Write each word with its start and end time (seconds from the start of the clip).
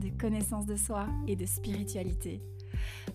de 0.00 0.08
connaissance 0.08 0.66
de 0.66 0.76
soi 0.76 1.06
et 1.28 1.36
de 1.36 1.46
spiritualité. 1.46 2.42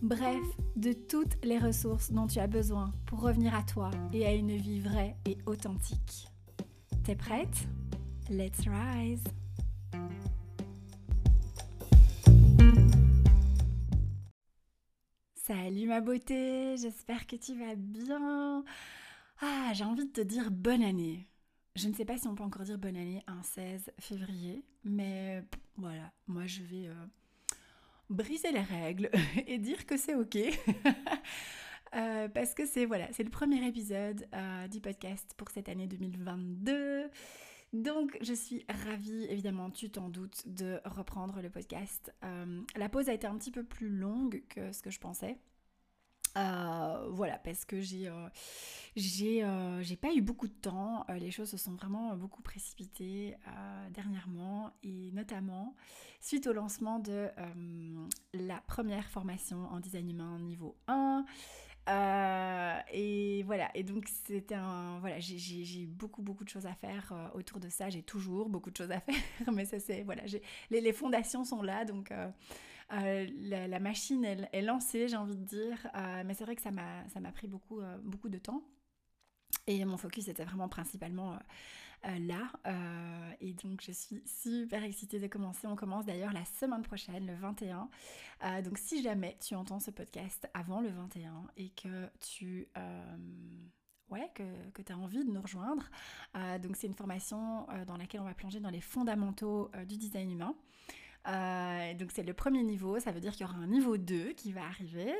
Bref, 0.01 0.45
de 0.75 0.93
toutes 0.93 1.43
les 1.43 1.57
ressources 1.57 2.11
dont 2.11 2.27
tu 2.27 2.39
as 2.39 2.47
besoin 2.47 2.93
pour 3.05 3.21
revenir 3.21 3.55
à 3.55 3.63
toi 3.63 3.91
et 4.13 4.25
à 4.25 4.33
une 4.33 4.55
vie 4.55 4.79
vraie 4.79 5.15
et 5.25 5.37
authentique. 5.45 6.27
T'es 7.03 7.15
prête? 7.15 7.67
Let's 8.29 8.61
rise 8.67 9.23
Salut 15.35 15.87
ma 15.87 16.01
beauté, 16.01 16.75
j'espère 16.77 17.27
que 17.27 17.35
tu 17.35 17.53
vas 17.55 17.75
bien. 17.75 18.63
Ah, 19.41 19.71
j'ai 19.73 19.83
envie 19.83 20.05
de 20.05 20.11
te 20.11 20.21
dire 20.21 20.49
bonne 20.49 20.81
année. 20.81 21.27
Je 21.75 21.87
ne 21.87 21.93
sais 21.93 22.05
pas 22.05 22.17
si 22.17 22.27
on 22.27 22.35
peut 22.35 22.43
encore 22.43 22.63
dire 22.63 22.79
bonne 22.79 22.95
année 22.95 23.21
un 23.27 23.43
16 23.43 23.91
février, 23.99 24.63
mais 24.83 25.43
voilà, 25.77 26.11
moi 26.27 26.45
je 26.45 26.61
vais 26.63 26.87
euh, 26.87 27.05
briser 28.09 28.51
les 28.51 28.61
règles 28.61 29.09
et 29.47 29.57
dire 29.57 29.85
que 29.85 29.97
c'est 29.97 30.15
ok. 30.15 30.37
Euh, 31.93 32.27
parce 32.27 32.53
que 32.53 32.65
c'est 32.65 32.83
voilà, 32.83 33.07
c'est 33.13 33.23
le 33.23 33.29
premier 33.29 33.65
épisode 33.65 34.27
euh, 34.33 34.67
du 34.67 34.81
podcast 34.81 35.33
pour 35.37 35.49
cette 35.49 35.69
année 35.69 35.87
2022. 35.87 37.09
Donc 37.71 38.17
je 38.19 38.33
suis 38.33 38.65
ravie, 38.67 39.25
évidemment, 39.29 39.69
tu 39.69 39.89
t'en 39.89 40.09
doutes, 40.09 40.45
de 40.45 40.81
reprendre 40.83 41.39
le 41.41 41.49
podcast. 41.49 42.13
la 42.75 42.89
pause 42.89 43.07
a 43.07 43.13
été 43.13 43.27
un 43.27 43.37
petit 43.37 43.51
peu 43.51 43.63
plus 43.63 43.87
longue 43.87 44.43
que 44.49 44.73
ce 44.73 44.81
que 44.81 44.89
je 44.89 44.99
pensais. 44.99 45.37
Euh, 46.37 47.07
voilà, 47.11 47.37
parce 47.37 47.63
que 47.63 47.79
j'ai 47.79 48.09
euh, 48.09 48.27
euh, 48.97 49.81
j'ai 49.81 49.95
pas 49.95 50.13
eu 50.13 50.21
beaucoup 50.21 50.47
de 50.47 50.53
temps. 50.53 51.05
les 51.17 51.31
choses 51.31 51.49
se 51.49 51.57
sont 51.57 51.73
vraiment 51.73 52.15
beaucoup 52.15 52.41
précipitées 52.41 53.35
dernièrement 53.91 54.71
et 54.83 55.11
notamment 55.13 55.75
suite 56.19 56.47
au 56.47 56.53
lancement 56.53 56.99
de 56.99 57.29
la 58.33 58.61
première 58.67 59.09
formation 59.09 59.65
en 59.71 59.79
design 59.79 60.09
humain 60.09 60.39
niveau 60.39 60.75
1. 60.87 61.25
et 62.91 63.43
voilà, 63.43 63.69
et 63.75 63.83
donc 63.83 64.07
c'était 64.07 64.55
un. 64.55 64.99
Voilà, 64.99 65.19
j'ai 65.19 65.83
eu 65.83 65.87
beaucoup, 65.87 66.21
beaucoup 66.21 66.43
de 66.43 66.49
choses 66.49 66.65
à 66.65 66.73
faire 66.73 67.31
autour 67.33 67.59
de 67.59 67.69
ça. 67.69 67.89
J'ai 67.89 68.03
toujours 68.03 68.49
beaucoup 68.49 68.71
de 68.71 68.77
choses 68.77 68.91
à 68.91 68.99
faire, 69.01 69.53
mais 69.53 69.65
ça 69.65 69.79
c'est. 69.79 70.03
Voilà, 70.03 70.23
les, 70.69 70.81
les, 70.81 70.93
fondations 70.93 71.45
sont 71.45 71.61
là, 71.61 71.85
donc 71.85 72.11
euh, 72.93 73.27
la, 73.39 73.79
machine 73.79 74.23
est, 74.25 74.61
lancée, 74.61 75.07
j'ai 75.07 75.17
envie 75.17 75.35
de 75.35 75.43
dire, 75.43 75.87
euh, 75.95 76.23
mais 76.25 76.33
c'est 76.33 76.43
vrai 76.43 76.55
que 76.55 76.61
ça 76.61 76.71
m'a 76.71 77.31
pris 77.33 77.47
beaucoup, 77.47 77.81
euh, 77.81 77.97
beaucoup 78.03 78.29
de 78.29 78.37
temps. 78.37 78.63
Et 79.67 79.83
mon 79.85 79.97
focus 79.97 80.27
était 80.27 80.43
vraiment 80.43 80.69
principalement 80.69 81.39
là. 82.03 82.51
et 83.41 83.53
donc 83.53 83.81
je 83.81 83.91
suis 83.91 84.21
super 84.25 84.83
excitée 84.83 85.19
de 85.19 85.27
commencer. 85.27 85.65
On 85.65 85.75
commence 85.75 86.05
d'ailleurs 86.05 86.33
la 86.33 86.45
semaine 86.45 86.83
prochaine, 86.83 87.25
le 87.25 87.33
21. 87.33 87.89
donc 88.61 88.77
si 88.77 89.01
jamais 89.01 89.37
tu 89.39 89.55
entends 89.55 89.79
ce 89.79 89.89
podcast 89.91 90.47
avant 90.53 90.81
le 90.81 90.89
21 90.89 91.47
et 91.57 91.69
que 91.69 92.09
tu... 92.19 92.67
ouais, 94.09 94.29
que, 94.35 94.43
que 94.71 94.91
as 94.91 94.97
envie 94.97 95.23
de 95.23 95.31
nous 95.31 95.41
rejoindre. 95.41 95.89
donc 96.61 96.75
c'est 96.75 96.87
une 96.87 96.95
formation 96.95 97.65
dans 97.87 97.97
laquelle 97.97 98.21
on 98.21 98.25
va 98.25 98.35
plonger 98.35 98.59
dans 98.59 98.71
les 98.71 98.81
fondamentaux 98.81 99.71
du 99.87 99.97
design 99.97 100.31
humain. 100.31 100.55
Euh, 101.27 101.93
donc 101.95 102.11
c'est 102.11 102.23
le 102.23 102.33
premier 102.33 102.63
niveau, 102.63 102.99
ça 102.99 103.11
veut 103.11 103.19
dire 103.19 103.33
qu'il 103.33 103.45
y 103.45 103.49
aura 103.49 103.57
un 103.57 103.67
niveau 103.67 103.97
2 103.97 104.33
qui 104.33 104.51
va 104.51 104.63
arriver 104.65 105.13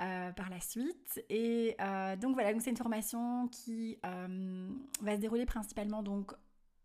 euh, 0.00 0.32
par 0.32 0.50
la 0.50 0.60
suite. 0.60 1.22
Et 1.28 1.76
euh, 1.80 2.16
donc 2.16 2.34
voilà, 2.34 2.52
donc 2.52 2.62
c'est 2.62 2.70
une 2.70 2.76
formation 2.76 3.48
qui 3.48 3.98
va 4.02 5.14
se 5.14 5.20
dérouler 5.20 5.46
principalement 5.46 6.02
donc 6.02 6.32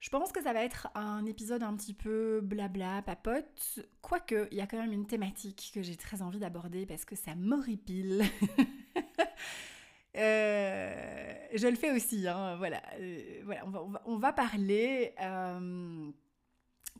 Je 0.00 0.10
pense 0.10 0.30
que 0.30 0.40
ça 0.40 0.52
va 0.52 0.62
être 0.62 0.88
un 0.94 1.26
épisode 1.26 1.64
un 1.64 1.74
petit 1.74 1.94
peu 1.94 2.40
blabla, 2.40 3.02
papote, 3.02 3.80
quoique 4.00 4.46
il 4.52 4.58
y 4.58 4.60
a 4.60 4.66
quand 4.68 4.78
même 4.78 4.92
une 4.92 5.06
thématique 5.06 5.72
que 5.74 5.82
j'ai 5.82 5.96
très 5.96 6.22
envie 6.22 6.38
d'aborder 6.38 6.86
parce 6.86 7.04
que 7.04 7.16
ça 7.16 7.34
m'horripile. 7.34 8.22
euh, 10.16 11.34
je 11.52 11.66
le 11.66 11.74
fais 11.74 11.90
aussi, 11.90 12.28
hein, 12.28 12.54
voilà. 12.58 12.80
Euh, 13.00 13.40
voilà 13.44 13.64
on, 14.04 14.18
va, 14.18 14.32
parler 14.32 15.14
euh, 15.20 16.12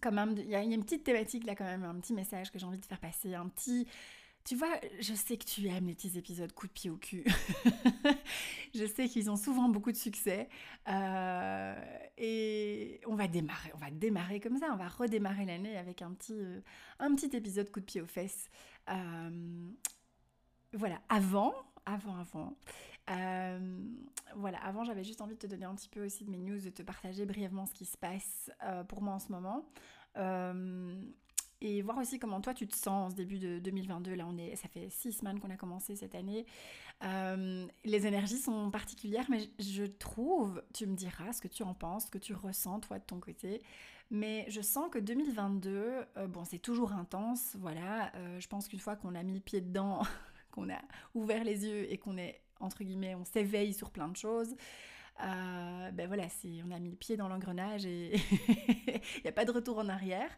il 0.05 0.51
y, 0.51 0.57
a 0.57 0.63
une 0.63 0.83
petite 0.83 1.05
thématique 1.05 1.45
là 1.45 1.55
quand 1.55 1.65
même, 1.65 1.85
un 1.85 2.01
petit 2.01 2.15
message 2.15 2.51
que 2.51 2.59
j'ai 2.59 2.67
envie 2.67 2.79
de 2.79 2.87
faire 2.87 3.01
passer, 3.01 3.35
un 3.35 3.49
petit 3.49 3.87
tu 4.49 4.57
vois, 4.57 4.81
je 4.99 5.13
sais 5.13 5.37
que 5.37 5.45
tu 5.45 5.67
aimes 5.67 5.89
les 5.89 5.95
petits 5.95 6.17
épisodes 6.17 6.51
coup 6.55 6.67
de 6.67 6.73
pied 6.73 6.89
au 6.89 6.97
cul. 6.97 7.23
je 8.75 8.87
sais 8.87 9.07
qu'ils 9.07 9.31
ont 9.31 9.37
souvent 9.37 9.69
beaucoup 9.69 9.93
de 9.93 9.97
succès. 9.97 10.49
Euh, 10.89 11.75
et 12.17 12.99
on 13.07 13.15
va 13.15 13.29
démarrer, 13.29 13.71
on 13.75 13.77
va 13.77 13.91
démarrer 13.91 14.41
comme 14.41 14.57
ça, 14.57 14.69
on 14.73 14.77
va 14.77 14.89
redémarrer 14.89 15.45
l'année 15.45 15.77
avec 15.77 16.01
un 16.01 16.13
petit, 16.15 16.33
euh, 16.33 16.63
un 16.99 17.15
petit 17.15 17.37
épisode 17.37 17.71
coup 17.71 17.81
de 17.81 17.85
pied 17.85 18.01
aux 18.01 18.07
fesses. 18.07 18.49
Euh, 18.89 19.69
voilà, 20.73 20.99
avant, 21.11 21.53
avant, 21.85 22.17
avant. 22.17 22.57
voilà, 24.35 24.65
avant 24.65 24.83
j'avais 24.85 25.05
juste 25.05 25.21
envie 25.21 25.35
de 25.35 25.41
te 25.41 25.47
donner 25.47 25.67
un 25.67 25.75
petit 25.75 25.91
peu 25.91 26.07
aussi 26.07 26.25
de 26.25 26.31
mes 26.31 26.39
news, 26.39 26.59
de 26.59 26.71
te 26.71 26.83
partager 26.83 27.27
brièvement 27.27 27.67
ce 27.67 27.75
qui 27.75 27.85
se 27.85 27.99
passe 27.99 28.51
pour 28.89 29.03
moi 29.03 29.13
en 29.13 29.19
ce 29.19 29.31
moment. 29.31 29.69
Et 31.61 31.83
voir 31.83 31.99
aussi 31.99 32.19
comment 32.19 32.41
toi 32.41 32.55
tu 32.55 32.67
te 32.67 32.77
sens 32.77 33.07
en 33.07 33.11
ce 33.11 33.17
début 33.17 33.39
de 33.39 33.59
2022. 33.59 34.15
Là, 34.15 34.27
on 34.29 34.37
est, 34.37 34.55
ça 34.57 34.69
fait 34.69 34.89
six 34.91 35.13
semaines 35.13 35.41
qu'on 35.41 35.51
a 35.51 35.57
commencé 35.57 35.97
cette 35.97 36.15
année. 36.15 36.47
Euh, 37.05 37.67
les 37.85 38.07
énergies 38.07 38.39
sont 38.39 38.71
particulières, 38.71 39.27
mais 39.29 39.51
je 39.59 39.85
trouve, 39.85 40.63
tu 40.73 40.87
me 40.87 40.97
diras 40.97 41.33
ce 41.33 41.41
que 41.41 41.49
tu 41.49 41.63
en 41.63 41.75
penses, 41.75 42.07
ce 42.07 42.11
que 42.11 42.19
tu 42.19 42.35
ressens 42.35 42.81
toi 42.81 42.99
de 42.99 43.05
ton 43.05 43.21
côté. 43.21 43.63
Mais 44.11 44.47
je 44.49 44.61
sens 44.61 44.89
que 44.91 44.99
2022, 44.99 45.71
euh, 46.17 46.27
bon, 46.29 46.45
c'est 46.45 46.59
toujours 46.59 46.93
intense, 46.93 47.57
voilà. 47.59 48.13
Euh, 48.15 48.41
je 48.41 48.49
pense 48.49 48.69
qu'une 48.69 48.79
fois 48.79 48.97
qu'on 48.97 49.15
a 49.15 49.23
mis 49.23 49.35
le 49.35 49.41
pied 49.41 49.61
dedans, 49.61 50.03
qu'on 50.51 50.71
a 50.71 50.81
ouvert 51.15 51.45
les 51.45 51.67
yeux 51.67 51.93
et 51.93 51.99
qu'on 51.99 52.17
est 52.17 52.41
entre 52.61 52.83
guillemets, 52.83 53.15
on 53.15 53.25
s'éveille 53.25 53.73
sur 53.73 53.91
plein 53.91 54.09
de 54.09 54.17
choses. 54.17 54.57
ben 55.21 56.07
voilà, 56.09 56.25
on 56.67 56.73
a 56.73 56.79
mis 56.81 56.91
le 56.91 56.97
pied 56.97 57.17
dans 57.17 57.29
l'engrenage 57.29 57.87
et 57.87 58.17
il 58.49 59.23
n'y 59.23 59.29
a 59.29 59.33
pas 59.33 59.45
de 59.45 59.53
retour 59.53 59.79
en 59.79 59.89
arrière. 59.89 60.31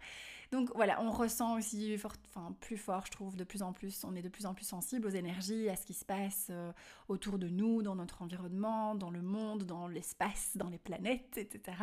Donc 0.51 0.71
voilà, 0.75 1.01
on 1.01 1.11
ressent 1.11 1.57
aussi 1.57 1.95
enfin, 1.95 2.55
plus 2.61 2.77
fort, 2.77 3.07
je 3.07 3.13
trouve, 3.13 3.37
de 3.37 3.45
plus 3.45 3.63
en 3.63 3.73
plus, 3.73 4.05
on 4.05 4.17
est 4.17 4.23
de 4.23 4.29
plus 4.29 4.47
en 4.47 4.55
plus 4.55 4.65
sensible 4.65 5.07
aux 5.07 5.11
énergies, 5.11 5.69
à 5.69 5.77
ce 5.77 5.87
qui 5.87 5.95
se 5.95 6.05
passe 6.05 6.49
euh, 6.51 6.73
autour 7.09 7.39
de 7.39 7.49
nous, 7.49 7.83
dans 7.83 7.95
notre 7.95 8.23
environnement, 8.23 8.97
dans 8.97 9.11
le 9.11 9.23
monde, 9.23 9.63
dans 9.63 9.87
l'espace, 9.87 10.53
dans 10.57 10.69
les 10.69 10.79
planètes, 10.79 11.37
etc. 11.37 11.77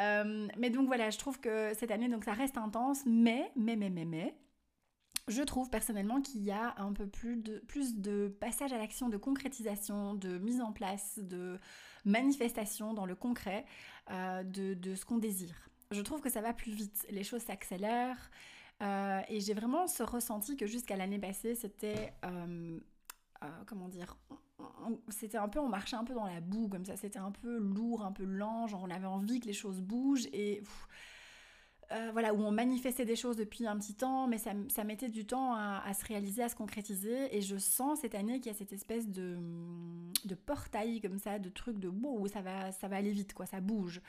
Euh, 0.00 0.48
mais 0.56 0.70
donc 0.70 0.86
voilà, 0.86 1.10
je 1.10 1.18
trouve 1.18 1.38
que 1.38 1.74
cette 1.74 1.90
année, 1.90 2.08
donc 2.08 2.24
ça 2.24 2.32
reste 2.32 2.56
intense, 2.56 3.02
mais, 3.04 3.52
mais, 3.56 3.76
mais, 3.76 3.90
mais, 3.90 4.06
mais, 4.06 4.34
je 5.28 5.42
trouve 5.42 5.70
personnellement 5.70 6.20
qu'il 6.20 6.42
y 6.42 6.50
a 6.50 6.74
un 6.78 6.92
peu 6.92 7.06
plus 7.06 7.36
de, 7.36 7.58
plus 7.58 7.96
de 7.96 8.34
passage 8.40 8.72
à 8.72 8.78
l'action, 8.78 9.08
de 9.08 9.16
concrétisation, 9.16 10.14
de 10.14 10.38
mise 10.38 10.60
en 10.60 10.72
place, 10.72 11.18
de 11.18 11.58
manifestation 12.04 12.94
dans 12.94 13.06
le 13.06 13.14
concret 13.14 13.64
euh, 14.10 14.42
de, 14.42 14.94
ce 14.94 15.04
qu'on 15.04 15.18
désire 15.18 15.68
je 15.92 16.00
trouve 16.00 16.20
que 16.20 16.30
ça 16.30 16.40
va 16.40 16.52
plus 16.52 16.72
vite, 16.72 17.06
les 17.10 17.24
choses 17.24 17.42
s'accélèrent. 17.42 18.30
Euh, 18.82 19.20
et 19.28 19.40
j'ai 19.40 19.54
vraiment 19.54 19.86
ce 19.86 20.02
ressenti 20.02 20.56
que 20.56 20.66
jusqu'à 20.66 20.96
l'année 20.96 21.18
passée, 21.18 21.54
c'était, 21.54 22.12
euh, 22.24 22.78
euh, 23.44 23.46
comment 23.66 23.88
dire, 23.88 24.16
c'était 25.08 25.38
un 25.38 25.48
peu, 25.48 25.60
on 25.60 25.68
marchait 25.68 25.96
un 25.96 26.04
peu 26.04 26.14
dans 26.14 26.26
la 26.26 26.40
boue 26.40 26.68
comme 26.68 26.84
ça, 26.84 26.96
c'était 26.96 27.18
un 27.18 27.30
peu 27.30 27.58
lourd, 27.58 28.04
un 28.04 28.12
peu 28.12 28.24
lent, 28.24 28.66
genre 28.66 28.82
on 28.82 28.90
avait 28.90 29.06
envie 29.06 29.40
que 29.40 29.46
les 29.46 29.52
choses 29.52 29.80
bougent 29.80 30.26
et 30.32 30.62
voilà, 32.14 32.32
où 32.32 32.38
on 32.38 32.50
manifestait 32.50 33.04
des 33.04 33.16
choses 33.16 33.36
depuis 33.36 33.66
un 33.66 33.76
petit 33.76 33.92
temps, 33.92 34.26
mais 34.26 34.38
ça, 34.38 34.54
mettait 34.82 35.10
du 35.10 35.26
temps 35.26 35.54
à, 35.54 35.92
se 35.92 36.06
réaliser, 36.06 36.42
à 36.42 36.48
se 36.48 36.56
concrétiser. 36.56 37.36
Et 37.36 37.42
je 37.42 37.58
sens 37.58 38.00
cette 38.00 38.14
année 38.14 38.40
qu'il 38.40 38.50
y 38.50 38.54
a 38.54 38.56
cette 38.56 38.72
espèce 38.72 39.06
de, 39.06 39.36
de 40.24 40.34
portail 40.34 41.02
comme 41.02 41.18
ça, 41.18 41.38
de 41.38 41.50
truc 41.50 41.78
de 41.78 41.88
wow, 41.88 42.26
ça 42.28 42.40
va, 42.40 42.72
ça 42.72 42.88
va 42.88 42.96
aller 42.96 43.12
vite, 43.12 43.34
quoi, 43.34 43.44
ça 43.44 43.60
bouge. 43.60 44.00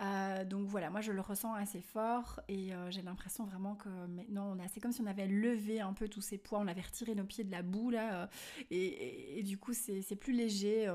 Euh, 0.00 0.44
donc 0.44 0.66
voilà, 0.66 0.88
moi 0.88 1.02
je 1.02 1.12
le 1.12 1.20
ressens 1.20 1.52
assez 1.54 1.82
fort 1.82 2.40
et 2.48 2.72
euh, 2.72 2.90
j'ai 2.90 3.02
l'impression 3.02 3.44
vraiment 3.44 3.74
que 3.74 3.88
maintenant 4.06 4.50
on 4.56 4.58
a, 4.58 4.66
c'est 4.68 4.80
comme 4.80 4.92
si 4.92 5.02
on 5.02 5.06
avait 5.06 5.26
levé 5.26 5.80
un 5.80 5.92
peu 5.92 6.08
tous 6.08 6.22
ces 6.22 6.38
poids, 6.38 6.58
on 6.58 6.68
avait 6.68 6.80
retiré 6.80 7.14
nos 7.14 7.24
pieds 7.24 7.44
de 7.44 7.50
la 7.50 7.60
boue 7.60 7.90
là, 7.90 8.22
euh, 8.22 8.26
et, 8.70 9.42
du 9.42 9.58
coup 9.58 9.74
c'est, 9.74 10.16
plus 10.16 10.32
léger 10.32 10.90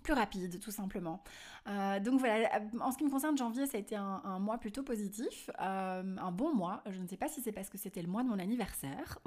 plus 0.00 0.14
rapide 0.14 0.58
tout 0.58 0.70
simplement. 0.70 1.22
Euh, 1.68 2.00
donc 2.00 2.18
voilà, 2.18 2.48
en 2.80 2.90
ce 2.90 2.98
qui 2.98 3.04
me 3.04 3.10
concerne, 3.10 3.36
janvier, 3.36 3.66
ça 3.66 3.76
a 3.76 3.80
été 3.80 3.94
un, 3.94 4.38
mois 4.38 4.58
plutôt 4.58 4.82
positif, 4.82 5.50
euh, 5.60 6.16
un 6.18 6.32
bon 6.32 6.54
mois. 6.54 6.82
Je 6.90 7.00
ne 7.00 7.06
sais 7.06 7.16
pas 7.16 7.28
si 7.28 7.40
c'est 7.40 7.52
parce 7.52 7.68
que 7.68 7.78
c'était 7.78 8.02
le 8.02 8.08
mois 8.08 8.22
de 8.22 8.28
mon 8.28 8.38
anniversaire, 8.38 9.18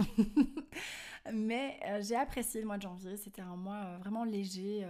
mais 1.34 1.80
euh, 1.86 2.02
j'ai 2.02 2.16
apprécié 2.16 2.62
le 2.62 2.68
mois 2.68 2.78
de 2.78 2.82
janvier. 2.82 3.16
C'était 3.18 3.42
un 3.42 3.56
mois 3.56 3.98
vraiment 4.00 4.24
léger 4.24 4.86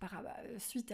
par, 0.00 0.22
suite 0.58 0.92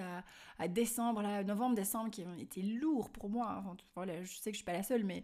à, 0.58 0.68
décembre, 0.68 1.22
là, 1.22 1.44
novembre, 1.44 1.76
décembre, 1.76 2.10
qui 2.10 2.22
ont 2.22 2.34
été 2.34 2.62
lourds 2.62 3.10
pour 3.10 3.28
moi. 3.28 3.62
voilà, 3.94 4.22
je 4.22 4.34
sais 4.34 4.50
que 4.50 4.54
je 4.54 4.58
suis 4.58 4.64
pas 4.64 4.72
la 4.72 4.82
seule, 4.82 5.04
mais 5.04 5.22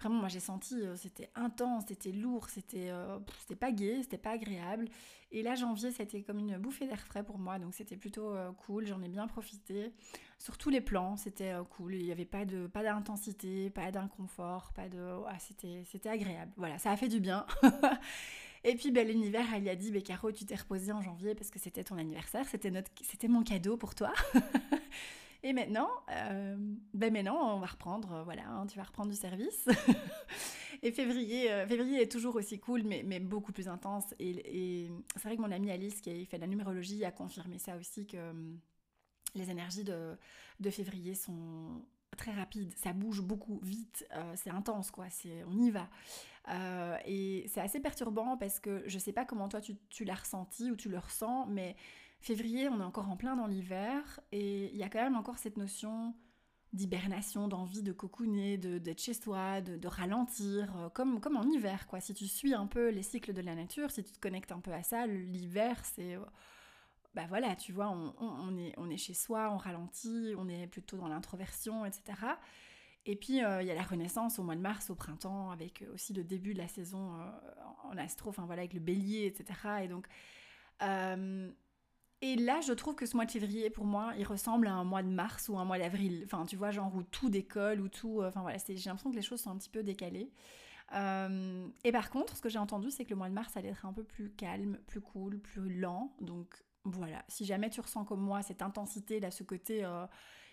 Vraiment, 0.00 0.20
moi 0.20 0.28
j'ai 0.28 0.40
senti, 0.40 0.80
euh, 0.80 0.96
c'était 0.96 1.28
intense, 1.34 1.84
c'était 1.88 2.10
lourd, 2.10 2.48
c'était 2.48 2.90
euh, 2.90 3.18
c'était 3.40 3.54
pas 3.54 3.70
gai, 3.70 3.98
c'était 4.02 4.16
pas 4.16 4.30
agréable. 4.30 4.88
Et 5.30 5.42
là, 5.42 5.54
janvier, 5.54 5.92
c'était 5.92 6.22
comme 6.22 6.38
une 6.38 6.56
bouffée 6.56 6.86
d'air 6.86 7.00
frais 7.00 7.22
pour 7.22 7.38
moi, 7.38 7.58
donc 7.58 7.74
c'était 7.74 7.98
plutôt 7.98 8.30
euh, 8.30 8.50
cool, 8.52 8.86
j'en 8.86 9.02
ai 9.02 9.08
bien 9.08 9.26
profité. 9.26 9.92
Sur 10.38 10.56
tous 10.56 10.70
les 10.70 10.80
plans, 10.80 11.16
c'était 11.18 11.52
cool, 11.68 11.94
il 11.96 12.04
n'y 12.04 12.12
avait 12.12 12.24
pas 12.24 12.46
de 12.46 12.66
pas 12.66 12.82
d'intensité, 12.82 13.68
pas 13.68 13.90
d'inconfort, 13.90 14.72
pas 14.74 14.88
de... 14.88 15.18
c'était, 15.38 15.84
c'était 15.84 16.08
agréable. 16.08 16.52
Voilà, 16.56 16.78
ça 16.78 16.90
a 16.90 16.96
fait 16.96 17.08
du 17.08 17.20
bien. 17.20 17.44
Et 18.64 18.76
puis 18.76 18.90
ben, 18.90 19.06
l'univers, 19.06 19.46
elle 19.54 19.68
a 19.68 19.76
dit, 19.76 19.90
ben, 19.90 20.02
Caro, 20.02 20.32
tu 20.32 20.46
t'es 20.46 20.54
reposée 20.54 20.92
en 20.92 21.02
janvier 21.02 21.34
parce 21.34 21.50
que 21.50 21.58
c'était 21.58 21.84
ton 21.84 21.98
anniversaire, 21.98 22.48
c'était, 22.48 22.70
notre... 22.70 22.90
c'était 23.02 23.28
mon 23.28 23.42
cadeau 23.42 23.76
pour 23.76 23.94
toi. 23.94 24.12
Et 25.42 25.52
maintenant, 25.52 25.90
euh, 26.10 26.56
ben 26.92 27.12
maintenant, 27.12 27.56
on 27.56 27.60
va 27.60 27.66
reprendre, 27.66 28.12
euh, 28.12 28.24
voilà, 28.24 28.46
hein, 28.46 28.66
tu 28.66 28.76
vas 28.76 28.84
reprendre 28.84 29.10
du 29.10 29.16
service. 29.16 29.68
et 30.82 30.92
février, 30.92 31.50
euh, 31.50 31.66
février 31.66 32.02
est 32.02 32.12
toujours 32.12 32.36
aussi 32.36 32.58
cool, 32.58 32.82
mais, 32.82 33.02
mais 33.04 33.20
beaucoup 33.20 33.52
plus 33.52 33.68
intense. 33.68 34.14
Et, 34.18 34.90
c'est 35.16 35.22
vrai 35.22 35.36
que 35.36 35.42
mon 35.42 35.50
amie 35.50 35.70
Alice, 35.70 36.00
qui 36.00 36.26
fait 36.26 36.38
la 36.38 36.46
numérologie, 36.46 37.04
a 37.04 37.10
confirmé 37.10 37.58
ça 37.58 37.76
aussi, 37.76 38.06
que 38.06 38.32
les 39.34 39.50
énergies 39.50 39.84
de, 39.84 40.18
de 40.58 40.70
février 40.70 41.14
sont 41.14 41.84
très 42.16 42.32
rapides, 42.32 42.74
ça 42.76 42.92
bouge 42.92 43.22
beaucoup 43.22 43.60
vite, 43.62 44.06
c'est 44.34 44.50
intense 44.50 44.90
quoi, 44.90 45.06
on 45.46 45.56
y 45.56 45.70
va. 45.70 45.88
et 47.06 47.46
c'est 47.48 47.60
assez 47.60 47.78
perturbant 47.78 48.36
parce 48.36 48.58
que 48.58 48.82
je 48.86 48.98
sais 48.98 49.12
pas 49.12 49.24
comment 49.24 49.48
toi 49.48 49.60
tu, 49.60 49.76
tu 49.88 50.04
l'as 50.04 50.16
ressenti 50.16 50.72
ou 50.72 50.76
tu 50.76 50.88
le 50.88 50.98
ressens, 50.98 51.46
mais 51.46 51.76
Février, 52.20 52.68
on 52.68 52.80
est 52.80 52.84
encore 52.84 53.08
en 53.08 53.16
plein 53.16 53.34
dans 53.34 53.46
l'hiver 53.46 54.20
et 54.30 54.70
il 54.72 54.76
y 54.76 54.82
a 54.82 54.90
quand 54.90 55.02
même 55.02 55.16
encore 55.16 55.38
cette 55.38 55.56
notion 55.56 56.14
d'hibernation, 56.74 57.48
d'envie 57.48 57.82
de 57.82 57.92
cocooner, 57.92 58.58
d'être 58.58 59.00
chez 59.00 59.14
soi, 59.14 59.60
de, 59.60 59.88
ralentir, 59.88 60.76
euh, 60.76 60.88
comme, 60.90 61.20
comme 61.20 61.36
en 61.36 61.44
hiver, 61.44 61.86
quoi. 61.86 62.00
Si 62.00 62.14
tu 62.14 62.28
suis 62.28 62.54
un 62.54 62.66
peu 62.66 62.90
les 62.90 63.02
cycles 63.02 63.32
de 63.32 63.40
la 63.40 63.54
nature, 63.54 63.90
si 63.90 64.04
tu 64.04 64.12
te 64.12 64.20
connectes 64.20 64.52
un 64.52 64.60
peu 64.60 64.72
à 64.72 64.82
ça, 64.82 65.06
l'hiver, 65.06 65.82
c'est... 65.84 66.14
Euh, 66.14 66.24
bah 67.14 67.24
voilà, 67.28 67.56
tu 67.56 67.72
vois, 67.72 67.88
on, 67.88 68.56
est, 68.56 68.96
chez 68.96 69.14
soi, 69.14 69.50
on 69.52 69.56
ralentit, 69.56 70.34
on 70.38 70.48
est 70.48 70.68
plutôt 70.68 70.96
dans 70.96 71.08
l'introversion, 71.08 71.84
etc. 71.84 72.04
Et 73.04 73.16
puis, 73.16 73.42
euh, 73.42 73.62
il 73.62 73.66
y 73.66 73.70
a 73.72 73.74
la 73.74 73.82
renaissance 73.82 74.38
au 74.38 74.44
mois 74.44 74.54
de 74.54 74.60
mars, 74.60 74.90
au 74.90 74.94
printemps, 74.94 75.50
avec 75.50 75.84
aussi 75.92 76.12
le 76.12 76.22
début 76.22 76.54
de 76.54 76.58
la 76.58 76.68
saison 76.68 77.18
en 77.82 77.96
astro, 77.96 78.30
enfin 78.30 78.46
voilà, 78.46 78.60
avec 78.60 78.74
le 78.74 78.80
bélier, 78.80 79.26
etc. 79.26 79.82
Et 79.82 79.88
donc... 79.88 80.06
Et 82.22 82.36
là, 82.36 82.60
je 82.60 82.72
trouve 82.74 82.94
que 82.94 83.06
ce 83.06 83.16
mois 83.16 83.24
de 83.24 83.30
février, 83.30 83.70
pour 83.70 83.86
moi, 83.86 84.12
il 84.18 84.26
ressemble 84.26 84.66
à 84.66 84.74
un 84.74 84.84
mois 84.84 85.02
de 85.02 85.08
mars 85.08 85.48
ou 85.48 85.58
un 85.58 85.64
mois 85.64 85.78
d'avril. 85.78 86.22
Enfin, 86.26 86.44
tu 86.44 86.56
vois, 86.56 86.70
genre 86.70 86.94
où 86.94 87.02
tout 87.02 87.30
décolle, 87.30 87.80
où 87.80 87.88
tout... 87.88 88.20
Euh, 88.20 88.28
enfin 88.28 88.42
voilà, 88.42 88.58
j'ai 88.68 88.74
l'impression 88.74 89.10
que 89.10 89.16
les 89.16 89.22
choses 89.22 89.40
sont 89.40 89.50
un 89.50 89.56
petit 89.56 89.70
peu 89.70 89.82
décalées. 89.82 90.30
Euh, 90.94 91.66
et 91.82 91.92
par 91.92 92.10
contre, 92.10 92.36
ce 92.36 92.42
que 92.42 92.50
j'ai 92.50 92.58
entendu, 92.58 92.90
c'est 92.90 93.04
que 93.04 93.10
le 93.10 93.16
mois 93.16 93.28
de 93.28 93.34
mars 93.34 93.56
allait 93.56 93.70
être 93.70 93.86
un 93.86 93.92
peu 93.92 94.04
plus 94.04 94.30
calme, 94.30 94.78
plus 94.86 95.00
cool, 95.00 95.38
plus 95.38 95.78
lent. 95.78 96.14
Donc 96.20 96.62
voilà, 96.84 97.24
si 97.28 97.46
jamais 97.46 97.70
tu 97.70 97.80
ressens 97.80 98.04
comme 98.04 98.20
moi 98.20 98.42
cette 98.42 98.62
intensité, 98.62 99.18
là, 99.20 99.30
ce 99.30 99.42
côté... 99.42 99.84
Euh, 99.84 100.06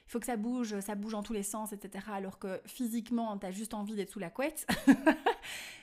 il 0.07 0.11
faut 0.11 0.19
que 0.21 0.25
ça 0.25 0.37
bouge, 0.37 0.79
ça 0.79 0.95
bouge 0.95 1.15
en 1.15 1.21
tous 1.21 1.33
les 1.33 1.43
sens, 1.43 1.73
etc. 1.73 2.05
Alors 2.13 2.39
que 2.39 2.61
physiquement, 2.65 3.37
tu 3.37 3.45
as 3.45 3.51
juste 3.51 3.73
envie 3.73 3.93
d'être 3.93 4.09
sous 4.09 4.19
la 4.19 4.29
couette. 4.29 4.65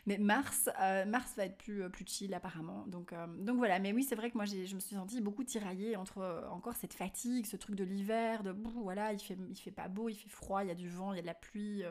mais 0.06 0.18
mars, 0.18 0.68
euh, 0.80 1.04
mars 1.04 1.32
va 1.36 1.46
être 1.46 1.56
plus, 1.56 1.82
euh, 1.82 1.88
plus 1.88 2.04
chill 2.06 2.34
apparemment. 2.34 2.84
Donc, 2.86 3.12
euh, 3.12 3.26
donc 3.26 3.56
voilà, 3.56 3.78
mais 3.78 3.92
oui, 3.92 4.02
c'est 4.02 4.14
vrai 4.14 4.30
que 4.30 4.36
moi, 4.36 4.44
je 4.44 4.74
me 4.74 4.80
suis 4.80 4.94
sentie 4.94 5.20
beaucoup 5.20 5.44
tiraillée 5.44 5.96
entre 5.96 6.46
encore 6.50 6.74
cette 6.74 6.94
fatigue, 6.94 7.46
ce 7.46 7.56
truc 7.56 7.76
de 7.76 7.84
l'hiver, 7.84 8.42
de 8.42 8.54
voilà, 8.74 9.12
il 9.12 9.20
fait, 9.20 9.38
il 9.50 9.56
fait 9.56 9.70
pas 9.70 9.88
beau, 9.88 10.08
il 10.08 10.14
fait 10.14 10.28
froid, 10.28 10.62
il 10.62 10.68
y 10.68 10.72
a 10.72 10.74
du 10.74 10.88
vent, 10.88 11.12
il 11.12 11.16
y 11.16 11.18
a 11.20 11.22
de 11.22 11.26
la 11.26 11.34
pluie, 11.34 11.82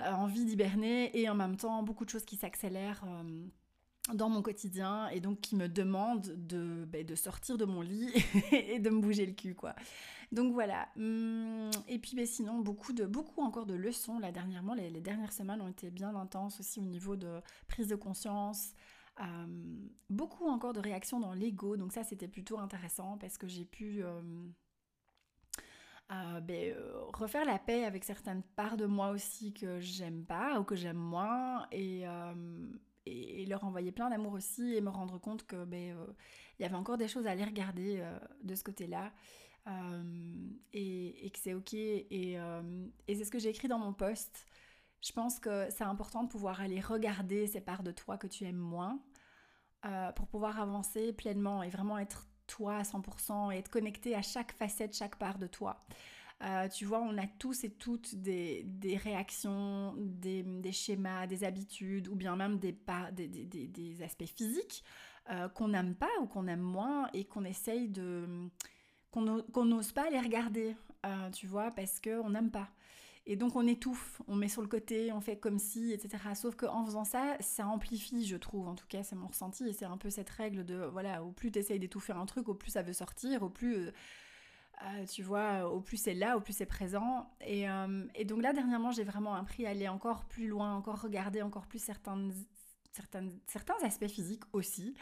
envie 0.00 0.44
d'hiberner, 0.44 1.18
et 1.18 1.28
en 1.28 1.34
même 1.34 1.56
temps, 1.56 1.82
beaucoup 1.82 2.04
de 2.04 2.10
choses 2.10 2.24
qui 2.24 2.36
s'accélèrent 2.36 3.04
dans 4.14 4.28
mon 4.28 4.42
quotidien 4.42 5.08
et 5.08 5.20
donc 5.20 5.40
qui 5.40 5.56
me 5.56 5.68
demandent 5.68 6.34
de, 6.36 6.84
ben, 6.86 7.04
de 7.04 7.14
sortir 7.14 7.58
de 7.58 7.64
mon 7.64 7.82
lit 7.82 8.12
et 8.52 8.78
de 8.78 8.90
me 8.90 9.00
bouger 9.00 9.26
le 9.26 9.32
cul 9.32 9.54
quoi. 9.54 9.74
Donc 10.32 10.52
voilà. 10.52 10.88
Hum, 10.96 11.70
et 11.86 11.98
puis 11.98 12.14
ben, 12.14 12.26
sinon, 12.26 12.58
beaucoup, 12.58 12.92
de, 12.92 13.06
beaucoup 13.06 13.40
encore 13.40 13.66
de 13.66 13.74
leçons 13.74 14.18
là 14.18 14.32
dernièrement. 14.32 14.74
Les, 14.74 15.00
dernières 15.00 15.32
semaines 15.32 15.60
ont 15.60 15.68
été 15.68 15.90
bien 15.90 16.14
intenses 16.14 16.60
aussi 16.60 16.80
au 16.80 16.84
niveau 16.84 17.16
de 17.16 17.40
prise 17.66 17.88
de 17.88 17.96
conscience. 17.96 18.72
Hum, 19.20 19.90
beaucoup 20.10 20.46
encore 20.48 20.72
de 20.72 20.80
réactions 20.80 21.20
dans 21.20 21.32
l'ego. 21.32 21.76
Donc 21.76 21.92
ça, 21.92 22.04
c'était 22.04 22.28
plutôt 22.28 22.58
intéressant 22.58 23.18
parce 23.18 23.38
que 23.38 23.48
j'ai 23.48 23.64
pu... 23.64 24.04
Hum, 24.04 24.52
euh, 26.10 26.40
ben, 26.40 26.72
euh, 26.74 27.04
refaire 27.12 27.44
la 27.44 27.58
paix 27.58 27.84
avec 27.84 28.02
certaines 28.02 28.42
parts 28.42 28.78
de 28.78 28.86
moi 28.86 29.10
aussi 29.10 29.52
que 29.52 29.78
j'aime 29.78 30.24
pas 30.24 30.58
ou 30.58 30.64
que 30.64 30.74
j'aime 30.74 30.96
moins 30.96 31.66
et, 31.70 32.04
et, 33.04 33.44
leur 33.44 33.62
envoyer 33.64 33.92
plein 33.92 34.08
d'amour 34.08 34.32
aussi 34.32 34.74
et 34.74 34.80
me 34.80 34.88
rendre 34.88 35.18
compte 35.18 35.46
que 35.46 35.66
ben, 35.66 35.94
euh, 35.94 36.06
il 36.58 36.62
y 36.62 36.64
avait 36.64 36.76
encore 36.76 36.96
des 36.96 37.08
choses 37.08 37.26
à 37.26 37.32
aller 37.32 37.44
regarder 37.44 38.02
de 38.42 38.54
ce 38.54 38.64
côté-là 38.64 39.12
euh, 39.68 40.02
et, 40.72 41.30
que 41.30 41.38
c'est 41.38 41.54
ok. 41.54 41.74
Euh, 41.74 42.86
et, 43.06 43.14
c'est 43.14 43.24
ce 43.24 43.30
que 43.30 43.38
j'ai 43.38 43.50
écrit 43.50 43.68
dans 43.68 43.78
mon 43.78 43.92
post. 43.92 44.46
Je 45.02 45.12
pense 45.12 45.38
que 45.38 45.68
c'est 45.70 45.84
important 45.84 46.24
de 46.24 46.28
pouvoir 46.28 46.60
aller 46.60 46.80
regarder 46.80 47.46
ces 47.46 47.60
parts 47.60 47.82
de 47.82 47.92
toi 47.92 48.16
que 48.16 48.26
tu 48.26 48.44
aimes 48.44 48.56
moins 48.56 49.00
euh, 49.84 50.10
pour 50.12 50.26
pouvoir 50.26 50.60
avancer 50.60 51.12
pleinement 51.12 51.62
et 51.62 51.68
vraiment 51.68 51.98
être 51.98 52.26
toi 52.46 52.78
à 52.78 52.82
100% 52.82 53.54
et 53.54 53.58
être 53.58 53.70
connecté 53.70 54.14
à 54.14 54.22
chaque 54.22 54.52
facette, 54.52 54.96
chaque 54.96 55.16
part 55.16 55.38
de 55.38 55.46
toi. 55.46 55.78
Tu 56.72 56.84
vois, 56.84 57.00
on 57.00 57.18
a 57.18 57.26
tous 57.26 57.64
et 57.64 57.70
toutes 57.70 58.14
des, 58.14 58.64
réactions, 59.02 59.94
des, 59.98 60.70
schémas, 60.70 61.26
des 61.26 61.42
habitudes, 61.42 62.06
ou 62.06 62.14
bien 62.14 62.36
même 62.36 62.58
des, 62.58 62.78
des, 63.10 64.02
aspects 64.04 64.24
physiques 64.24 64.84
qu'on 65.54 65.68
n'aime 65.68 65.96
pas 65.96 66.08
ou 66.22 66.26
qu'on 66.26 66.46
aime 66.46 66.60
moins 66.60 67.08
et 67.12 67.24
qu'on 67.24 67.44
essaye 67.44 67.88
de... 67.88 68.48
qu'on 69.10 69.64
n'ose 69.64 69.92
pas 69.92 70.10
les 70.10 70.20
regarder, 70.20 70.76
euh, 71.06 71.30
tu 71.30 71.46
vois, 71.46 71.70
parce 71.70 72.00
qu'on 72.00 72.30
n'aime 72.30 72.50
pas. 72.50 72.68
Et 73.26 73.36
donc 73.36 73.56
on 73.56 73.66
étouffe, 73.66 74.22
on 74.26 74.36
met 74.36 74.48
sur 74.48 74.62
le 74.62 74.68
côté, 74.68 75.12
on 75.12 75.20
fait 75.20 75.36
comme 75.36 75.58
si, 75.58 75.92
etc. 75.92 76.16
Sauf 76.34 76.56
qu'en 76.56 76.84
faisant 76.86 77.04
ça, 77.04 77.36
ça 77.40 77.66
amplifie, 77.66 78.26
je 78.26 78.36
trouve, 78.36 78.68
en 78.68 78.74
tout 78.74 78.86
cas 78.88 79.02
c'est 79.02 79.16
mon 79.16 79.28
ressenti, 79.28 79.68
et 79.68 79.72
c'est 79.74 79.84
un 79.84 79.98
peu 79.98 80.08
cette 80.08 80.30
règle 80.30 80.64
de, 80.64 80.76
voilà, 80.76 81.22
au 81.22 81.30
plus 81.30 81.52
tu 81.52 81.58
essayes 81.58 81.78
d'étouffer 81.78 82.14
un 82.14 82.24
truc, 82.24 82.48
au 82.48 82.54
plus 82.54 82.70
ça 82.70 82.82
veut 82.82 82.94
sortir, 82.94 83.42
au 83.42 83.50
plus 83.50 83.92
euh, 84.84 85.04
tu 85.06 85.22
vois, 85.22 85.68
au 85.68 85.80
plus 85.80 85.96
c'est 85.96 86.14
là, 86.14 86.36
au 86.36 86.40
plus 86.40 86.52
c'est 86.52 86.66
présent. 86.66 87.28
Euh, 87.42 88.06
et, 88.14 88.24
donc 88.24 88.42
là, 88.42 88.52
dernièrement, 88.52 88.92
j'ai 88.92 89.02
vraiment 89.04 89.34
appris 89.34 89.66
à 89.66 89.70
aller 89.70 89.88
encore 89.88 90.24
plus 90.26 90.46
loin, 90.46 90.74
encore 90.74 91.00
regarder 91.00 91.42
encore 91.42 91.66
plus 91.66 91.82
certains, 91.82 92.28
certains 92.92 93.74
aspects 93.82 94.06
physiques 94.06 94.44
aussi, 94.52 94.94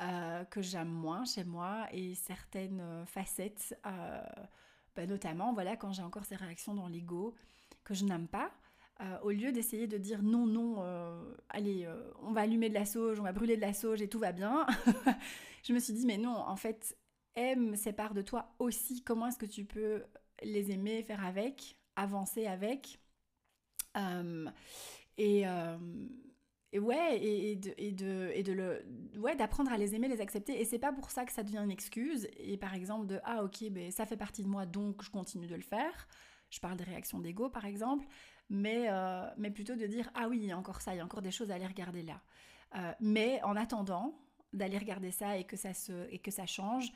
euh, 0.00 0.44
que 0.44 0.62
j'aime 0.62 0.88
moins 0.88 1.24
chez 1.24 1.44
moi, 1.44 1.86
et 1.92 2.14
certaines 2.14 3.04
facettes, 3.06 3.78
bah, 3.82 5.06
notamment, 5.06 5.52
voilà, 5.52 5.76
quand 5.76 5.92
j'ai 5.92 6.02
encore 6.02 6.24
ces 6.24 6.36
réactions 6.36 6.74
dans 6.74 6.88
l'ego 6.88 7.34
que 7.84 7.94
je 7.94 8.04
n'aime 8.04 8.28
pas. 8.28 8.50
au 9.22 9.30
lieu 9.30 9.52
d'essayer 9.52 9.86
de 9.86 9.98
dire 9.98 10.22
non, 10.22 10.46
non, 10.46 10.82
allez, 11.50 11.88
on 12.22 12.32
va 12.32 12.42
allumer 12.42 12.68
de 12.68 12.74
la 12.74 12.86
sauge, 12.86 13.20
on 13.20 13.24
va 13.24 13.32
brûler 13.32 13.56
de 13.56 13.60
la 13.60 13.74
sauge 13.74 14.02
et 14.02 14.08
tout 14.08 14.18
va 14.18 14.32
bien, 14.32 14.66
je 15.62 15.72
me 15.72 15.78
suis 15.78 15.92
dit, 15.92 16.06
mais 16.06 16.18
non, 16.18 16.34
en 16.34 16.56
fait, 16.56 16.96
aime 17.36 17.76
ces 17.76 17.92
parts 17.92 18.14
de 18.14 18.22
toi 18.22 18.54
aussi. 18.58 19.02
Comment 19.02 19.28
est-ce 19.28 19.38
que 19.38 19.46
tu 19.46 19.64
peux 19.64 20.02
les 20.42 20.72
aimer, 20.72 21.02
faire 21.02 21.24
avec, 21.24 21.76
avancer 21.94 22.46
avec? 22.46 22.98
Euh, 23.96 24.46
et, 25.16 25.46
euh, 25.46 25.78
et, 26.76 26.78
ouais, 26.78 27.18
et, 27.24 27.56
de, 27.56 27.74
et, 27.78 27.92
de, 27.92 28.30
et 28.34 28.42
de 28.42 28.52
le, 28.52 28.84
ouais, 29.16 29.34
d'apprendre 29.34 29.72
à 29.72 29.78
les 29.78 29.94
aimer, 29.94 30.08
les 30.08 30.20
accepter. 30.20 30.60
Et 30.60 30.66
c'est 30.66 30.78
pas 30.78 30.92
pour 30.92 31.10
ça 31.10 31.24
que 31.24 31.32
ça 31.32 31.42
devient 31.42 31.60
une 31.64 31.70
excuse. 31.70 32.28
Et 32.36 32.58
par 32.58 32.74
exemple, 32.74 33.06
de 33.06 33.18
ah 33.24 33.42
ok, 33.44 33.70
ben, 33.70 33.90
ça 33.90 34.04
fait 34.04 34.18
partie 34.18 34.42
de 34.42 34.48
moi, 34.48 34.66
donc 34.66 35.02
je 35.02 35.10
continue 35.10 35.46
de 35.46 35.54
le 35.54 35.62
faire. 35.62 36.06
Je 36.50 36.60
parle 36.60 36.76
des 36.76 36.84
réactions 36.84 37.18
d'ego 37.18 37.48
par 37.48 37.64
exemple. 37.64 38.06
Mais, 38.50 38.88
euh, 38.90 39.26
mais 39.38 39.50
plutôt 39.50 39.74
de 39.74 39.86
dire 39.86 40.10
ah 40.14 40.28
oui, 40.28 40.38
il 40.42 40.44
y 40.44 40.52
a 40.52 40.58
encore 40.58 40.82
ça, 40.82 40.94
il 40.94 40.98
y 40.98 41.00
a 41.00 41.04
encore 41.04 41.22
des 41.22 41.30
choses 41.30 41.50
à 41.50 41.54
aller 41.54 41.66
regarder 41.66 42.02
là. 42.02 42.20
mais 43.00 43.42
en 43.42 43.56
attendant 43.56 44.20
d'aller 44.52 44.76
regarder 44.78 45.10
ça 45.10 45.38
et 45.38 45.44
que 45.44 45.56
ça, 45.56 45.72
se, 45.72 46.08
et 46.10 46.18
que 46.18 46.30
ça 46.30 46.44
change, 46.44 46.92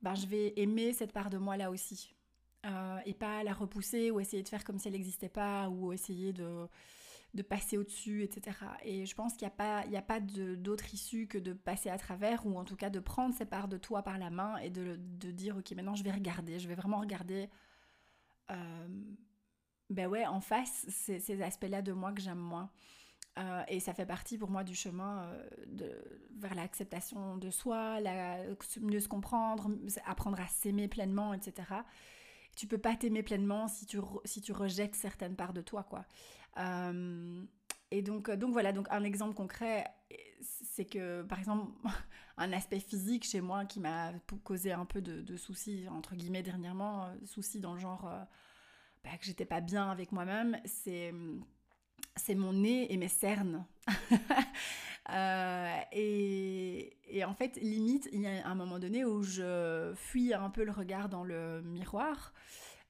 ben, 0.00 0.14
je 0.14 0.26
vais 0.26 0.52
aimer 0.56 0.92
cette 0.92 1.12
part 1.12 1.28
de 1.28 1.38
moi 1.38 1.56
là 1.56 1.70
aussi. 1.70 2.14
Euh, 2.66 2.98
et 3.06 3.14
pas 3.14 3.42
la 3.42 3.52
repousser 3.52 4.10
ou 4.10 4.20
essayer 4.20 4.42
de 4.42 4.48
faire 4.48 4.64
comme 4.64 4.78
si 4.78 4.88
elle 4.88 4.94
n'existait 4.94 5.28
pas 5.28 5.68
ou 5.68 5.92
essayer 5.92 6.32
de, 6.32 6.66
de 7.34 7.42
passer 7.42 7.76
au-dessus, 7.76 8.22
etc. 8.22 8.56
Et 8.84 9.06
je 9.06 9.14
pense 9.14 9.34
qu'il 9.34 9.46
n'y 9.46 9.52
a 9.52 10.00
pas, 10.00 10.02
pas 10.02 10.20
d'autre 10.20 10.94
issue 10.94 11.26
que 11.26 11.38
de 11.38 11.52
passer 11.52 11.90
à 11.90 11.98
travers 11.98 12.46
ou 12.46 12.58
en 12.58 12.64
tout 12.64 12.76
cas 12.76 12.90
de 12.90 13.00
prendre 13.00 13.34
ces 13.34 13.44
parts 13.44 13.68
de 13.68 13.76
toi 13.76 14.02
par 14.02 14.18
la 14.18 14.30
main 14.30 14.56
et 14.58 14.70
de, 14.70 14.96
de 14.98 15.30
dire 15.30 15.56
ok 15.58 15.70
maintenant 15.72 15.94
je 15.94 16.04
vais 16.04 16.10
regarder, 16.10 16.58
je 16.58 16.68
vais 16.68 16.74
vraiment 16.74 17.00
regarder 17.00 17.50
euh, 18.50 18.88
ben 19.90 20.06
ouais, 20.06 20.26
en 20.26 20.40
face 20.40 20.86
ces, 20.88 21.42
aspects-là 21.42 21.82
de 21.82 21.92
moi 21.92 22.12
que 22.12 22.20
j'aime 22.20 22.38
moins. 22.38 22.70
Euh, 23.38 23.62
et 23.68 23.80
ça 23.80 23.94
fait 23.94 24.06
partie 24.06 24.36
pour 24.36 24.50
moi 24.50 24.64
du 24.64 24.74
chemin 24.74 25.24
euh, 25.24 25.48
de, 25.66 26.20
vers 26.36 26.54
l'acceptation 26.54 27.36
de 27.36 27.50
soi, 27.50 27.98
mieux 28.80 29.00
se 29.00 29.08
comprendre, 29.08 29.70
apprendre 30.04 30.40
à 30.40 30.46
s'aimer 30.48 30.88
pleinement, 30.88 31.32
etc. 31.32 31.68
Tu 32.56 32.66
peux 32.66 32.78
pas 32.78 32.96
t'aimer 32.96 33.22
pleinement 33.22 33.68
si 33.68 33.86
tu, 33.86 33.98
si 34.24 34.40
tu 34.40 34.52
rejettes 34.52 34.94
certaines 34.94 35.36
parts 35.36 35.52
de 35.52 35.62
toi, 35.62 35.84
quoi. 35.84 36.04
Euh, 36.58 37.44
et 37.90 38.02
donc, 38.02 38.30
donc 38.30 38.52
voilà, 38.52 38.72
donc 38.72 38.86
un 38.90 39.04
exemple 39.04 39.34
concret, 39.34 39.84
c'est 40.40 40.84
que 40.84 41.22
par 41.22 41.38
exemple, 41.38 41.72
un 42.36 42.52
aspect 42.52 42.80
physique 42.80 43.24
chez 43.24 43.40
moi 43.40 43.64
qui 43.64 43.80
m'a 43.80 44.12
causé 44.44 44.72
un 44.72 44.84
peu 44.84 45.00
de, 45.00 45.36
soucis, 45.36 45.86
entre 45.88 46.14
guillemets, 46.14 46.42
dernièrement, 46.42 47.08
soucis 47.24 47.60
dans 47.60 47.74
le 47.74 47.80
genre 47.80 48.10
bah, 49.04 49.10
que 49.18 49.24
j'étais 49.24 49.46
pas 49.46 49.60
bien 49.60 49.90
avec 49.90 50.12
moi-même, 50.12 50.58
c'est 50.64 51.12
c'est 52.16 52.34
mon 52.34 52.52
nez 52.52 52.92
et 52.92 52.96
mes 52.96 53.08
cernes. 53.08 53.64
Euh, 55.10 55.78
et, 55.90 57.24
en 57.24 57.32
fait, 57.32 57.56
limite, 57.62 58.10
il 58.12 58.20
y 58.20 58.26
a 58.26 58.46
un 58.46 58.54
moment 58.54 58.78
donné 58.78 59.06
où 59.06 59.22
je 59.22 59.94
fuis 59.96 60.34
un 60.34 60.50
peu 60.50 60.64
le 60.64 60.70
regard 60.70 61.08
dans 61.08 61.24
le 61.24 61.62
miroir. 61.62 62.34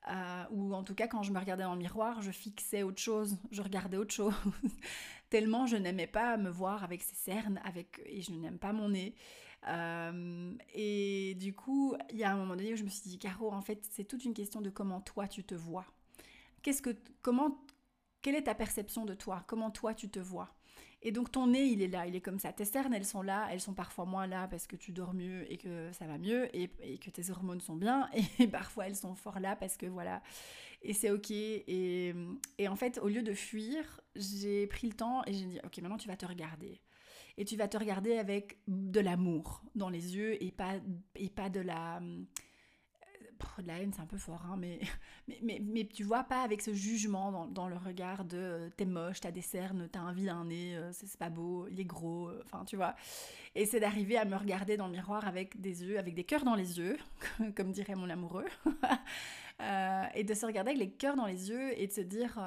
Euh, 0.08 0.44
ou 0.50 0.74
en 0.74 0.82
tout 0.82 0.94
cas, 0.94 1.06
quand 1.06 1.22
je 1.22 1.32
me 1.32 1.38
regardais 1.38 1.64
dans 1.64 1.74
le 1.74 1.78
miroir, 1.78 2.22
je 2.22 2.30
fixais 2.30 2.82
autre 2.82 3.00
chose, 3.00 3.36
je 3.50 3.60
regardais 3.62 3.96
autre 3.96 4.14
chose. 4.14 4.34
Tellement 5.30 5.66
je 5.66 5.76
n'aimais 5.76 6.06
pas 6.06 6.36
me 6.38 6.48
voir 6.48 6.82
avec 6.84 7.02
ces 7.02 7.14
cernes, 7.14 7.60
avec, 7.64 8.00
et 8.06 8.22
je 8.22 8.32
n'aime 8.32 8.58
pas 8.58 8.72
mon 8.72 8.90
nez. 8.90 9.14
Euh, 9.66 10.54
et 10.72 11.34
du 11.34 11.52
coup, 11.54 11.94
il 12.10 12.16
y 12.16 12.24
a 12.24 12.32
un 12.32 12.36
moment 12.36 12.56
donné 12.56 12.72
où 12.72 12.76
je 12.76 12.84
me 12.84 12.88
suis 12.88 13.02
dit, 13.02 13.18
Caro, 13.18 13.52
en 13.52 13.60
fait, 13.60 13.86
c'est 13.90 14.04
toute 14.04 14.24
une 14.24 14.34
question 14.34 14.60
de 14.60 14.70
comment 14.70 15.00
toi 15.00 15.28
tu 15.28 15.44
te 15.44 15.54
vois. 15.54 15.84
Qu'est-ce 16.62 16.80
que, 16.80 16.96
comment 17.22 17.58
quelle 18.22 18.34
est 18.34 18.44
ta 18.44 18.54
perception 18.54 19.04
de 19.04 19.14
toi? 19.14 19.44
Comment 19.46 19.70
toi 19.70 19.94
tu 19.94 20.08
te 20.08 20.18
vois? 20.18 20.57
Et 21.02 21.12
donc 21.12 21.30
ton 21.30 21.46
nez, 21.46 21.64
il 21.64 21.80
est 21.80 21.88
là, 21.88 22.06
il 22.06 22.16
est 22.16 22.20
comme 22.20 22.40
ça. 22.40 22.52
Tes 22.52 22.64
cernes, 22.64 22.92
elles 22.92 23.04
sont 23.04 23.22
là, 23.22 23.48
elles 23.52 23.60
sont 23.60 23.74
parfois 23.74 24.04
moins 24.04 24.26
là 24.26 24.48
parce 24.48 24.66
que 24.66 24.74
tu 24.74 24.90
dors 24.90 25.14
mieux 25.14 25.50
et 25.50 25.56
que 25.56 25.92
ça 25.92 26.06
va 26.06 26.18
mieux 26.18 26.54
et, 26.56 26.68
que 26.98 27.10
tes 27.10 27.30
hormones 27.30 27.60
sont 27.60 27.76
bien. 27.76 28.08
Et 28.38 28.48
parfois 28.48 28.86
elles 28.88 28.96
sont 28.96 29.14
fort 29.14 29.38
là 29.38 29.54
parce 29.54 29.76
que 29.76 29.86
voilà. 29.86 30.22
Et 30.82 30.92
c'est 30.92 31.10
ok. 31.10 31.30
Et, 31.30 32.14
en 32.68 32.76
fait, 32.76 32.98
au 32.98 33.08
lieu 33.08 33.22
de 33.22 33.32
fuir, 33.32 34.00
j'ai 34.16 34.66
pris 34.66 34.88
le 34.88 34.94
temps 34.94 35.22
et 35.26 35.32
j'ai 35.32 35.46
dit 35.46 35.60
ok, 35.64 35.78
maintenant 35.78 35.98
tu 35.98 36.08
vas 36.08 36.16
te 36.16 36.26
regarder. 36.26 36.80
Et 37.36 37.44
tu 37.44 37.56
vas 37.56 37.68
te 37.68 37.76
regarder 37.76 38.18
avec 38.18 38.58
de 38.66 38.98
l'amour 38.98 39.62
dans 39.76 39.90
les 39.90 40.16
yeux 40.16 40.42
et 40.42 40.50
pas, 40.50 40.74
et 41.14 41.30
pas 41.30 41.48
de 41.48 41.60
la 41.60 42.00
de 43.58 43.66
la 43.66 43.78
haine 43.78 43.92
c'est 43.94 44.00
un 44.00 44.06
peu 44.06 44.18
fort, 44.18 44.42
hein, 44.46 44.56
mais, 44.58 44.80
mais, 45.42 45.60
mais, 45.62 45.84
tu 45.86 46.04
vois 46.04 46.24
pas 46.24 46.42
avec 46.42 46.62
ce 46.62 46.72
jugement 46.72 47.46
dans, 47.46 47.68
le 47.68 47.76
regard 47.76 48.24
de 48.24 48.36
euh, 48.36 48.70
t'es 48.76 48.84
moche, 48.84 49.20
t'as 49.20 49.30
des 49.30 49.42
cernes, 49.42 49.88
t'as 49.90 50.00
un 50.00 50.12
vilain 50.12 50.44
nez, 50.44 50.76
euh, 50.76 50.92
c'est 50.92 51.18
pas 51.18 51.30
beau, 51.30 51.66
il 51.70 51.80
est 51.80 51.84
gros, 51.84 52.28
euh, 52.28 52.42
enfin 52.44 52.64
tu 52.64 52.76
vois. 52.76 52.94
Et 53.54 53.66
c'est 53.66 53.80
d'arriver 53.80 54.16
à 54.16 54.24
me 54.24 54.36
regarder 54.36 54.76
dans 54.76 54.86
le 54.86 54.92
miroir 54.92 55.26
avec 55.26 55.60
des 55.60 55.84
yeux, 55.84 55.98
avec 55.98 56.14
des 56.14 56.24
cœurs 56.24 56.44
dans 56.44 56.54
les 56.54 56.78
yeux, 56.78 56.96
comme 57.56 57.72
dirait 57.72 57.94
mon 57.94 58.10
amoureux, 58.10 58.46
et 60.14 60.24
de 60.24 60.34
se 60.34 60.46
regarder 60.46 60.70
avec 60.70 60.80
les 60.80 60.90
cœurs 60.90 61.16
dans 61.16 61.26
les 61.26 61.50
yeux 61.50 61.78
et 61.80 61.86
de 61.86 61.92
se 61.92 62.00
dire 62.00 62.38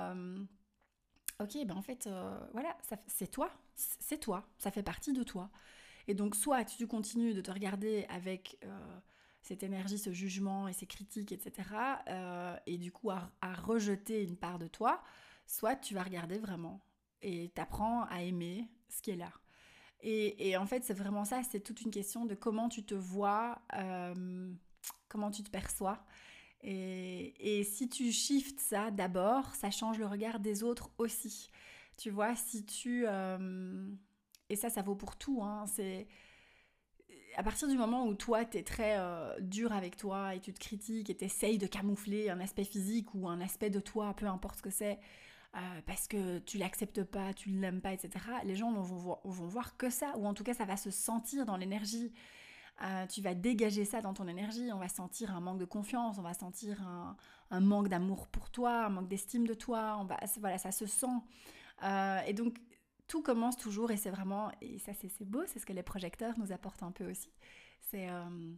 ok, 1.39 1.65
ben 1.65 1.75
en 1.75 1.81
fait, 1.81 2.10
voilà, 2.53 2.77
c'est 3.07 3.29
toi, 3.29 3.51
c'est 3.75 4.19
toi, 4.19 4.48
ça 4.57 4.71
fait 4.71 4.83
partie 4.83 5.12
de 5.12 5.24
toi. 5.24 5.50
Et 6.07 6.13
donc, 6.13 6.36
soit 6.36 6.63
tu 6.65 6.88
continues 6.88 7.33
de 7.33 7.41
te 7.41 7.51
regarder 7.51 8.05
avec 8.10 8.57
cette 9.41 9.63
énergie, 9.63 9.98
ce 9.98 10.12
jugement 10.12 10.67
et 10.67 10.74
ces 10.74 10.86
critiques, 10.86 11.31
etc. 11.31 11.69
Euh, 12.07 12.55
et 12.65 12.77
du 12.77 12.91
coup 12.91 13.10
à, 13.10 13.31
rejeter 13.41 14.24
une 14.24 14.38
part 14.38 14.60
de 14.60 14.67
toi, 14.67 15.01
soit 15.45 15.75
tu 15.75 15.93
vas 15.93 16.03
regarder 16.03 16.38
vraiment 16.38 16.81
et 17.21 17.50
t'apprends 17.50 18.03
à 18.05 18.21
aimer 18.21 18.69
ce 18.89 19.01
qui 19.01 19.12
est 19.12 19.15
là. 19.15 19.31
Et, 20.03 20.57
en 20.57 20.65
fait, 20.65 20.83
c'est 20.83 20.95
vraiment 20.95 21.25
ça, 21.25 21.43
c'est 21.43 21.60
toute 21.60 21.81
une 21.81 21.91
question 21.91 22.25
de 22.25 22.33
comment 22.33 22.69
tu 22.69 22.83
te 22.83 22.95
vois, 22.95 23.62
euh, 23.75 24.51
comment 25.10 25.29
tu 25.29 25.43
te 25.43 25.51
perçois. 25.51 26.03
Et, 26.63 27.63
si 27.63 27.88
tu 27.88 28.12
shifts 28.12 28.60
ça 28.60 28.89
d'abord, 28.89 29.53
ça 29.53 29.69
change 29.69 30.00
le 30.00 30.07
regard 30.07 30.39
des 30.39 30.63
autres 30.63 30.89
aussi. 30.98 31.50
Tu 32.00 32.10
vois, 32.10 32.36
si 32.36 32.65
tu... 32.65 33.05
Euh, 33.05 33.91
et 34.50 34.55
ça, 34.55 34.71
ça 34.71 34.81
vaut 34.81 34.95
pour 34.95 35.17
tout. 35.17 35.43
Hein, 35.43 35.65
c'est 35.67 36.07
à 37.35 37.43
partir 37.43 37.67
du 37.67 37.77
moment 37.77 38.05
où 38.05 38.13
toi, 38.13 38.45
tu 38.45 38.57
es 38.57 38.63
très 38.63 38.97
euh, 38.97 39.33
dur 39.39 39.71
avec 39.71 39.97
toi 39.97 40.35
et 40.35 40.39
tu 40.39 40.53
te 40.53 40.59
critiques 40.59 41.09
et 41.09 41.15
tu 41.15 41.25
essayes 41.25 41.57
de 41.57 41.67
camoufler 41.67 42.29
un 42.29 42.39
aspect 42.39 42.63
physique 42.63 43.13
ou 43.13 43.27
un 43.27 43.41
aspect 43.41 43.69
de 43.69 43.79
toi, 43.79 44.13
peu 44.15 44.25
importe 44.25 44.57
ce 44.57 44.61
que 44.61 44.69
c'est, 44.69 45.00
euh, 45.55 45.59
parce 45.85 46.07
que 46.07 46.39
tu 46.39 46.57
l'acceptes 46.57 47.03
pas, 47.03 47.33
tu 47.33 47.50
l'aimes 47.50 47.81
pas, 47.81 47.93
etc., 47.93 48.11
les 48.43 48.55
gens 48.55 48.71
vont, 48.71 49.19
vont, 49.23 49.47
voir 49.47 49.77
que 49.77 49.89
ça, 49.89 50.13
ou 50.17 50.25
en 50.27 50.33
tout 50.33 50.43
cas, 50.43 50.53
ça 50.53 50.65
va 50.65 50.77
se 50.77 50.91
sentir 50.91 51.45
dans 51.45 51.57
l'énergie. 51.57 52.11
Euh, 52.83 53.05
tu 53.05 53.21
vas 53.21 53.35
dégager 53.35 53.85
ça 53.85 54.01
dans 54.01 54.13
ton 54.13 54.27
énergie, 54.27 54.71
on 54.73 54.79
va 54.79 54.89
sentir 54.89 55.35
un 55.35 55.39
manque 55.39 55.59
de 55.59 55.65
confiance, 55.65 56.17
on 56.17 56.23
va 56.23 56.33
sentir 56.33 56.81
un, 56.81 57.15
un 57.51 57.59
manque 57.59 57.89
d'amour 57.89 58.27
pour 58.27 58.50
toi, 58.50 58.85
un 58.85 58.89
manque 58.89 59.07
d'estime 59.07 59.45
de 59.45 59.53
toi, 59.53 59.97
on 60.00 60.05
va, 60.05 60.17
voilà, 60.39 60.57
ça 60.57 60.71
se 60.71 60.85
sent. 60.85 61.05
et 62.27 62.33
donc, 62.33 62.57
tout 63.11 63.21
commence 63.21 63.57
toujours, 63.57 63.91
et 63.91 63.97
c'est 63.97 64.09
vraiment, 64.09 64.53
et 64.61 64.79
ça 64.79 64.93
c'est 64.93 65.25
beau, 65.25 65.43
c'est 65.45 65.59
ce 65.59 65.65
que 65.65 65.73
les 65.73 65.83
projecteurs 65.83 66.39
nous 66.39 66.53
apportent 66.53 66.81
un 66.81 66.93
peu 66.93 67.11
aussi. 67.11 67.29
C'est, 67.81 68.09
euh, 68.09 68.53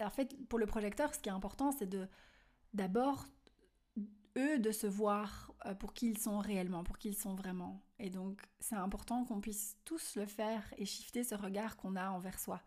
en 0.00 0.10
fait, 0.10 0.36
pour 0.48 0.60
le 0.60 0.66
projecteur, 0.66 1.12
ce 1.12 1.18
qui 1.18 1.28
est 1.28 1.32
important, 1.32 1.72
c'est 1.72 1.88
de 1.88 2.06
d'abord 2.74 3.26
eux 4.38 4.60
de 4.60 4.70
se 4.70 4.86
voir 4.86 5.52
euh, 5.66 5.74
pour 5.74 5.94
qui 5.94 6.10
ils 6.10 6.18
sont 6.18 6.38
réellement, 6.38 6.84
pour 6.84 6.96
qui 6.96 7.08
ils 7.08 7.16
sont 7.16 7.34
vraiment. 7.34 7.82
Et 7.98 8.08
donc, 8.08 8.40
c'est 8.60 8.76
important 8.76 9.24
qu'on 9.24 9.40
puisse 9.40 9.76
tous 9.84 10.14
le 10.14 10.26
faire 10.26 10.62
et 10.78 10.86
shifter 10.86 11.24
ce 11.24 11.34
regard 11.34 11.76
qu'on 11.76 11.96
a 11.96 12.08
envers 12.10 12.38
soi. 12.38 12.62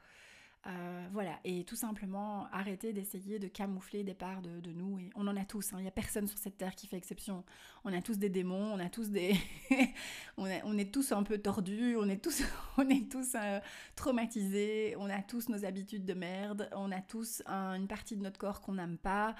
Euh, 0.67 1.07
voilà, 1.11 1.39
et 1.43 1.63
tout 1.63 1.75
simplement 1.75 2.47
arrêter 2.51 2.91
d'essayer 2.91 3.37
de 3.37 3.47
camoufler 3.47 4.03
des 4.03 4.15
parts 4.15 4.41
de, 4.41 4.71
nous. 4.71 4.97
Et 4.97 5.11
on 5.15 5.27
en 5.27 5.37
a 5.37 5.45
tous, 5.45 5.69
il 5.71 5.75
hein. 5.75 5.81
n'y 5.81 5.87
a 5.87 5.91
personne 5.91 6.27
sur 6.27 6.39
cette 6.39 6.57
terre 6.57 6.73
qui 6.73 6.87
fait 6.87 6.97
exception. 6.97 7.43
On 7.83 7.93
a 7.93 8.01
tous 8.01 8.17
des 8.17 8.29
démons, 8.29 8.73
on 8.73 8.79
a 8.79 8.89
tous 8.89 9.09
des. 9.09 9.35
on, 10.37 10.47
est 10.47 10.91
tous 10.91 11.11
un 11.11 11.21
peu 11.21 11.37
tordus, 11.37 11.95
on 11.97 12.09
est 12.09 12.17
tous, 12.17 12.41
on 12.77 12.89
est 12.89 13.11
tous 13.11 13.35
euh, 13.35 13.59
traumatisés, 13.95 14.95
on 14.97 15.07
a 15.07 15.21
tous 15.21 15.49
nos 15.49 15.65
habitudes 15.65 16.05
de 16.05 16.13
merde, 16.15 16.67
on 16.75 16.91
a 16.91 17.01
tous 17.01 17.43
une 17.45 17.87
partie 17.87 18.15
de 18.15 18.23
notre 18.23 18.39
corps 18.39 18.61
qu'on 18.61 18.73
n'aime 18.73 18.97
pas. 18.97 19.35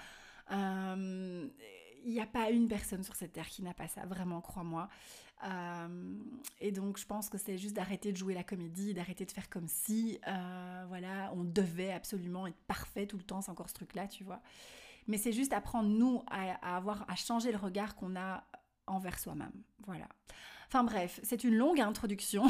Euh, 0.51 1.47
il 2.05 2.13
n'y 2.13 2.21
a 2.21 2.27
pas 2.27 2.51
une 2.51 2.67
personne 2.67 3.03
sur 3.03 3.15
cette 3.15 3.33
terre 3.33 3.47
qui 3.47 3.63
n'a 3.63 3.73
pas 3.73 3.87
ça, 3.87 4.05
vraiment, 4.05 4.41
crois-moi. 4.41 4.89
Euh, 5.43 6.17
et 6.59 6.71
donc, 6.71 6.97
je 6.97 7.05
pense 7.05 7.29
que 7.29 7.37
c'est 7.37 7.57
juste 7.57 7.75
d'arrêter 7.75 8.11
de 8.11 8.17
jouer 8.17 8.33
la 8.33 8.43
comédie, 8.43 8.93
d'arrêter 8.93 9.25
de 9.25 9.31
faire 9.31 9.49
comme 9.49 9.67
si, 9.67 10.19
euh, 10.27 10.85
voilà, 10.87 11.31
on 11.35 11.43
devait 11.43 11.91
absolument 11.91 12.47
être 12.47 12.59
parfait 12.67 13.05
tout 13.05 13.17
le 13.17 13.23
temps. 13.23 13.41
C'est 13.41 13.51
encore 13.51 13.69
ce 13.69 13.75
truc-là, 13.75 14.07
tu 14.07 14.23
vois. 14.23 14.41
Mais 15.07 15.17
c'est 15.17 15.33
juste 15.33 15.53
apprendre, 15.53 15.89
nous, 15.89 16.23
à, 16.27 16.75
avoir, 16.75 17.05
à 17.09 17.15
changer 17.15 17.51
le 17.51 17.57
regard 17.57 17.95
qu'on 17.95 18.15
a 18.15 18.43
envers 18.87 19.19
soi-même. 19.19 19.53
Voilà. 19.85 20.07
Enfin 20.67 20.83
bref, 20.83 21.19
c'est 21.23 21.43
une 21.43 21.55
longue 21.55 21.79
introduction. 21.79 22.43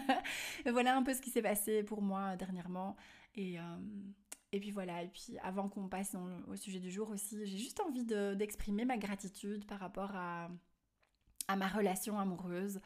voilà 0.66 0.96
un 0.96 1.02
peu 1.02 1.12
ce 1.12 1.20
qui 1.20 1.28
s'est 1.30 1.42
passé 1.42 1.82
pour 1.82 2.00
moi 2.00 2.34
dernièrement. 2.36 2.96
Et, 3.34 3.58
euh, 3.58 3.62
et 4.52 4.60
puis 4.60 4.70
voilà, 4.70 5.02
et 5.02 5.08
puis 5.08 5.38
avant 5.42 5.68
qu'on 5.68 5.88
passe 5.88 6.16
au 6.48 6.56
sujet 6.56 6.78
du 6.78 6.90
jour 6.90 7.10
aussi, 7.10 7.44
j'ai 7.44 7.58
juste 7.58 7.80
envie 7.80 8.04
d'exprimer 8.04 8.84
ma 8.84 8.96
gratitude 8.96 9.66
par 9.66 9.78
rapport 9.78 10.14
à, 10.14 10.48
à 11.48 11.56
ma 11.56 11.68
relation 11.68 12.18
amoureuse. 12.18 12.80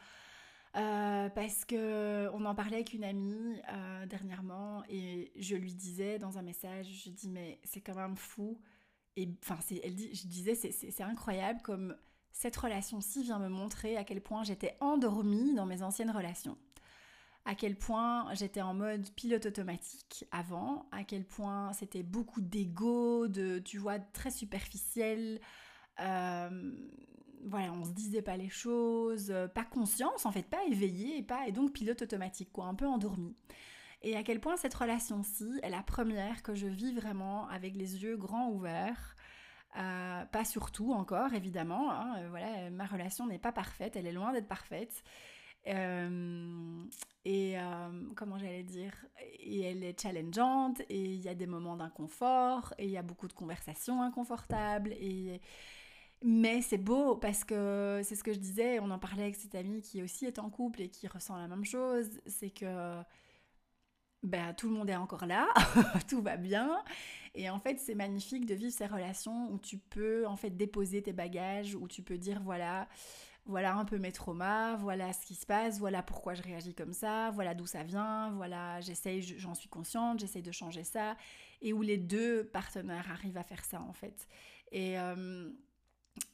Euh, 0.75 1.29
parce 1.29 1.65
que 1.65 2.29
on 2.33 2.45
en 2.45 2.53
parlait 2.53 2.75
avec 2.75 2.93
une 2.93 3.03
amie 3.03 3.59
euh, 3.73 4.05
dernièrement 4.05 4.83
et 4.89 5.31
je 5.35 5.55
lui 5.55 5.73
disais 5.73 6.19
dans 6.19 6.37
un 6.37 6.43
message, 6.43 6.87
je 7.03 7.09
dis 7.09 7.29
mais 7.29 7.59
c'est 7.63 7.81
quand 7.81 7.95
même 7.95 8.15
fou 8.15 8.59
et 9.15 9.27
enfin 9.43 9.57
elle 9.81 9.95
dit, 9.95 10.13
je 10.13 10.27
disais 10.27 10.53
c'est 10.53 11.03
incroyable 11.03 11.61
comme 11.63 11.95
cette 12.31 12.55
relation-ci 12.57 13.23
vient 13.23 13.39
me 13.39 13.47
montrer 13.49 13.97
à 13.97 14.03
quel 14.03 14.21
point 14.21 14.43
j'étais 14.43 14.77
endormie 14.79 15.55
dans 15.55 15.65
mes 15.65 15.81
anciennes 15.81 16.11
relations, 16.11 16.57
à 17.45 17.55
quel 17.55 17.75
point 17.75 18.31
j'étais 18.35 18.61
en 18.61 18.75
mode 18.75 19.09
pilote 19.15 19.47
automatique 19.47 20.25
avant, 20.31 20.87
à 20.91 21.03
quel 21.03 21.25
point 21.25 21.73
c'était 21.73 22.03
beaucoup 22.03 22.41
d'ego, 22.41 23.27
de 23.27 23.57
tu 23.57 23.79
vois 23.79 23.97
très 23.97 24.29
superficiel. 24.29 25.39
Euh, 25.99 26.71
voilà, 27.47 27.71
on 27.73 27.83
se 27.83 27.91
disait 27.91 28.21
pas 28.21 28.37
les 28.37 28.49
choses, 28.49 29.31
euh, 29.31 29.47
pas 29.47 29.63
conscience 29.63 30.25
en 30.25 30.31
fait, 30.31 30.43
pas 30.43 30.63
éveillé 30.65 31.17
et 31.17 31.23
pas 31.23 31.47
et 31.47 31.51
donc 31.51 31.73
pilote 31.73 32.01
automatique 32.01 32.51
quoi, 32.51 32.65
un 32.65 32.75
peu 32.75 32.85
endormi. 32.85 33.35
Et 34.03 34.15
à 34.15 34.23
quel 34.23 34.39
point 34.39 34.57
cette 34.57 34.73
relation-ci 34.73 35.59
est 35.63 35.69
la 35.69 35.81
première 35.81 36.43
que 36.43 36.53
je 36.53 36.67
vis 36.67 36.93
vraiment 36.93 37.47
avec 37.49 37.75
les 37.75 38.03
yeux 38.03 38.17
grands 38.17 38.49
ouverts. 38.49 39.15
Euh, 39.77 40.25
pas 40.25 40.45
surtout 40.45 40.93
encore 40.93 41.33
évidemment, 41.33 41.91
hein, 41.91 42.15
euh, 42.19 42.29
voilà, 42.29 42.69
ma 42.69 42.85
relation 42.85 43.27
n'est 43.27 43.39
pas 43.39 43.51
parfaite, 43.51 43.95
elle 43.95 44.07
est 44.07 44.11
loin 44.11 44.31
d'être 44.33 44.47
parfaite. 44.47 45.03
et 45.65 47.57
comment 48.15 48.37
j'allais 48.37 48.63
dire, 48.63 48.93
et 49.39 49.61
elle 49.61 49.83
est 49.83 49.99
challengeante, 49.99 50.81
et 50.89 51.03
il 51.15 51.21
y 51.21 51.27
a 51.29 51.35
des 51.35 51.47
moments 51.47 51.75
d'inconfort, 51.75 52.73
et 52.77 52.85
il 52.85 52.91
y 52.91 52.97
a 52.97 53.03
beaucoup 53.03 53.27
de 53.27 53.33
conversations 53.33 54.01
inconfortables, 54.01 54.93
et 54.93 55.41
mais 56.23 56.61
c'est 56.61 56.77
beau 56.77 57.15
parce 57.15 57.43
que 57.43 58.01
c'est 58.03 58.15
ce 58.15 58.23
que 58.23 58.33
je 58.33 58.39
disais, 58.39 58.79
on 58.79 58.89
en 58.91 58.99
parlait 58.99 59.23
avec 59.23 59.35
cette 59.35 59.55
amie 59.55 59.81
qui 59.81 60.01
aussi 60.01 60.25
est 60.25 60.39
en 60.39 60.49
couple 60.49 60.81
et 60.81 60.89
qui 60.89 61.07
ressent 61.07 61.37
la 61.37 61.47
même 61.47 61.65
chose, 61.65 62.09
c'est 62.25 62.49
que 62.49 63.03
ben, 64.23 64.53
tout 64.53 64.67
le 64.67 64.75
monde 64.75 64.89
est 64.89 64.95
encore 64.95 65.25
là, 65.25 65.47
tout 66.09 66.21
va 66.21 66.37
bien. 66.37 66.83
Et 67.35 67.49
en 67.49 67.59
fait, 67.59 67.79
c'est 67.79 67.95
magnifique 67.95 68.45
de 68.45 68.55
vivre 68.55 68.73
ces 68.73 68.87
relations 68.87 69.51
où 69.51 69.59
tu 69.59 69.77
peux 69.77 70.25
en 70.25 70.35
fait 70.35 70.49
déposer 70.49 71.03
tes 71.03 71.13
bagages, 71.13 71.75
où 71.75 71.87
tu 71.87 72.01
peux 72.01 72.17
dire 72.17 72.41
voilà, 72.41 72.87
voilà 73.45 73.75
un 73.75 73.85
peu 73.85 73.99
mes 73.99 74.11
traumas, 74.11 74.75
voilà 74.77 75.13
ce 75.13 75.25
qui 75.25 75.35
se 75.35 75.45
passe, 75.45 75.79
voilà 75.79 76.01
pourquoi 76.01 76.33
je 76.33 76.41
réagis 76.41 76.73
comme 76.73 76.93
ça, 76.93 77.29
voilà 77.31 77.53
d'où 77.53 77.67
ça 77.67 77.83
vient, 77.83 78.31
voilà 78.31 78.81
j'essaye, 78.81 79.21
j'en 79.21 79.53
suis 79.53 79.69
consciente, 79.69 80.19
j'essaye 80.19 80.41
de 80.41 80.51
changer 80.51 80.83
ça, 80.83 81.15
et 81.61 81.73
où 81.73 81.83
les 81.83 81.97
deux 81.97 82.43
partenaires 82.45 83.09
arrivent 83.11 83.37
à 83.37 83.43
faire 83.43 83.63
ça 83.63 83.81
en 83.81 83.93
fait. 83.93 84.27
Et 84.71 84.99
euh, 84.99 85.49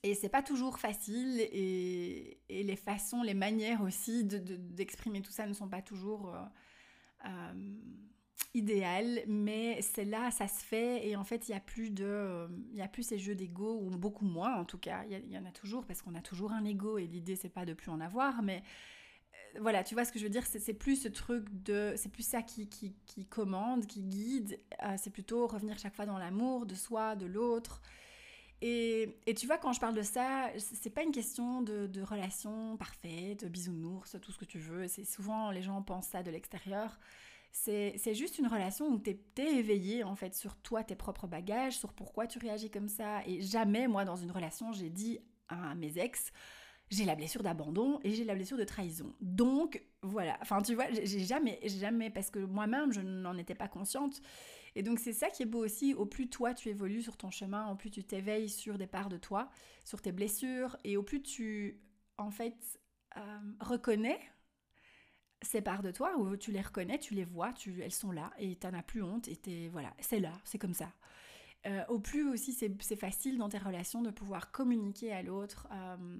et 0.03 0.15
c'est 0.15 0.29
pas 0.29 0.43
toujours 0.43 0.79
facile 0.79 1.39
et, 1.39 2.39
les 2.49 2.75
façons, 2.75 3.23
les 3.23 3.33
manières 3.33 3.81
aussi 3.81 4.23
d'exprimer 4.23 5.21
tout 5.21 5.31
ça 5.31 5.45
ne 5.47 5.53
sont 5.53 5.67
pas 5.67 5.81
toujours 5.81 6.33
euh, 6.33 6.41
euh, 7.25 7.73
idéales, 8.53 9.21
mais 9.27 9.81
c'est 9.81 10.05
là, 10.05 10.29
ça 10.31 10.47
se 10.47 10.63
fait 10.63 11.07
et 11.07 11.15
en 11.15 11.23
fait 11.23 11.47
il 11.47 11.51
n'y 11.51 11.57
a 11.57 11.61
plus 11.61 11.89
de, 11.89 12.47
il 12.73 12.81
a 12.81 12.87
plus 12.87 13.03
ces 13.03 13.17
jeux 13.17 13.35
d'ego 13.35 13.79
ou 13.81 13.89
beaucoup 13.89 14.25
moins 14.25 14.55
en 14.55 14.65
tout 14.65 14.77
cas. 14.77 15.03
Il 15.09 15.31
y, 15.31 15.37
en 15.37 15.45
a 15.45 15.51
toujours 15.51 15.85
parce 15.85 16.01
qu'on 16.01 16.15
a 16.15 16.21
toujours 16.21 16.51
un 16.51 16.65
ego 16.65 16.97
et 16.97 17.07
l'idée 17.07 17.35
c'est 17.35 17.49
pas 17.49 17.65
de 17.65 17.73
plus 17.73 17.89
en 17.89 18.01
avoir, 18.01 18.43
mais 18.43 18.61
euh, 19.55 19.59
voilà, 19.61 19.83
tu 19.83 19.93
vois 19.95 20.05
ce 20.05 20.11
que 20.11 20.19
je 20.19 20.25
veux 20.25 20.29
dire, 20.29 20.45
c'est 20.45 20.73
plus 20.73 20.97
ce 20.97 21.07
truc 21.07 21.45
de, 21.63 21.93
c'est 21.95 22.09
plus 22.09 22.27
ça 22.27 22.41
qui, 22.41 22.67
qui, 22.67 23.25
commande, 23.25 23.85
qui 23.85 24.03
guide, 24.03 24.59
c'est 24.97 25.11
plutôt 25.11 25.47
revenir 25.47 25.77
chaque 25.79 25.95
fois 25.95 26.05
dans 26.05 26.17
l'amour 26.17 26.65
de 26.65 26.75
soi, 26.75 27.15
de 27.15 27.25
l'autre. 27.25 27.81
Et, 28.65 29.33
tu 29.35 29.45
vois, 29.45 29.57
quand 29.57 29.73
je 29.73 29.81
parle 29.81 29.93
de 29.93 30.03
ça, 30.03 30.49
c'est 30.57 30.89
pas 30.89 31.03
une 31.03 31.11
question 31.11 31.61
de, 31.61 32.01
relation 32.01 32.77
parfaite, 32.77 33.43
bisounours, 33.45 34.15
tout 34.21 34.31
ce 34.31 34.37
que 34.37 34.45
tu 34.45 34.57
veux. 34.57 34.87
C'est 34.87 35.03
souvent, 35.03 35.51
les 35.51 35.61
gens 35.61 35.81
pensent 35.81 36.07
ça 36.07 36.23
de 36.23 36.31
l'extérieur. 36.31 36.97
C'est 37.51 38.13
juste 38.13 38.39
une 38.39 38.47
relation 38.47 38.87
où 38.87 38.99
tu 38.99 39.09
es, 39.09 39.55
éveillé 39.57 40.05
en 40.05 40.15
fait 40.15 40.33
sur 40.33 40.55
toi, 40.55 40.81
tes 40.81 40.95
propres 40.95 41.27
bagages, 41.27 41.77
sur 41.77 41.91
pourquoi 41.91 42.25
tu 42.25 42.39
réagis 42.39 42.71
comme 42.71 42.87
ça. 42.87 43.21
Et 43.27 43.41
jamais, 43.41 43.89
moi, 43.89 44.05
dans 44.05 44.15
une 44.15 44.31
relation, 44.31 44.71
j'ai 44.71 44.89
dit 44.89 45.19
à 45.49 45.75
mes 45.75 45.97
ex, 45.97 46.31
j'ai 46.89 47.03
la 47.03 47.15
blessure 47.15 47.43
d'abandon 47.43 47.99
et 48.05 48.11
j'ai 48.11 48.23
la 48.23 48.33
blessure 48.33 48.57
de 48.57 48.63
trahison. 48.63 49.13
Donc, 49.19 49.83
voilà. 50.03 50.37
Enfin, 50.41 50.61
tu 50.61 50.73
vois, 50.73 50.85
j'ai 50.89 51.19
jamais, 51.19 51.59
jamais, 51.65 52.09
parce 52.09 52.29
que 52.29 52.39
moi-même, 52.39 52.93
je 52.93 53.01
n'en 53.01 53.37
étais 53.37 53.55
pas 53.55 53.67
consciente. 53.67 54.21
Et 54.75 54.83
donc 54.83 54.99
c'est 54.99 55.13
ça 55.13 55.29
qui 55.29 55.43
est 55.43 55.47
beau 55.47 55.63
aussi, 55.63 55.93
au 55.93 56.05
plus 56.05 56.29
toi 56.29 56.53
tu 56.53 56.69
évolues 56.69 57.01
sur 57.01 57.17
ton 57.17 57.29
chemin, 57.29 57.69
au 57.71 57.75
plus 57.75 57.91
tu 57.91 58.03
t'éveilles 58.03 58.49
sur 58.49 58.77
des 58.77 58.87
parts 58.87 59.09
de 59.09 59.17
toi, 59.17 59.49
sur 59.83 60.01
tes 60.01 60.11
blessures, 60.11 60.77
et 60.83 60.97
au 60.97 61.03
plus 61.03 61.21
tu 61.21 61.79
en 62.17 62.31
fait 62.31 62.79
euh, 63.17 63.39
reconnais 63.59 64.19
ces 65.41 65.61
parts 65.61 65.83
de 65.83 65.91
toi, 65.91 66.17
ou 66.17 66.37
tu 66.37 66.51
les 66.51 66.61
reconnais, 66.61 66.97
tu 66.99 67.13
les 67.13 67.25
vois, 67.25 67.51
tu, 67.53 67.81
elles 67.81 67.91
sont 67.91 68.11
là, 68.11 68.31
et 68.39 68.55
t'en 68.55 68.73
as 68.73 68.83
plus 68.83 69.03
honte, 69.03 69.27
et 69.27 69.69
voilà, 69.69 69.93
c'est 69.99 70.19
là, 70.19 70.31
c'est 70.45 70.57
comme 70.57 70.73
ça. 70.73 70.91
Euh, 71.65 71.83
au 71.87 71.99
plus 71.99 72.27
aussi 72.29 72.51
c'est 72.51 72.95
facile 72.95 73.37
dans 73.37 73.47
tes 73.47 73.57
relations 73.57 74.01
de 74.01 74.11
pouvoir 74.11 74.51
communiquer 74.51 75.13
à 75.13 75.21
l'autre. 75.21 75.67
Euh, 75.71 76.17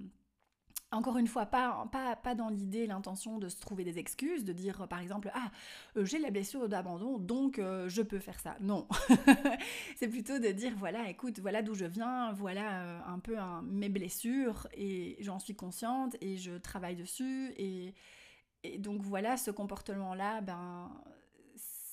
encore 0.94 1.18
une 1.18 1.26
fois, 1.26 1.46
pas, 1.46 1.86
pas, 1.92 2.16
pas 2.16 2.34
dans 2.34 2.48
l'idée, 2.48 2.86
l'intention 2.86 3.38
de 3.38 3.48
se 3.48 3.60
trouver 3.60 3.84
des 3.84 3.98
excuses, 3.98 4.44
de 4.44 4.52
dire 4.52 4.86
par 4.88 5.00
exemple 5.00 5.30
Ah, 5.34 5.50
euh, 5.96 6.04
j'ai 6.04 6.18
la 6.18 6.30
blessure 6.30 6.68
d'abandon, 6.68 7.18
donc 7.18 7.58
euh, 7.58 7.88
je 7.88 8.02
peux 8.02 8.18
faire 8.18 8.40
ça. 8.40 8.56
Non. 8.60 8.86
c'est 9.96 10.08
plutôt 10.08 10.38
de 10.38 10.48
dire 10.48 10.72
Voilà, 10.76 11.08
écoute, 11.08 11.40
voilà 11.40 11.62
d'où 11.62 11.74
je 11.74 11.84
viens, 11.84 12.32
voilà 12.32 12.82
euh, 12.82 13.00
un 13.06 13.18
peu 13.18 13.36
mes 13.64 13.88
blessures, 13.88 14.68
et 14.74 15.16
j'en 15.20 15.38
suis 15.38 15.54
consciente, 15.54 16.16
et 16.20 16.36
je 16.36 16.52
travaille 16.52 16.96
dessus, 16.96 17.52
et, 17.56 17.94
et 18.62 18.78
donc 18.78 19.02
voilà, 19.02 19.36
ce 19.36 19.50
comportement-là, 19.50 20.40
ben 20.40 20.90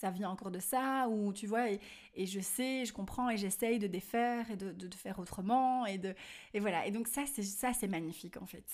ça 0.01 0.09
vient 0.09 0.31
encore 0.31 0.49
de 0.49 0.59
ça, 0.59 1.07
ou 1.09 1.31
tu 1.31 1.45
vois, 1.45 1.69
et, 1.69 1.79
je 2.25 2.39
sais, 2.39 2.85
je 2.85 2.91
comprends, 2.91 3.29
et 3.29 3.37
j'essaye 3.37 3.77
de 3.77 3.85
défaire 3.85 4.49
et 4.49 4.55
de, 4.55 4.95
faire 4.95 5.19
autrement, 5.19 5.85
et, 5.85 5.99
de, 5.99 6.15
et 6.55 6.59
voilà. 6.59 6.87
Et 6.87 6.91
donc 6.91 7.07
ça, 7.07 7.23
c'est 7.31 7.43
ça, 7.43 7.71
c'est 7.73 7.87
magnifique 7.87 8.37
en 8.37 8.47
fait. 8.47 8.65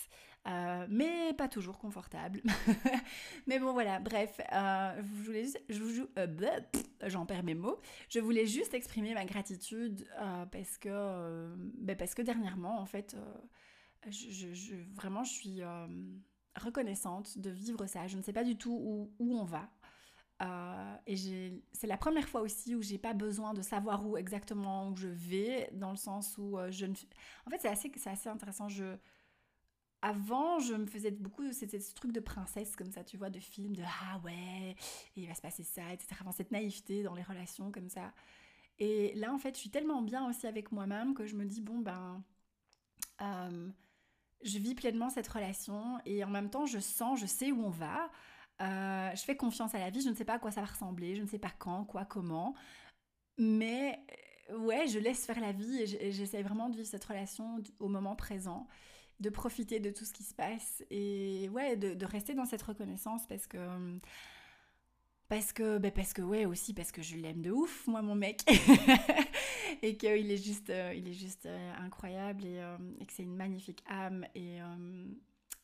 Euh, 0.47 0.87
mais 0.89 1.33
pas 1.33 1.49
toujours 1.49 1.77
confortable. 1.77 2.41
mais 3.47 3.59
bon, 3.59 3.73
voilà, 3.73 3.99
bref, 3.99 4.39
euh, 4.53 4.95
je 4.95 5.23
voulais 5.25 5.43
juste, 5.43 6.09
euh, 6.17 6.59
j'en 7.07 7.25
perds 7.25 7.43
mes 7.43 7.55
mots. 7.55 7.81
Je 8.07 8.19
voulais 8.19 8.45
juste 8.45 8.73
exprimer 8.73 9.13
ma 9.13 9.25
gratitude 9.25 10.07
parce 10.51 10.77
que, 10.77 11.53
ben 11.79 11.97
parce 11.97 12.13
que 12.15 12.21
dernièrement, 12.21 12.79
en 12.79 12.85
fait, 12.85 13.17
vraiment, 14.95 15.25
je 15.25 15.33
suis 15.33 15.61
reconnaissante 16.55 17.37
de 17.37 17.49
vivre 17.49 17.85
ça. 17.85 18.07
Je 18.07 18.15
ne 18.15 18.21
sais 18.21 18.33
pas 18.33 18.45
du 18.45 18.57
tout 18.57 18.71
où, 18.71 19.11
où 19.19 19.37
on 19.37 19.43
va. 19.43 19.69
Euh, 20.39 20.95
et 21.08 21.63
c'est 21.71 21.88
la 21.88 21.97
première 21.97 22.30
fois 22.30 22.41
aussi 22.41 22.76
où 22.76 22.82
j'ai 22.84 23.00
pas 23.00 23.13
besoin 23.13 23.56
de 23.56 23.63
savoir 23.63 24.06
où 24.06 24.17
exactement 24.17 24.89
où 24.89 24.95
je 24.95 25.08
vais, 25.08 25.67
dans 25.73 25.89
le 25.89 25.97
sens 25.97 26.38
où 26.38 26.60
euh, 26.60 26.69
je 26.69 26.86
ne... 26.86 26.93
En 27.47 27.50
fait, 27.50 27.58
c'est 27.60 27.69
assez, 27.69 27.91
assez 28.06 28.30
intéressant. 28.30 28.69
Je... 28.69 28.97
Avant, 30.04 30.60
je 30.60 30.76
me 30.76 30.86
faisais 30.86 31.10
beaucoup... 31.10 31.52
C'était 31.54 31.80
ce 31.80 31.95
truc 31.95 32.12
de 32.12 32.19
princesse, 32.19 32.76
comme 32.76 32.91
ça, 32.91 33.04
tu 33.04 33.17
vois, 33.17 33.32
de 33.32 33.39
film, 33.39 33.76
de 33.76 33.82
«Ah 34.04 34.19
ouais, 34.23 34.76
il 35.15 35.28
va 35.28 35.34
se 35.34 35.41
passer 35.41 35.63
ça, 35.63 35.91
etc.» 35.91 36.10
Enfin, 36.21 36.32
cette 36.32 36.52
naïveté 36.52 37.02
dans 37.02 37.15
les 37.15 37.23
relations, 37.23 37.71
comme 37.71 37.89
ça. 37.89 38.13
Et 38.78 39.15
là, 39.15 39.34
en 39.34 39.39
fait, 39.39 39.56
je 39.56 39.60
suis 39.62 39.71
tellement 39.71 40.04
bien 40.04 40.30
aussi 40.30 40.45
avec 40.45 40.71
moi-même 40.71 41.15
que 41.15 41.26
je 41.26 41.36
me 41.36 41.45
dis 41.45 41.62
«Bon, 41.63 41.80
ben... 41.80 42.23
Euh, 43.21 43.71
je 44.43 44.60
vis 44.60 44.76
pleinement 44.76 45.10
cette 45.10 45.28
relation 45.28 45.97
et 46.06 46.23
en 46.23 46.30
même 46.30 46.52
temps, 46.52 46.67
je 46.67 46.78
sens, 46.78 47.19
je 47.19 47.26
sais 47.26 47.52
où 47.52 47.65
on 47.65 47.71
va.» 47.71 48.12
Euh, 48.61 49.09
je 49.15 49.21
fais 49.21 49.35
confiance 49.35 49.75
à 49.75 49.79
la 49.79 49.89
vie, 49.89 50.01
je 50.01 50.09
ne 50.09 50.15
sais 50.15 50.25
pas 50.25 50.33
à 50.35 50.39
quoi 50.39 50.51
ça 50.51 50.61
va 50.61 50.67
ressembler, 50.67 51.15
je 51.15 51.21
ne 51.21 51.27
sais 51.27 51.39
pas 51.39 51.51
quand, 51.59 51.85
quoi, 51.85 52.05
comment. 52.05 52.55
Mais 53.37 53.99
ouais, 54.55 54.87
je 54.87 54.99
laisse 54.99 55.25
faire 55.25 55.39
la 55.39 55.51
vie 55.51 55.81
et 55.81 56.11
j'essaie 56.11 56.41
vraiment 56.41 56.69
de 56.69 56.75
vivre 56.75 56.87
cette 56.87 57.05
relation 57.05 57.61
au 57.79 57.87
moment 57.87 58.15
présent, 58.15 58.67
de 59.19 59.29
profiter 59.29 59.79
de 59.79 59.91
tout 59.91 60.05
ce 60.05 60.13
qui 60.13 60.23
se 60.23 60.33
passe 60.33 60.83
et 60.89 61.49
ouais, 61.49 61.75
de, 61.75 62.05
rester 62.05 62.33
dans 62.33 62.45
cette 62.45 62.61
reconnaissance 62.61 63.27
parce 63.27 63.47
que. 63.47 63.99
Parce 65.29 65.51
que, 65.51 65.77
ben 65.77 65.91
parce 65.91 66.13
que, 66.13 66.21
ouais, 66.21 66.45
aussi 66.45 66.73
parce 66.73 66.93
que 66.93 67.01
je 67.01 67.17
l'aime 67.17 67.41
de 67.41 67.51
ouf, 67.51 67.85
moi, 67.85 68.01
mon 68.01 68.15
mec. 68.15 68.45
et 69.81 69.97
qu'il 69.97 70.31
est 70.31 70.41
juste, 70.41 70.69
euh, 70.69 70.93
il 70.95 71.07
est 71.07 71.13
juste 71.13 71.45
euh, 71.45 71.73
incroyable 71.79 72.45
et, 72.45 72.59
euh, 72.59 72.77
et 73.01 73.05
que 73.05 73.11
c'est 73.11 73.23
une 73.23 73.35
magnifique 73.35 73.83
âme. 73.89 74.25
Et, 74.35 74.59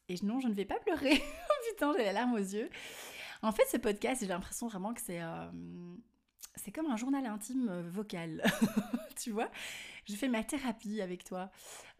et 0.09 0.15
non, 0.23 0.41
je 0.41 0.49
ne 0.49 0.53
vais 0.53 0.65
pas 0.65 0.79
pleurer. 0.79 1.21
J'ai 1.97 2.05
la 2.05 2.13
larme 2.13 2.33
aux 2.33 2.37
yeux. 2.37 2.69
En 3.41 3.51
fait, 3.51 3.65
ce 3.69 3.77
podcast, 3.77 4.21
j'ai 4.21 4.27
l'impression 4.27 4.67
vraiment 4.67 4.93
que 4.93 5.01
c'est 5.01 5.19
c'est 6.55 6.71
comme 6.71 6.87
un 6.87 6.97
journal 6.97 7.25
intime 7.25 7.69
euh, 7.69 7.83
vocal, 7.89 8.43
tu 9.15 9.31
vois? 9.31 9.49
Je 10.05 10.15
fais 10.15 10.27
ma 10.27 10.43
thérapie 10.43 11.01
avec 11.01 11.23
toi. 11.23 11.49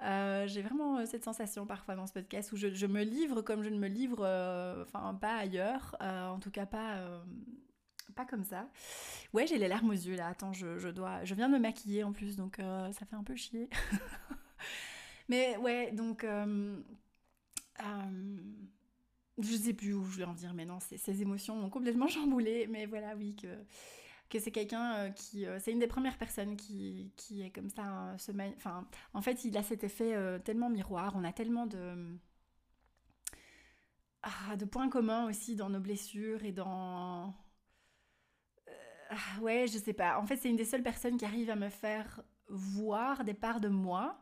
Euh, 0.01 0.47
j'ai 0.47 0.61
vraiment 0.61 0.97
euh, 0.97 1.05
cette 1.05 1.23
sensation 1.23 1.65
parfois 1.65 1.95
dans 1.95 2.05
ce 2.05 2.13
podcast 2.13 2.51
où 2.51 2.57
je, 2.57 2.85
me 2.85 3.03
livre 3.03 3.41
comme 3.41 3.63
je 3.63 3.69
ne 3.69 3.77
me 3.77 3.87
livre, 3.87 4.17
pas 5.21 5.35
ailleurs, 5.35 5.95
en 6.01 6.39
tout 6.39 6.51
cas 6.51 6.65
pas, 6.65 7.23
pas 8.15 8.25
comme 8.25 8.43
ça. 8.43 8.67
Ouais, 9.33 9.47
j'ai 9.47 9.57
les 9.57 9.67
larmes 9.67 9.89
aux 9.89 9.93
yeux 9.93 10.15
là. 10.15 10.27
Attends, 10.27 10.53
je, 10.53 10.89
dois, 10.89 11.23
je 11.23 11.33
viens 11.33 11.47
de 11.47 11.53
me 11.53 11.59
maquiller 11.59 12.03
en 12.03 12.11
plus, 12.11 12.35
donc 12.35 12.57
ça 12.57 13.05
fait 13.05 13.15
un 13.15 13.23
peu 13.23 13.35
chier. 13.35 13.69
Mais 15.29 15.55
ouais, 15.57 15.91
donc 15.93 16.25
je 19.39 19.55
sais 19.55 19.73
plus 19.73 19.93
où 19.93 20.03
je 20.03 20.11
voulais 20.11 20.25
en 20.25 20.33
venir 20.33 20.53
maintenant. 20.53 20.79
Ces 20.79 21.21
émotions 21.21 21.55
m'ont 21.55 21.69
complètement 21.69 22.07
chamboulé, 22.09 22.67
mais 22.67 22.85
voilà, 22.85 23.15
oui 23.15 23.35
que 23.35 23.47
que 24.33 24.39
c'est 24.39 24.51
quelqu'un 24.51 24.95
euh, 24.95 25.09
qui... 25.11 25.45
Euh, 25.45 25.59
c'est 25.59 25.71
une 25.71 25.79
des 25.79 25.87
premières 25.87 26.17
personnes 26.17 26.57
qui, 26.57 27.13
qui 27.15 27.43
est 27.43 27.51
comme 27.51 27.69
ça, 27.69 27.83
hein, 27.83 28.15
enfin, 28.57 28.87
en 29.13 29.21
fait, 29.21 29.45
il 29.45 29.55
a 29.57 29.63
cet 29.63 29.83
effet 29.83 30.15
euh, 30.15 30.39
tellement 30.39 30.69
miroir, 30.69 31.13
on 31.15 31.23
a 31.23 31.31
tellement 31.31 31.67
de... 31.67 32.17
Ah, 34.23 34.55
de 34.55 34.65
points 34.65 34.89
communs 34.89 35.27
aussi 35.29 35.55
dans 35.55 35.69
nos 35.69 35.79
blessures 35.79 36.43
et 36.43 36.51
dans... 36.51 37.33
Ah, 39.09 39.41
ouais, 39.41 39.67
je 39.67 39.77
sais 39.77 39.93
pas. 39.93 40.17
En 40.17 40.25
fait, 40.25 40.37
c'est 40.37 40.49
une 40.49 40.55
des 40.55 40.65
seules 40.65 40.81
personnes 40.81 41.17
qui 41.17 41.25
arrive 41.25 41.49
à 41.49 41.55
me 41.55 41.69
faire 41.69 42.23
voir 42.47 43.23
des 43.25 43.33
parts 43.33 43.59
de 43.59 43.67
moi 43.69 44.19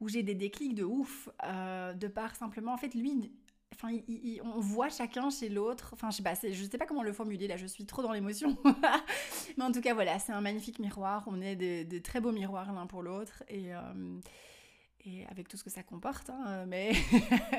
où 0.00 0.08
j'ai 0.08 0.22
des 0.22 0.34
déclics 0.34 0.74
de 0.74 0.84
ouf, 0.84 1.28
de 1.42 2.08
part 2.08 2.34
simplement, 2.36 2.72
en 2.72 2.78
fait, 2.78 2.94
lui, 2.94 3.32
On 3.84 4.60
voit 4.60 4.88
chacun 4.88 5.30
chez 5.30 5.48
l'autre. 5.48 5.90
Enfin, 5.92 6.10
je 6.10 6.16
sais 6.16 6.22
pas, 6.22 6.34
je 6.34 6.64
sais 6.64 6.78
pas 6.78 6.86
comment 6.86 7.02
le 7.02 7.12
formuler 7.12 7.48
là, 7.48 7.56
je 7.56 7.66
suis 7.66 7.86
trop 7.86 8.02
dans 8.02 8.12
l'émotion. 8.12 8.56
Mais 9.56 9.64
en 9.64 9.72
tout 9.72 9.80
cas, 9.80 9.94
voilà, 9.94 10.18
c'est 10.18 10.32
un 10.32 10.40
magnifique 10.40 10.78
miroir. 10.78 11.24
On 11.26 11.40
est 11.40 11.56
de, 11.56 11.98
très 11.98 12.20
beaux 12.20 12.32
miroirs 12.32 12.72
l'un 12.72 12.86
pour 12.86 13.02
l'autre. 13.02 13.42
Et, 13.48 13.74
euh, 13.74 15.24
avec 15.30 15.48
tout 15.48 15.56
ce 15.56 15.64
que 15.64 15.70
ça 15.70 15.82
comporte. 15.82 16.30
Hein, 16.30 16.66
mais 16.66 16.92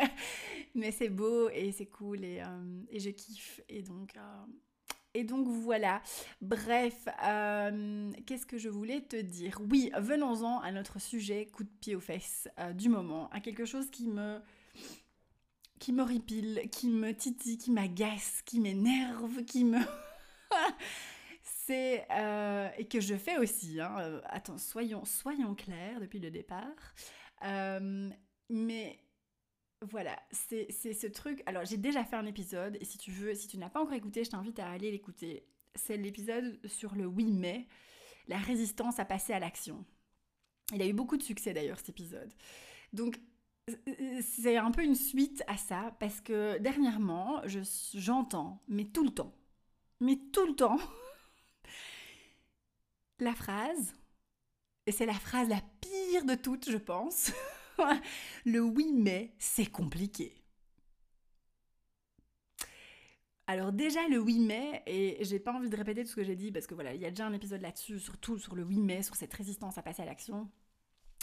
mais 0.75 0.91
c'est 0.91 1.09
beau 1.09 1.49
et 1.49 1.71
c'est 1.71 1.87
cool 1.87 2.23
et, 2.23 2.41
euh, 2.41 2.81
et, 2.89 2.99
je 2.99 3.09
kiffe. 3.09 3.61
Et 3.69 3.81
donc. 3.81 4.15
Euh, 4.15 4.45
et 5.13 5.25
donc 5.25 5.45
voilà, 5.45 6.01
bref, 6.39 7.03
qu'est-ce 8.25 8.45
que 8.45 8.57
je 8.57 8.69
voulais 8.69 9.01
te 9.01 9.17
dire? 9.17 9.59
Oui, 9.69 9.91
venons-en 9.97 10.61
à 10.61 10.71
notre 10.71 11.01
sujet 11.01 11.47
coup 11.47 11.65
de 11.65 11.69
pied 11.81 11.97
aux 11.97 11.99
fesses 11.99 12.47
du 12.75 12.87
moment, 12.87 13.29
à 13.31 13.41
quelque 13.41 13.65
chose 13.65 13.89
qui 13.91 14.07
me, 14.07 14.39
qui 15.81 15.93
m'horripile, 15.93 16.69
qui 16.71 16.89
me 16.89 17.11
titille, 17.11 17.57
qui 17.57 17.71
m'agace, 17.71 18.43
qui 18.45 18.59
m'énerve, 18.59 19.43
qui 19.45 19.65
me... 19.65 19.79
c'est... 21.43 22.05
Euh, 22.11 22.69
et 22.77 22.87
que 22.87 23.01
je 23.01 23.15
fais 23.15 23.39
aussi, 23.39 23.81
hein. 23.81 23.97
Euh, 23.99 24.21
attends, 24.25 24.59
soyons, 24.59 25.03
soyons 25.05 25.55
clairs 25.55 25.99
depuis 25.99 26.19
le 26.19 26.29
départ. 26.29 26.93
Euh, 27.43 28.11
mais 28.49 28.99
voilà, 29.81 30.21
c'est 30.29 30.71
ce 30.71 31.07
truc... 31.07 31.41
Alors 31.47 31.65
j'ai 31.65 31.77
déjà 31.77 32.05
fait 32.05 32.15
un 32.15 32.27
épisode, 32.27 32.77
et 32.79 32.85
si 32.85 32.99
tu 32.99 33.09
veux, 33.09 33.33
si 33.33 33.47
tu 33.47 33.57
n'as 33.57 33.71
pas 33.71 33.81
encore 33.81 33.95
écouté, 33.95 34.23
je 34.23 34.29
t'invite 34.29 34.59
à 34.59 34.69
aller 34.69 34.91
l'écouter. 34.91 35.47
C'est 35.73 35.97
l'épisode 35.97 36.59
sur 36.67 36.93
le 36.93 37.07
oui 37.07 37.31
mais, 37.31 37.67
la 38.27 38.37
résistance 38.37 38.99
à 38.99 39.05
passer 39.05 39.33
à 39.33 39.39
l'action. 39.39 39.83
Il 40.75 40.81
a 40.83 40.85
eu 40.85 40.93
beaucoup 40.93 41.17
de 41.17 41.23
succès 41.23 41.53
d'ailleurs 41.53 41.79
cet 41.79 41.89
épisode. 41.89 42.31
Donc 42.93 43.19
c'est 44.21 44.57
un 44.57 44.71
peu 44.71 44.83
une 44.83 44.95
suite 44.95 45.43
à 45.47 45.57
ça 45.57 45.95
parce 45.99 46.21
que 46.21 46.57
dernièrement, 46.59 47.41
j'entends, 47.93 48.61
mais 48.67 48.85
tout 48.85 49.03
le 49.03 49.11
temps, 49.11 49.33
mais 49.99 50.17
tout 50.31 50.45
le 50.45 50.55
temps, 50.55 50.77
la 53.19 53.33
phrase, 53.33 53.93
et 54.85 54.91
c'est 54.91 55.05
la 55.05 55.13
phrase 55.13 55.49
la 55.49 55.61
pire 55.81 56.25
de 56.25 56.35
toutes, 56.35 56.69
je 56.69 56.77
pense, 56.77 57.31
le 58.45 58.59
oui 58.59 58.91
mais 58.93 59.33
c'est 59.39 59.65
compliqué. 59.65 60.35
Alors 63.47 63.73
déjà 63.73 64.07
le 64.07 64.17
oui 64.17 64.39
mais, 64.39 64.81
et 64.85 65.17
j'ai 65.25 65.39
pas 65.39 65.53
envie 65.53 65.69
de 65.69 65.75
répéter 65.75 66.03
tout 66.03 66.09
ce 66.09 66.15
que 66.15 66.23
j'ai 66.23 66.37
dit 66.37 66.51
parce 66.51 66.67
que 66.67 66.73
voilà, 66.73 66.93
il 66.93 67.01
y 67.01 67.05
a 67.05 67.09
déjà 67.09 67.27
un 67.27 67.33
épisode 67.33 67.61
là-dessus, 67.61 67.99
surtout 67.99 68.39
sur 68.39 68.55
le 68.55 68.63
oui 68.63 68.79
mais, 68.79 69.03
sur 69.03 69.15
cette 69.15 69.33
résistance 69.33 69.77
à 69.77 69.81
passer 69.81 70.01
à 70.01 70.05
l'action. 70.05 70.49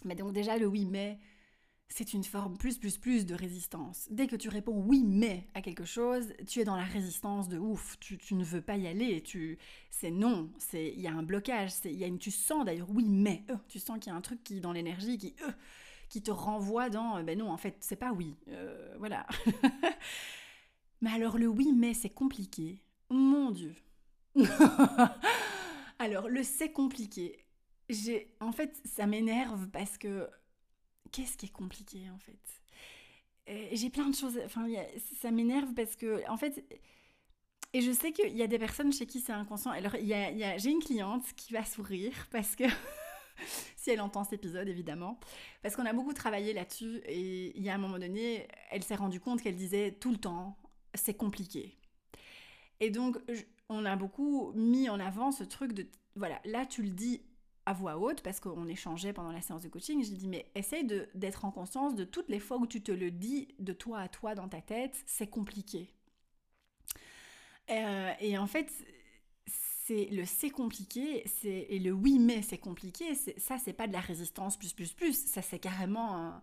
Mais 0.04 0.14
donc 0.14 0.32
déjà 0.32 0.58
le 0.58 0.66
oui 0.66 0.84
mais, 0.84 1.18
c'est 1.88 2.12
une 2.12 2.24
forme 2.24 2.56
plus, 2.56 2.78
plus, 2.78 2.98
plus 2.98 3.24
de 3.24 3.34
résistance. 3.34 4.06
Dès 4.10 4.26
que 4.26 4.36
tu 4.36 4.48
réponds 4.48 4.76
oui, 4.76 5.04
mais 5.04 5.48
à 5.54 5.62
quelque 5.62 5.84
chose, 5.84 6.32
tu 6.46 6.60
es 6.60 6.64
dans 6.64 6.76
la 6.76 6.84
résistance 6.84 7.48
de 7.48 7.58
ouf. 7.58 7.98
Tu, 7.98 8.34
ne 8.34 8.44
veux 8.44 8.60
pas 8.60 8.76
y 8.76 8.86
aller. 8.86 9.22
Tu, 9.22 9.58
c'est 9.90 10.10
non. 10.10 10.50
C'est, 10.58 10.92
il 10.94 11.00
y 11.00 11.08
a 11.08 11.12
un 11.12 11.22
blocage. 11.22 11.70
C'est, 11.70 11.92
y 11.92 12.04
a 12.04 12.06
une, 12.06 12.18
tu 12.18 12.30
sens 12.30 12.64
d'ailleurs 12.64 12.90
oui, 12.90 13.06
mais. 13.08 13.44
Euh, 13.50 13.56
tu 13.68 13.78
sens 13.78 13.98
qu'il 13.98 14.12
y 14.12 14.14
a 14.14 14.16
un 14.16 14.20
truc 14.20 14.44
qui 14.44 14.60
dans 14.60 14.72
l'énergie 14.72 15.16
qui, 15.16 15.34
euh, 15.42 15.50
qui 16.10 16.22
te 16.22 16.30
renvoie 16.30 16.90
dans. 16.90 17.16
Euh, 17.16 17.22
ben 17.22 17.38
non, 17.38 17.50
en 17.50 17.56
fait, 17.56 17.76
c'est 17.80 17.96
pas 17.96 18.12
oui. 18.12 18.36
voilà. 18.98 19.26
mais 21.00 21.10
alors 21.10 21.38
le 21.38 21.46
oui, 21.46 21.72
mais 21.74 21.94
c'est 21.94 22.10
compliqué. 22.10 22.82
Mon 23.08 23.50
Dieu. 23.50 23.74
alors 25.98 26.28
le 26.28 26.42
c'est 26.42 26.70
compliqué. 26.70 27.46
J'ai, 27.88 28.36
en 28.40 28.52
fait, 28.52 28.78
ça 28.84 29.06
m'énerve 29.06 29.68
parce 29.70 29.96
que 29.96 30.28
qu'est-ce 31.12 31.36
qui 31.36 31.46
est 31.46 31.52
compliqué 31.52 32.10
en 32.10 32.18
fait? 32.18 32.38
J'ai 33.72 33.88
plein 33.88 34.10
de 34.10 34.14
choses, 34.14 34.38
enfin 34.44 34.66
ça 35.20 35.30
m'énerve 35.30 35.72
parce 35.72 35.96
que 35.96 36.28
en 36.28 36.36
fait, 36.36 36.64
et 37.72 37.80
je 37.80 37.92
sais 37.92 38.12
qu'il 38.12 38.36
y 38.36 38.42
a 38.42 38.46
des 38.46 38.58
personnes 38.58 38.92
chez 38.92 39.06
qui 39.06 39.20
c'est 39.20 39.32
inconscient. 39.32 39.70
Alors 39.70 39.92
j'ai 39.92 40.70
une 40.70 40.82
cliente 40.82 41.24
qui 41.36 41.52
va 41.52 41.64
sourire 41.64 42.12
parce 42.30 42.56
que 42.56 42.64
si 43.76 43.90
elle 43.90 44.00
entend 44.00 44.24
cet 44.24 44.34
épisode 44.34 44.68
évidemment, 44.68 45.18
parce 45.62 45.76
qu'on 45.76 45.86
a 45.86 45.92
beaucoup 45.92 46.12
travaillé 46.12 46.52
là-dessus 46.52 47.00
et 47.06 47.56
il 47.56 47.62
y 47.62 47.70
a 47.70 47.74
un 47.74 47.78
moment 47.78 47.98
donné, 47.98 48.48
elle 48.70 48.82
s'est 48.84 48.96
rendue 48.96 49.20
compte 49.20 49.42
qu'elle 49.42 49.56
disait 49.56 49.92
tout 49.92 50.10
le 50.10 50.18
temps 50.18 50.58
c'est 50.94 51.14
compliqué. 51.14 51.76
Et 52.80 52.90
donc 52.90 53.18
on 53.68 53.84
a 53.84 53.96
beaucoup 53.96 54.52
mis 54.54 54.88
en 54.88 55.00
avant 55.00 55.30
ce 55.30 55.44
truc 55.44 55.72
de 55.72 55.86
voilà, 56.16 56.40
là 56.44 56.66
tu 56.66 56.82
le 56.82 56.90
dis 56.90 57.22
à 57.68 57.74
voix 57.74 57.98
haute 57.98 58.22
parce 58.22 58.40
qu'on 58.40 58.66
échangeait 58.66 59.12
pendant 59.12 59.30
la 59.30 59.42
séance 59.42 59.62
de 59.62 59.68
coaching. 59.68 60.02
J'ai 60.02 60.14
dit, 60.14 60.26
mais 60.26 60.50
essaye 60.54 60.86
d'être 61.14 61.44
en 61.44 61.50
conscience 61.50 61.94
de 61.94 62.04
toutes 62.04 62.30
les 62.30 62.40
fois 62.40 62.56
où 62.56 62.66
tu 62.66 62.80
te 62.80 62.90
le 62.90 63.10
dis 63.10 63.48
de 63.58 63.74
toi 63.74 64.00
à 64.00 64.08
toi 64.08 64.34
dans 64.34 64.48
ta 64.48 64.62
tête, 64.62 64.96
c'est 65.04 65.26
compliqué. 65.26 65.92
Euh, 67.70 68.10
et 68.20 68.38
en 68.38 68.46
fait, 68.46 68.72
c'est 69.46 70.06
le 70.06 70.24
c'est 70.24 70.48
compliqué, 70.48 71.22
c'est 71.26 71.66
et 71.68 71.78
le 71.78 71.92
oui 71.92 72.18
mais 72.18 72.40
c'est 72.40 72.56
compliqué. 72.56 73.14
Ça, 73.36 73.58
c'est 73.58 73.74
pas 73.74 73.86
de 73.86 73.92
la 73.92 74.00
résistance 74.00 74.56
plus 74.56 74.72
plus 74.72 74.94
plus. 74.94 75.26
Ça, 75.26 75.42
c'est 75.42 75.58
carrément 75.58 76.16
un, 76.16 76.42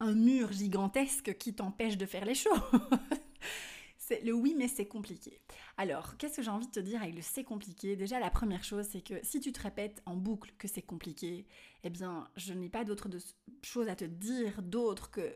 un 0.00 0.12
mur 0.12 0.52
gigantesque 0.52 1.34
qui 1.38 1.54
t'empêche 1.54 1.96
de 1.96 2.04
faire 2.04 2.26
les 2.26 2.34
choses. 2.34 2.60
Le 4.24 4.32
oui, 4.32 4.54
mais 4.56 4.68
c'est 4.68 4.86
compliqué. 4.86 5.40
Alors, 5.76 6.16
qu'est-ce 6.16 6.36
que 6.36 6.42
j'ai 6.42 6.50
envie 6.50 6.66
de 6.66 6.72
te 6.72 6.80
dire 6.80 7.02
avec 7.02 7.14
le 7.14 7.22
c'est 7.22 7.44
compliqué? 7.44 7.96
Déjà, 7.96 8.18
la 8.20 8.30
première 8.30 8.64
chose, 8.64 8.86
c'est 8.90 9.02
que 9.02 9.14
si 9.22 9.40
tu 9.40 9.52
te 9.52 9.60
répètes 9.60 10.02
en 10.06 10.16
boucle 10.16 10.52
que 10.58 10.68
c'est 10.68 10.82
compliqué, 10.82 11.46
eh 11.84 11.90
bien, 11.90 12.28
je 12.36 12.52
n'ai 12.54 12.68
pas 12.68 12.84
d'autre 12.84 13.08
chose 13.62 13.88
à 13.88 13.96
te 13.96 14.04
dire 14.04 14.62
d'autre 14.62 15.10
que, 15.10 15.32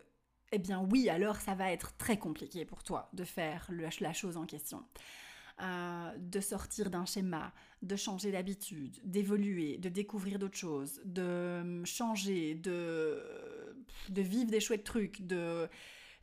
eh 0.53 0.59
bien, 0.59 0.87
oui, 0.91 1.09
alors 1.09 1.37
ça 1.37 1.55
va 1.55 1.73
être 1.73 1.97
très 1.97 2.19
compliqué 2.19 2.65
pour 2.65 2.83
toi 2.83 3.09
de 3.13 3.25
faire 3.25 3.69
la 3.71 4.13
chose 4.13 4.37
en 4.37 4.47
question. 4.47 4.85
Euh, 5.61 6.11
de 6.19 6.41
sortir 6.41 6.91
d'un 6.91 7.05
schéma, 7.05 7.53
de 7.83 7.95
changer 7.95 8.33
d'habitude, 8.33 8.99
d'évoluer, 9.05 9.77
de 9.77 9.91
découvrir 9.91 10.39
d'autres 10.39 10.57
choses, 10.57 11.01
de 11.05 11.85
changer, 11.85 12.55
de, 12.55 13.23
de 14.09 14.23
vivre 14.23 14.51
des 14.51 14.61
chouettes 14.61 14.83
trucs, 14.83 15.25
de 15.27 15.69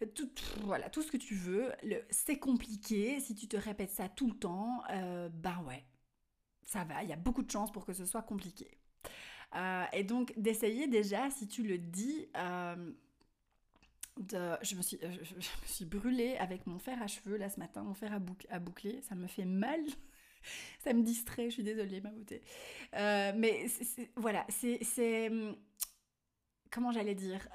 tout, 0.05 0.29
voilà, 0.61 0.89
tout 0.89 1.01
ce 1.01 1.11
que 1.11 1.17
tu 1.17 1.35
veux. 1.35 1.71
C'est 2.09 2.39
compliqué, 2.39 3.19
si 3.19 3.35
tu 3.35 3.47
te 3.47 3.57
répètes 3.57 3.91
ça 3.91 4.09
tout 4.09 4.27
le 4.27 4.37
temps, 4.37 4.83
euh, 4.91 5.29
ben 5.29 5.61
ouais, 5.67 5.83
ça 6.63 6.83
va, 6.83 7.03
il 7.03 7.09
y 7.09 7.13
a 7.13 7.17
beaucoup 7.17 7.43
de 7.43 7.51
chances 7.51 7.71
pour 7.71 7.85
que 7.85 7.93
ce 7.93 8.05
soit 8.05 8.21
compliqué. 8.21 8.77
Euh, 9.55 9.85
et 9.93 10.03
donc 10.03 10.33
d'essayer 10.37 10.87
déjà, 10.87 11.29
si 11.31 11.47
tu 11.47 11.63
le 11.63 11.77
dis, 11.77 12.27
euh, 12.37 12.91
je, 14.61 14.75
me 14.75 14.81
suis, 14.81 14.99
je, 15.01 15.35
me 15.35 15.65
suis 15.65 15.85
brûlée 15.85 16.35
avec 16.37 16.67
mon 16.67 16.79
fer 16.79 17.01
à 17.01 17.07
cheveux 17.07 17.37
là 17.37 17.49
ce 17.49 17.59
matin, 17.59 17.83
mon 17.83 17.93
fer 17.93 18.13
à, 18.13 18.19
à 18.55 18.59
boucler, 18.59 19.01
ça 19.01 19.15
me 19.15 19.27
fait 19.27 19.45
mal. 19.45 19.81
ça 20.83 20.93
me 20.93 21.03
distrait, 21.03 21.45
je 21.45 21.55
suis 21.55 21.63
désolée 21.63 21.99
ma 22.01 22.11
beauté. 22.11 22.41
mais 22.93 23.65
voilà, 24.15 24.45
c'est... 24.49 25.29
Hum, 25.29 25.55
comment 26.71 26.91
j'allais 26.91 27.15
dire 27.15 27.47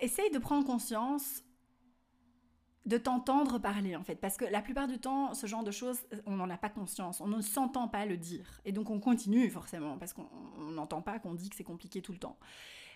Essaye 0.00 0.30
de 0.30 0.38
prendre 0.38 0.66
conscience 0.66 1.42
de 2.86 2.98
t'entendre 2.98 3.58
parler 3.58 3.96
en 3.96 4.04
fait. 4.04 4.14
Parce 4.14 4.36
que 4.36 4.44
la 4.44 4.62
plupart 4.62 4.86
du 4.86 4.98
temps, 4.98 5.34
ce 5.34 5.46
genre 5.46 5.64
de 5.64 5.72
choses, 5.72 5.98
on 6.24 6.36
n'en 6.36 6.48
a 6.48 6.56
pas 6.56 6.70
conscience, 6.70 7.20
on 7.20 7.26
ne 7.26 7.42
s'entend 7.42 7.88
pas 7.88 8.06
le 8.06 8.16
dire. 8.16 8.60
Et 8.64 8.72
donc 8.72 8.90
on 8.90 9.00
continue 9.00 9.50
forcément, 9.50 9.98
parce 9.98 10.12
qu'on 10.12 10.28
n'entend 10.70 11.02
pas 11.02 11.18
qu'on 11.18 11.34
dit 11.34 11.50
que 11.50 11.56
c'est 11.56 11.64
compliqué 11.64 12.00
tout 12.00 12.12
le 12.12 12.18
temps. 12.18 12.38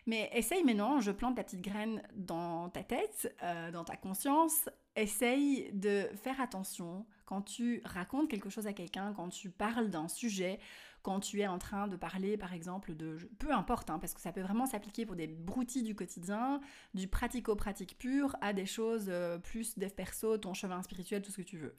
Mais 0.07 0.31
essaye 0.33 0.65
maintenant, 0.65 1.01
je 1.01 1.11
plante 1.11 1.37
ta 1.37 1.45
petite 1.45 1.61
graine 1.61 2.03
dans 2.15 2.71
ta 2.71 2.83
tête, 2.83 3.35
euh, 3.43 3.71
dans 3.71 3.85
ta 3.85 3.97
conscience, 3.97 4.69
essaye 4.97 5.71
de 5.73 6.09
faire 6.23 6.41
attention 6.41 7.05
quand 7.27 7.43
tu 7.43 7.83
racontes 7.85 8.29
quelque 8.29 8.49
chose 8.49 8.67
à 8.67 8.73
quelqu'un, 8.73 9.13
quand 9.13 9.29
tu 9.29 9.51
parles 9.51 9.89
d'un 9.89 10.09
sujet, 10.09 10.59
quand 11.03 11.21
tu 11.21 11.41
es 11.41 11.47
en 11.47 11.59
train 11.59 11.89
de 11.89 11.97
parler, 11.97 12.37
par 12.37 12.53
exemple, 12.53 12.95
de... 12.95 13.17
Peu 13.39 13.53
importe, 13.53 13.91
hein, 13.91 13.99
parce 13.99 14.15
que 14.15 14.21
ça 14.21 14.33
peut 14.33 14.43
vraiment 14.43 14.67
s'appliquer 14.67 15.07
pour 15.07 15.17
des 15.17 15.27
broutilles 15.27 15.83
du 15.83 15.95
quotidien, 15.95 16.61
du 16.95 17.09
pratico-pratique 17.09 17.99
pur, 17.99 18.37
à 18.41 18.53
des 18.53 18.67
choses 18.67 19.07
euh, 19.09 19.39
plus 19.39 19.79
dev 19.79 19.91
perso, 19.91 20.37
ton 20.39 20.55
chemin 20.55 20.83
spirituel, 20.83 21.23
tout 21.23 21.31
ce 21.31 21.39
que 21.39 21.43
tu 21.43 21.59
veux. 21.59 21.75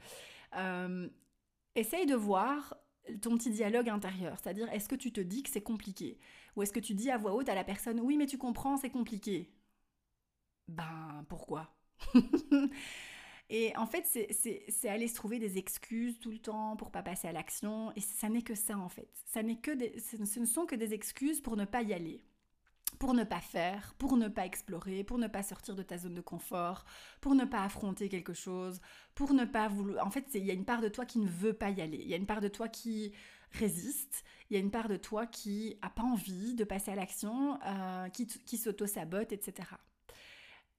Euh, 0.57 1.07
essaye 1.75 2.05
de 2.05 2.15
voir 2.15 2.75
ton 3.21 3.37
petit 3.37 3.49
dialogue 3.49 3.89
intérieur, 3.89 4.37
c'est-à-dire 4.41 4.71
est-ce 4.71 4.87
que 4.87 4.95
tu 4.95 5.11
te 5.11 5.21
dis 5.21 5.43
que 5.43 5.49
c'est 5.49 5.61
compliqué? 5.61 6.19
Ou 6.55 6.63
est-ce 6.63 6.73
que 6.73 6.79
tu 6.79 6.93
dis 6.93 7.09
à 7.09 7.17
voix 7.17 7.33
haute 7.33 7.49
à 7.49 7.55
la 7.55 7.63
personne 7.63 7.99
oui 7.99 8.17
mais 8.17 8.27
tu 8.27 8.37
comprends, 8.37 8.77
c'est 8.77 8.89
compliqué 8.89 9.51
Ben 10.67 11.25
pourquoi? 11.29 11.73
Et 13.53 13.75
en 13.75 13.85
fait, 13.85 14.05
c'est 14.05 14.89
aller 14.89 15.09
se 15.09 15.15
trouver 15.15 15.37
des 15.37 15.57
excuses 15.57 16.17
tout 16.19 16.31
le 16.31 16.39
temps 16.39 16.77
pour 16.77 16.89
pas 16.89 17.03
passer 17.03 17.27
à 17.27 17.33
l'action. 17.33 17.91
Et 17.97 17.99
ça 17.99 18.29
n'est 18.29 18.43
que 18.43 18.55
ça, 18.55 18.77
en 18.77 18.87
fait. 18.87 19.09
Ça 19.25 19.43
que 19.43 19.71
ce 19.99 20.39
ne 20.39 20.45
sont 20.45 20.65
que 20.65 20.75
des 20.75 20.93
excuses 20.93 21.41
pour 21.41 21.57
ne 21.57 21.65
pas 21.65 21.81
y 21.83 21.93
aller 21.93 22.23
pour 22.99 23.15
ne 23.15 23.23
pas 23.23 23.39
faire, 23.41 23.95
pour 23.97 24.15
ne 24.15 24.27
pas 24.27 24.45
explorer, 24.45 25.03
pour 25.03 25.17
ne 25.17 25.27
pas 25.27 25.41
sortir 25.41 25.75
de 25.75 25.81
ta 25.81 25.97
zone 25.97 26.13
de 26.13 26.21
confort, 26.21 26.85
pour 27.19 27.33
ne 27.33 27.45
pas 27.45 27.63
affronter 27.63 28.09
quelque 28.09 28.33
chose, 28.33 28.79
pour 29.15 29.33
ne 29.33 29.43
pas 29.43 29.69
vouloir... 29.69 30.05
En 30.05 30.11
fait, 30.11 30.25
il 30.35 30.45
y 30.45 30.51
a 30.51 30.53
une 30.53 30.65
part 30.65 30.81
de 30.81 30.87
toi 30.87 31.05
qui 31.05 31.17
ne 31.17 31.27
veut 31.27 31.53
pas 31.53 31.71
y 31.71 31.81
aller. 31.81 31.97
Il 31.97 32.07
y 32.07 32.13
a 32.13 32.17
une 32.17 32.27
part 32.27 32.41
de 32.41 32.47
toi 32.47 32.67
qui 32.67 33.11
résiste. 33.53 34.23
Il 34.49 34.53
y 34.53 34.57
a 34.57 34.59
une 34.59 34.69
part 34.69 34.87
de 34.87 34.97
toi 34.97 35.25
qui 35.25 35.79
a 35.81 35.89
pas 35.89 36.03
envie 36.03 36.53
de 36.53 36.63
passer 36.63 36.91
à 36.91 36.95
l'action, 36.95 37.57
euh, 37.65 38.09
qui, 38.09 38.27
qui 38.27 38.57
s'auto-sabote, 38.57 39.31
etc. 39.31 39.67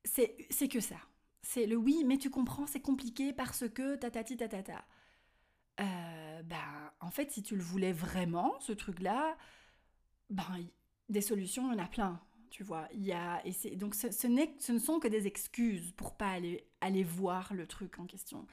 C'est 0.05 0.69
que 0.69 0.81
ça. 0.81 0.97
C'est 1.43 1.67
le 1.67 1.77
oui, 1.77 2.05
mais 2.07 2.19
tu 2.19 2.31
comprends, 2.31 2.67
c'est 2.67 2.81
compliqué 2.81 3.33
parce 3.33 3.69
que 3.69 3.97
tatati 3.97 4.37
tatata. 4.37 4.85
Euh, 5.81 6.43
ben, 6.43 6.93
en 7.01 7.11
fait, 7.11 7.31
si 7.31 7.43
tu 7.43 7.57
le 7.57 7.63
voulais 7.63 7.93
vraiment, 7.93 8.59
ce 8.61 8.73
truc-là, 8.73 9.37
ben, 10.31 10.45
des 11.09 11.21
solutions, 11.21 11.71
il 11.73 11.77
y 11.77 11.81
en 11.81 11.85
a 11.85 11.89
plein. 11.89 12.21
Tu 12.51 12.63
vois, 12.63 12.87
il 12.93 13.05
y 13.05 13.13
a, 13.13 13.43
donc 13.77 13.95
ce, 13.95 14.11
ce, 14.11 14.29
ce, 14.59 14.73
ne 14.73 14.79
sont 14.79 15.01
que 15.01 15.09
des 15.09 15.27
excuses 15.27 15.93
pour 15.93 16.17
pas 16.17 16.31
aller, 16.31 16.67
aller 16.81 17.03
voir 17.03 17.55
le 17.55 17.67
truc 17.67 17.99
en 17.99 18.05
question. 18.07 18.47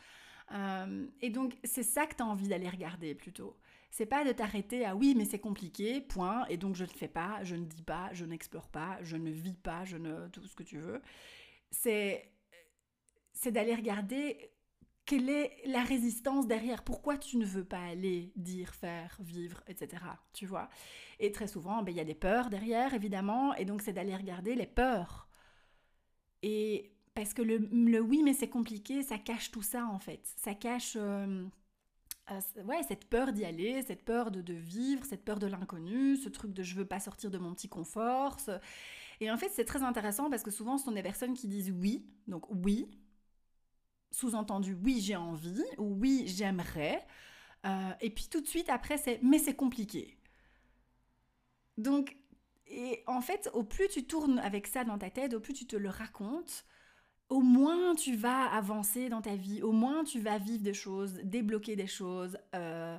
Euh, 0.51 1.05
et 1.21 1.29
donc, 1.29 1.57
c'est 1.63 1.83
ça 1.83 2.07
que 2.07 2.15
tu 2.15 2.23
as 2.23 2.25
envie 2.25 2.47
d'aller 2.47 2.69
regarder 2.69 3.13
plutôt. 3.13 3.57
C'est 3.91 4.05
pas 4.05 4.23
de 4.23 4.31
t'arrêter 4.31 4.85
à 4.85 4.95
oui, 4.95 5.15
mais 5.17 5.25
c'est 5.25 5.39
compliqué, 5.39 5.99
point, 6.01 6.45
et 6.45 6.57
donc 6.57 6.75
je 6.75 6.83
ne 6.83 6.89
fais 6.89 7.07
pas, 7.07 7.43
je 7.43 7.55
ne 7.55 7.65
dis 7.65 7.81
pas, 7.81 8.09
je 8.13 8.23
n'explore 8.25 8.69
pas, 8.69 8.99
je 9.01 9.17
ne 9.17 9.31
vis 9.31 9.57
pas, 9.57 9.83
je 9.83 9.97
ne. 9.97 10.27
tout 10.29 10.45
ce 10.45 10.55
que 10.55 10.63
tu 10.63 10.77
veux. 10.79 11.01
C'est 11.71 12.31
c'est 13.39 13.51
d'aller 13.51 13.73
regarder 13.73 14.51
quelle 15.05 15.29
est 15.29 15.55
la 15.65 15.81
résistance 15.81 16.45
derrière 16.45 16.83
Pourquoi 16.83 17.17
tu 17.17 17.37
ne 17.37 17.45
veux 17.45 17.63
pas 17.63 17.79
aller 17.79 18.33
dire, 18.35 18.75
faire, 18.75 19.17
vivre, 19.21 19.63
etc. 19.67 20.03
Tu 20.33 20.45
vois 20.45 20.69
Et 21.19 21.31
très 21.31 21.47
souvent, 21.47 21.81
ben, 21.81 21.91
il 21.91 21.97
y 21.97 22.01
a 22.01 22.05
des 22.05 22.15
peurs 22.15 22.49
derrière, 22.49 22.93
évidemment, 22.93 23.55
et 23.55 23.63
donc 23.63 23.81
c'est 23.81 23.93
d'aller 23.93 24.15
regarder 24.15 24.55
les 24.55 24.67
peurs. 24.67 25.29
Et 26.43 26.91
parce 27.15 27.33
que 27.33 27.41
le, 27.41 27.99
oui, 28.01 28.23
mais 28.23 28.33
c'est 28.33 28.49
compliqué, 28.49 29.01
ça 29.01 29.17
cache 29.17 29.51
tout 29.51 29.63
ça, 29.63 29.85
en 29.85 29.99
fait. 29.99 30.21
Ça 30.35 30.53
cache... 30.53 30.97
Euh, 30.97 31.45
euh, 32.31 32.63
ouais, 32.65 32.83
cette 32.87 33.05
peur 33.05 33.31
d'y 33.31 33.45
aller, 33.45 33.81
cette 33.83 34.03
peur 34.03 34.31
de, 34.31 34.41
de, 34.41 34.53
vivre, 34.53 35.05
cette 35.05 35.23
peur 35.23 35.39
de 35.39 35.47
l'inconnu, 35.47 36.17
ce 36.17 36.27
truc 36.29 36.53
de 36.53 36.61
je 36.61 36.75
veux 36.75 36.85
pas 36.85 36.99
sortir 36.99 37.31
de 37.31 37.37
mon 37.37 37.53
petit 37.53 37.69
confort. 37.69 38.37
Et 39.21 39.31
en 39.31 39.37
fait, 39.37 39.49
c'est 39.49 39.65
très 39.65 39.81
intéressant 39.81 40.29
parce 40.29 40.43
que 40.43 40.51
souvent, 40.51 40.77
ce 40.77 40.85
sont 40.85 40.91
des 40.91 41.01
personnes 41.01 41.33
qui 41.33 41.47
disent 41.47 41.71
oui, 41.71 42.05
donc 42.27 42.45
oui, 42.51 42.91
sous-entendu 44.11 44.77
oui 44.83 44.99
j'ai 45.01 45.15
envie 45.15 45.63
ou 45.77 45.95
oui 45.99 46.23
j'aimerais. 46.27 47.05
Euh, 47.65 47.91
et 48.01 48.09
puis 48.09 48.27
tout 48.29 48.41
de 48.41 48.47
suite 48.47 48.69
après 48.69 48.97
c'est 48.97 49.19
mais 49.21 49.39
c'est 49.39 49.55
compliqué. 49.55 50.17
Donc, 51.77 52.17
et 52.67 53.03
en 53.07 53.21
fait, 53.21 53.49
au 53.53 53.63
plus 53.63 53.87
tu 53.87 54.05
tournes 54.05 54.39
avec 54.39 54.67
ça 54.67 54.83
dans 54.83 54.97
ta 54.97 55.09
tête, 55.09 55.33
au 55.33 55.39
plus 55.39 55.53
tu 55.53 55.65
te 55.65 55.75
le 55.75 55.89
racontes, 55.89 56.65
au 57.29 57.41
moins 57.41 57.95
tu 57.95 58.15
vas 58.15 58.45
avancer 58.53 59.09
dans 59.09 59.21
ta 59.21 59.35
vie, 59.35 59.61
au 59.61 59.71
moins 59.71 60.03
tu 60.03 60.19
vas 60.19 60.37
vivre 60.37 60.61
des 60.61 60.73
choses, 60.73 61.13
débloquer 61.23 61.75
des 61.75 61.87
choses. 61.87 62.37
Euh, 62.55 62.97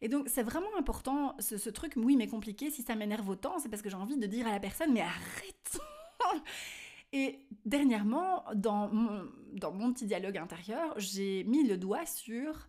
et 0.00 0.08
donc 0.08 0.28
c'est 0.28 0.42
vraiment 0.42 0.74
important, 0.78 1.34
ce, 1.40 1.58
ce, 1.58 1.70
truc, 1.70 1.94
oui 1.96 2.16
mais 2.16 2.28
compliqué, 2.28 2.70
si 2.70 2.82
ça 2.82 2.94
m'énerve 2.94 3.28
autant, 3.28 3.58
c'est 3.58 3.68
parce 3.68 3.82
que 3.82 3.90
j'ai 3.90 3.96
envie 3.96 4.16
de 4.16 4.26
dire 4.26 4.46
à 4.46 4.52
la 4.52 4.60
personne, 4.60 4.92
mais 4.92 5.02
arrête 5.02 5.78
Et 7.12 7.46
dernièrement, 7.64 8.44
dans 8.54 8.88
mon, 8.88 9.28
dans 9.52 9.72
mon 9.72 9.92
petit 9.92 10.06
dialogue 10.06 10.38
intérieur, 10.38 10.94
j'ai 10.98 11.44
mis 11.44 11.66
le 11.66 11.76
doigt 11.76 12.06
sur... 12.06 12.68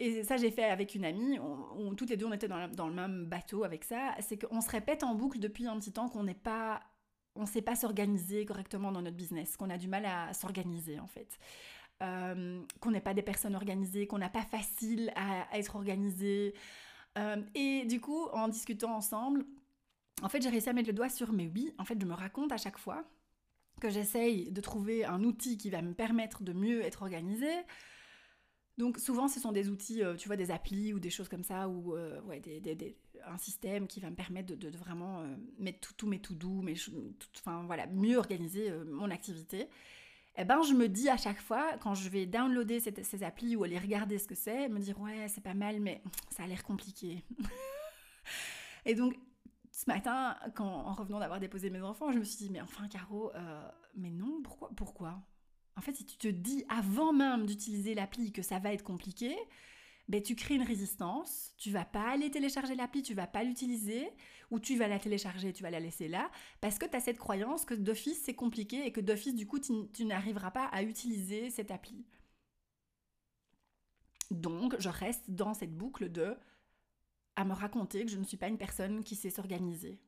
Et 0.00 0.22
ça, 0.22 0.36
j'ai 0.36 0.52
fait 0.52 0.64
avec 0.64 0.94
une 0.94 1.04
amie, 1.04 1.40
on, 1.40 1.94
toutes 1.94 2.10
les 2.10 2.16
deux, 2.16 2.26
on 2.26 2.32
était 2.32 2.46
dans, 2.46 2.68
dans 2.68 2.86
le 2.86 2.94
même 2.94 3.26
bateau 3.26 3.64
avec 3.64 3.82
ça, 3.82 4.14
c'est 4.20 4.38
qu'on 4.38 4.60
se 4.60 4.70
répète 4.70 5.02
en 5.02 5.16
boucle 5.16 5.40
depuis 5.40 5.66
un 5.66 5.76
petit 5.78 5.92
temps 5.92 6.08
qu'on 6.08 6.24
n'est 6.24 6.34
pas... 6.34 6.80
On 7.34 7.42
ne 7.42 7.46
sait 7.46 7.62
pas 7.62 7.76
s'organiser 7.76 8.44
correctement 8.44 8.90
dans 8.90 9.02
notre 9.02 9.16
business, 9.16 9.56
qu'on 9.56 9.70
a 9.70 9.78
du 9.78 9.86
mal 9.86 10.04
à 10.06 10.32
s'organiser 10.34 10.98
en 10.98 11.06
fait. 11.06 11.38
Euh, 12.00 12.62
qu'on 12.80 12.92
n'est 12.92 13.00
pas 13.00 13.14
des 13.14 13.22
personnes 13.22 13.56
organisées, 13.56 14.06
qu'on 14.06 14.18
n'a 14.18 14.28
pas 14.28 14.42
facile 14.42 15.12
à, 15.16 15.46
être 15.56 15.74
organisé. 15.74 16.54
Euh, 17.16 17.42
et 17.56 17.84
du 17.86 18.00
coup, 18.00 18.26
en 18.32 18.48
discutant 18.48 18.94
ensemble, 18.94 19.44
en 20.22 20.28
fait, 20.28 20.40
j'ai 20.40 20.48
réussi 20.48 20.68
à 20.68 20.72
mettre 20.72 20.88
le 20.88 20.94
doigt 20.94 21.08
sur 21.08 21.32
mais 21.32 21.50
oui, 21.52 21.72
en 21.78 21.84
fait, 21.84 22.00
je 22.00 22.06
me 22.06 22.14
raconte 22.14 22.52
à 22.52 22.56
chaque 22.56 22.78
fois 22.78 23.04
que 23.80 23.90
j'essaye 23.90 24.50
de 24.50 24.60
trouver 24.60 25.04
un 25.04 25.22
outil 25.24 25.58
qui 25.58 25.70
va 25.70 25.82
me 25.82 25.94
permettre 25.94 26.42
de 26.42 26.52
mieux 26.52 26.82
être 26.82 27.02
organisée. 27.02 27.56
Donc 28.78 28.98
souvent 28.98 29.26
ce 29.26 29.40
sont 29.40 29.50
des 29.50 29.68
outils, 29.68 30.04
euh, 30.04 30.14
tu 30.14 30.28
vois, 30.28 30.36
des 30.36 30.52
applis 30.52 30.94
ou 30.94 31.00
des 31.00 31.10
choses 31.10 31.28
comme 31.28 31.42
ça, 31.42 31.68
ou 31.68 31.96
euh, 31.96 32.20
ouais, 32.22 32.40
un 33.26 33.36
système 33.36 33.88
qui 33.88 33.98
va 33.98 34.08
me 34.08 34.14
permettre 34.14 34.54
de, 34.54 34.78
vraiment 34.78 35.20
euh, 35.20 35.36
mettre 35.58 35.94
tous 35.96 36.06
mes 36.06 36.20
tout 36.20 36.36
doux, 36.36 36.62
mais 36.62 36.74
enfin 37.36 37.64
voilà, 37.66 37.88
mieux 37.88 38.16
organiser 38.16 38.70
mon 38.86 39.10
activité. 39.10 39.68
Eh 40.40 40.44
ben 40.44 40.62
je 40.62 40.72
me 40.74 40.88
dis 40.88 41.08
à 41.08 41.16
chaque 41.16 41.40
fois, 41.40 41.76
quand 41.80 41.94
je 41.94 42.08
vais 42.08 42.24
downloader 42.24 42.78
ces 42.78 43.24
applis 43.24 43.56
ou 43.56 43.64
aller 43.64 43.78
regarder 43.78 44.18
ce 44.18 44.28
que 44.28 44.36
c'est, 44.36 44.68
me 44.68 44.78
dire 44.78 45.00
ouais 45.00 45.26
c'est 45.26 45.42
pas 45.42 45.54
mal, 45.54 45.80
mais 45.80 46.00
ça 46.30 46.44
a 46.44 46.46
l'air 46.46 46.62
compliqué. 46.62 47.24
Et 48.86 48.94
donc 48.94 49.18
ce 49.78 49.84
matin, 49.86 50.36
quand, 50.56 50.66
en 50.66 50.92
revenant 50.92 51.20
d'avoir 51.20 51.38
déposé 51.38 51.70
mes 51.70 51.80
enfants, 51.82 52.10
je 52.10 52.18
me 52.18 52.24
suis 52.24 52.36
dit, 52.36 52.50
mais 52.50 52.60
enfin, 52.60 52.88
Caro, 52.88 53.30
euh, 53.36 53.68
mais 53.94 54.10
non, 54.10 54.42
pourquoi 54.42 54.70
Pourquoi? 54.74 55.22
En 55.76 55.80
fait, 55.80 55.94
si 55.94 56.04
tu 56.04 56.16
te 56.18 56.26
dis 56.26 56.64
avant 56.68 57.12
même 57.12 57.46
d'utiliser 57.46 57.94
l'appli 57.94 58.32
que 58.32 58.42
ça 58.42 58.58
va 58.58 58.72
être 58.72 58.82
compliqué, 58.82 59.36
ben, 60.08 60.20
tu 60.20 60.34
crées 60.34 60.56
une 60.56 60.64
résistance, 60.64 61.54
tu 61.58 61.70
vas 61.70 61.84
pas 61.84 62.10
aller 62.10 62.28
télécharger 62.28 62.74
l'appli, 62.74 63.04
tu 63.04 63.14
vas 63.14 63.28
pas 63.28 63.44
l'utiliser, 63.44 64.10
ou 64.50 64.58
tu 64.58 64.76
vas 64.76 64.88
la 64.88 64.98
télécharger, 64.98 65.52
tu 65.52 65.62
vas 65.62 65.70
la 65.70 65.78
laisser 65.78 66.08
là, 66.08 66.28
parce 66.60 66.76
que 66.78 66.86
tu 66.86 66.96
as 66.96 67.00
cette 67.00 67.18
croyance 67.18 67.64
que 67.64 67.74
d'office 67.74 68.20
c'est 68.24 68.34
compliqué 68.34 68.84
et 68.84 68.90
que 68.90 69.00
d'office 69.00 69.36
du 69.36 69.46
coup 69.46 69.60
tu 69.60 70.04
n'arriveras 70.04 70.50
pas 70.50 70.64
à 70.64 70.82
utiliser 70.82 71.50
cette 71.50 71.70
appli. 71.70 72.04
Donc 74.32 74.74
je 74.80 74.88
reste 74.88 75.30
dans 75.30 75.54
cette 75.54 75.76
boucle 75.76 76.10
de 76.10 76.36
à 77.38 77.44
me 77.44 77.54
raconter 77.54 78.04
que 78.04 78.10
je 78.10 78.18
ne 78.18 78.24
suis 78.24 78.36
pas 78.36 78.48
une 78.48 78.58
personne 78.58 79.04
qui 79.04 79.14
sait 79.14 79.30
s'organiser. 79.30 80.00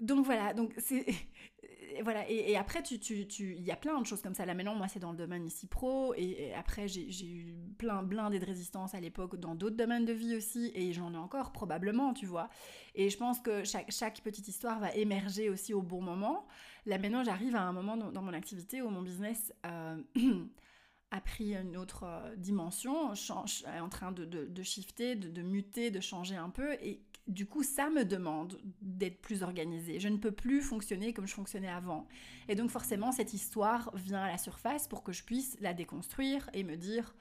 Donc 0.00 0.26
voilà, 0.26 0.52
donc 0.54 0.74
c'est 0.78 1.06
voilà 2.02 2.28
et, 2.28 2.56
après 2.56 2.82
tu 2.82 2.98
tu 2.98 3.54
il 3.54 3.62
y 3.62 3.70
a 3.70 3.76
plein 3.76 4.00
de 4.00 4.06
choses 4.06 4.22
comme 4.22 4.34
ça. 4.34 4.44
Là 4.44 4.54
maintenant 4.54 4.74
moi 4.74 4.88
c'est 4.88 4.98
dans 4.98 5.12
le 5.12 5.16
domaine 5.16 5.46
ici 5.46 5.68
pro 5.68 6.14
et, 6.16 6.52
après 6.54 6.88
j'ai 6.88 7.30
eu 7.30 7.54
plein 7.78 8.02
blindé 8.02 8.40
de 8.40 8.44
résistance 8.44 8.92
à 8.96 9.00
l'époque 9.00 9.36
dans 9.36 9.54
d'autres 9.54 9.76
domaines 9.76 10.04
de 10.04 10.12
vie 10.12 10.34
aussi 10.34 10.72
et 10.74 10.92
j'en 10.92 11.14
ai 11.14 11.16
encore 11.16 11.52
probablement 11.52 12.12
tu 12.12 12.26
vois. 12.26 12.48
Et 12.96 13.10
je 13.10 13.16
pense 13.16 13.38
que 13.38 13.62
chaque, 13.62 13.92
chaque 13.92 14.20
petite 14.20 14.48
histoire 14.48 14.80
va 14.80 14.92
émerger 14.96 15.48
aussi 15.48 15.72
au 15.74 15.82
bon 15.82 16.02
moment. 16.02 16.48
Là 16.86 16.98
maintenant 16.98 17.22
j'arrive 17.22 17.54
à 17.54 17.62
un 17.62 17.72
moment 17.72 17.96
dans, 17.96 18.22
mon 18.22 18.32
activité 18.32 18.82
où 18.82 18.90
mon 18.90 19.02
business 19.02 19.52
euh, 19.64 20.02
a 21.14 21.20
pris 21.20 21.54
une 21.54 21.76
autre 21.76 22.02
euh, 22.02 22.34
dimension, 22.36 23.14
change, 23.14 23.64
est 23.72 23.78
en 23.78 23.88
train 23.88 24.10
de, 24.10 24.24
de, 24.24 24.62
shifter, 24.62 25.14
de, 25.14 25.28
de, 25.28 25.42
muter, 25.42 25.92
de 25.92 26.00
changer 26.00 26.34
un 26.34 26.50
peu. 26.50 26.74
Et 26.82 27.00
du 27.28 27.46
coup, 27.46 27.62
ça 27.62 27.88
me 27.88 28.04
demande 28.04 28.58
d'être 28.82 29.20
plus 29.20 29.44
organisée. 29.44 30.00
Je 30.00 30.08
ne 30.08 30.16
peux 30.16 30.32
plus 30.32 30.60
fonctionner 30.60 31.12
comme 31.12 31.28
je 31.28 31.34
fonctionnais 31.34 31.68
avant. 31.68 32.08
Et 32.48 32.56
donc 32.56 32.70
forcément, 32.70 33.12
cette 33.12 33.32
histoire 33.32 33.94
vient 33.94 34.22
à 34.22 34.28
la 34.28 34.38
surface 34.38 34.88
pour 34.88 35.04
que 35.04 35.12
je 35.12 35.22
puisse 35.22 35.56
la 35.60 35.72
déconstruire 35.72 36.50
et 36.52 36.64
me 36.64 36.76
dire, 36.76 37.14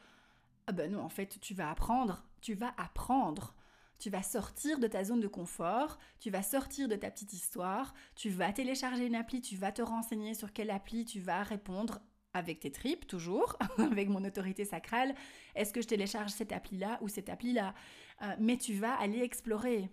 ah 0.66 0.72
ben 0.72 0.92
non, 0.92 1.02
en 1.02 1.10
fait, 1.10 1.40
tu 1.40 1.54
vas 1.54 1.70
apprendre, 1.70 2.26
tu 2.42 2.56
vas 2.56 2.74
apprendre. 2.78 3.56
Tu 4.00 4.10
vas 4.10 4.24
sortir 4.24 4.80
de 4.80 4.88
ta 4.88 5.04
zone 5.06 5.22
de 5.22 5.30
confort, 5.30 5.98
tu 6.20 6.30
vas 6.30 6.42
sortir 6.42 6.90
de 6.90 6.96
ta 6.96 7.10
petite 7.10 7.32
histoire, 7.32 7.94
tu 8.16 8.30
vas 8.30 8.52
télécharger 8.52 9.06
une 9.06 9.16
appli, 9.16 9.40
tu 9.40 9.56
vas 9.56 9.72
te 9.72 9.82
renseigner 9.82 10.34
sur 10.34 10.52
quelle 10.52 10.72
appli 10.72 11.06
tu 11.06 11.22
vas 11.22 11.44
répondre 11.44 12.02
avec 12.34 12.60
tes 12.60 12.72
tripes, 12.72 13.08
toujours, 13.08 13.58
avec 13.78 14.10
mon 14.10 14.24
autorité 14.26 14.66
sacrale. 14.66 15.14
Est-ce 15.56 15.72
que 15.72 15.82
je 15.82 15.88
télécharge 15.88 16.32
cette 16.32 16.52
appli-là 16.52 16.98
ou 17.02 17.08
cette 17.08 17.30
appli-là? 17.30 17.74
Euh, 18.22 18.36
Mais 18.40 18.58
tu 18.58 18.74
vas 18.74 18.94
aller 18.96 19.22
explorer 19.22 19.90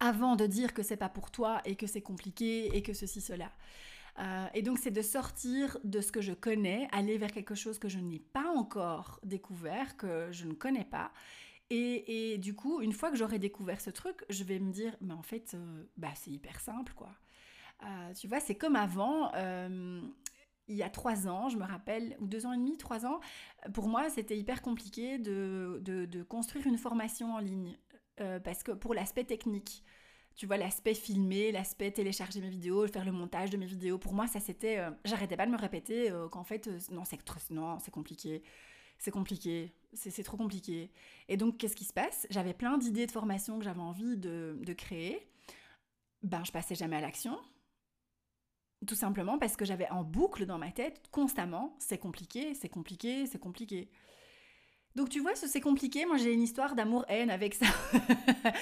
avant 0.00 0.34
de 0.36 0.46
dire 0.46 0.74
que 0.74 0.82
c'est 0.82 0.96
pas 0.96 1.08
pour 1.08 1.30
toi 1.30 1.60
et 1.64 1.76
que 1.76 1.86
c'est 1.86 2.02
compliqué 2.02 2.76
et 2.76 2.82
que 2.82 2.92
ceci, 2.92 3.20
cela. 3.20 3.52
Euh, 4.18 4.46
et 4.52 4.62
donc, 4.62 4.78
c'est 4.78 4.90
de 4.90 5.00
sortir 5.00 5.78
de 5.84 6.00
ce 6.00 6.12
que 6.12 6.20
je 6.20 6.32
connais, 6.32 6.88
aller 6.92 7.16
vers 7.16 7.32
quelque 7.32 7.54
chose 7.54 7.78
que 7.78 7.88
je 7.88 7.98
n'ai 7.98 8.18
pas 8.18 8.50
encore 8.50 9.20
découvert, 9.22 9.96
que 9.96 10.28
je 10.32 10.46
ne 10.46 10.52
connais 10.52 10.84
pas. 10.84 11.12
Et, 11.70 12.36
du 12.36 12.54
coup, 12.54 12.82
une 12.82 12.92
fois 12.92 13.10
que 13.10 13.16
j'aurai 13.16 13.38
découvert 13.38 13.80
ce 13.80 13.88
truc, 13.88 14.26
je 14.28 14.44
vais 14.44 14.58
me 14.58 14.70
dire, 14.70 14.94
mais 15.00 15.14
en 15.14 15.22
fait, 15.22 15.52
euh, 15.54 15.84
bah, 15.96 16.12
c'est 16.14 16.30
hyper 16.30 16.60
simple, 16.60 16.92
quoi. 16.94 17.08
tu 18.20 18.28
vois, 18.28 18.40
c'est 18.40 18.56
comme 18.56 18.76
avant 18.76 19.32
il 20.68 20.76
y 20.76 20.82
a 20.82 20.90
trois 20.90 21.28
ans, 21.28 21.48
je 21.48 21.56
me 21.56 21.64
rappelle, 21.64 22.16
ou 22.20 22.26
deux 22.26 22.46
ans 22.46 22.52
et 22.52 22.56
demi, 22.56 22.76
trois 22.76 23.04
ans, 23.06 23.20
pour 23.74 23.88
moi, 23.88 24.08
c'était 24.10 24.38
hyper 24.38 24.62
compliqué 24.62 25.18
de, 25.18 25.80
de, 25.82 26.22
construire 26.22 26.66
une 26.66 26.78
formation 26.78 27.34
en 27.34 27.38
ligne. 27.38 27.76
Euh, 28.20 28.38
parce 28.38 28.62
que 28.62 28.72
pour 28.72 28.94
l'aspect 28.94 29.24
technique, 29.24 29.82
tu 30.36 30.46
vois, 30.46 30.56
l'aspect 30.56 30.94
filmé, 30.94 31.50
l'aspect 31.50 31.90
télécharger 31.90 32.40
mes 32.40 32.50
vidéos, 32.50 32.86
faire 32.86 33.04
le 33.04 33.12
montage 33.12 33.50
de 33.50 33.56
mes 33.56 33.66
vidéos, 33.66 33.98
pour 33.98 34.14
moi, 34.14 34.26
ça 34.26 34.40
c'était. 34.40 34.78
Euh, 34.78 34.90
j'arrêtais 35.04 35.36
pas 35.36 35.46
de 35.46 35.50
me 35.50 35.58
répéter 35.58 36.10
euh, 36.10 36.28
qu'en 36.28 36.44
fait, 36.44 36.68
non, 36.90 37.04
c'est 37.04 37.18
non, 37.50 37.78
c'est 37.78 37.90
compliqué. 37.90 38.42
C'est 38.98 39.10
compliqué, 39.10 39.74
c'est 39.94 40.22
trop 40.22 40.36
compliqué. 40.36 40.92
Et 41.28 41.36
donc, 41.36 41.58
qu'est-ce 41.58 41.74
qui 41.74 41.84
se 41.84 41.92
passe? 41.92 42.24
J'avais 42.30 42.54
plein 42.54 42.78
d'idées 42.78 43.06
de 43.06 43.10
formation 43.10 43.58
que 43.58 43.64
j'avais 43.64 43.80
envie 43.80 44.16
de, 44.16 44.56
de 44.60 44.72
créer. 44.74 45.28
Ben, 46.22 46.44
je 46.44 46.52
passais 46.52 46.76
jamais 46.76 46.96
à 46.96 47.00
l'action 47.00 47.36
tout 48.86 48.94
simplement 48.94 49.38
parce 49.38 49.56
que 49.56 49.64
j'avais 49.64 49.88
en 49.90 50.04
boucle 50.04 50.46
dans 50.46 50.58
ma 50.58 50.70
tête 50.70 51.00
constamment, 51.10 51.76
c'est 51.78 51.98
compliqué, 51.98 52.54
c'est 52.54 52.68
compliqué, 52.68 53.26
c'est 53.26 53.38
compliqué. 53.38 53.88
Donc 54.94 55.08
tu 55.08 55.20
vois, 55.20 55.34
c'est 55.34 55.60
compliqué, 55.60 56.04
moi 56.04 56.18
j'ai 56.18 56.34
une 56.34 56.42
histoire 56.42 56.74
d'amour-haine 56.74 57.30
avec 57.30 57.54
ça. 57.54 57.66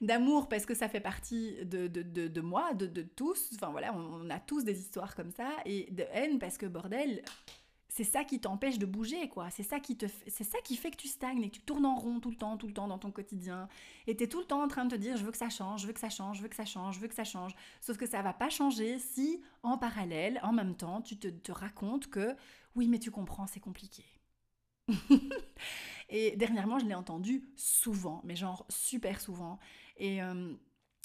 d'amour 0.00 0.48
parce 0.48 0.66
que 0.66 0.74
ça 0.74 0.88
fait 0.88 1.00
partie 1.00 1.56
de, 1.64 2.40
moi, 2.40 2.74
de, 2.74 3.02
tous, 3.02 3.50
enfin 3.54 3.70
voilà, 3.70 3.94
on, 3.94 4.28
a 4.28 4.38
tous 4.38 4.64
des 4.64 4.78
histoires 4.78 5.14
comme 5.14 5.30
ça, 5.30 5.48
et 5.64 5.88
de 5.90 6.04
haine 6.12 6.38
parce 6.38 6.58
que 6.58 6.66
bordel, 6.66 7.22
c'est 7.88 8.04
ça 8.04 8.22
qui 8.22 8.38
t'empêche 8.38 8.78
de 8.78 8.86
bouger, 8.86 9.28
quoi. 9.28 9.50
C'est 9.50 9.62
ça 9.62 9.80
qui 9.80 9.96
te, 9.96 10.06
c'est 10.26 10.44
ça 10.44 10.58
qui 10.62 10.76
fait 10.76 10.90
que 10.90 10.96
tu 10.96 11.08
stagnes 11.08 11.42
et 11.42 11.48
que 11.48 11.56
tu 11.56 11.62
tournes 11.62 11.86
en 11.86 11.96
rond 11.96 12.20
tout 12.20 12.30
le 12.30 12.36
temps, 12.36 12.56
tout 12.56 12.66
le 12.66 12.74
temps 12.74 12.86
dans 12.86 12.98
ton 12.98 13.10
quotidien. 13.10 13.68
Et 14.06 14.16
tu 14.16 14.24
es 14.24 14.26
tout 14.26 14.40
le 14.40 14.44
temps 14.44 14.62
en 14.62 14.68
train 14.68 14.84
de 14.84 14.94
te 14.94 15.00
dire, 15.00 15.16
je 15.16 15.24
veux 15.24 15.32
que 15.32 15.38
ça 15.38 15.48
change, 15.48 15.82
je 15.82 15.86
veux 15.86 15.92
que 15.94 16.00
ça 16.00 16.10
change, 16.10 16.36
je 16.36 16.42
veux 16.42 16.48
que 16.48 16.56
ça 16.56 16.66
change, 16.66 16.96
je 16.96 17.00
veux 17.00 17.08
que 17.08 17.14
ça 17.14 17.24
change. 17.24 17.54
Sauf 17.80 17.96
que 17.96 18.06
ça 18.06 18.20
va 18.20 18.34
pas 18.34 18.50
changer 18.50 18.98
si, 18.98 19.40
en 19.62 19.78
parallèle, 19.78 20.38
en 20.42 20.52
même 20.52 20.76
temps, 20.76 21.00
tu 21.00 21.16
te, 21.18 21.28
te 21.28 21.50
racontes 21.50 22.08
que, 22.08 22.36
oui, 22.76 22.88
mais 22.88 22.98
tu 22.98 23.10
comprends, 23.10 23.46
c'est 23.46 23.60
compliqué. 23.60 24.04
et 26.10 26.36
dernièrement, 26.36 26.78
je 26.78 26.84
l'ai 26.86 26.94
entendu 26.94 27.48
souvent, 27.56 28.20
mais 28.24 28.36
genre 28.36 28.66
super 28.68 29.20
souvent. 29.20 29.58
Et 29.96 30.22
euh, 30.22 30.54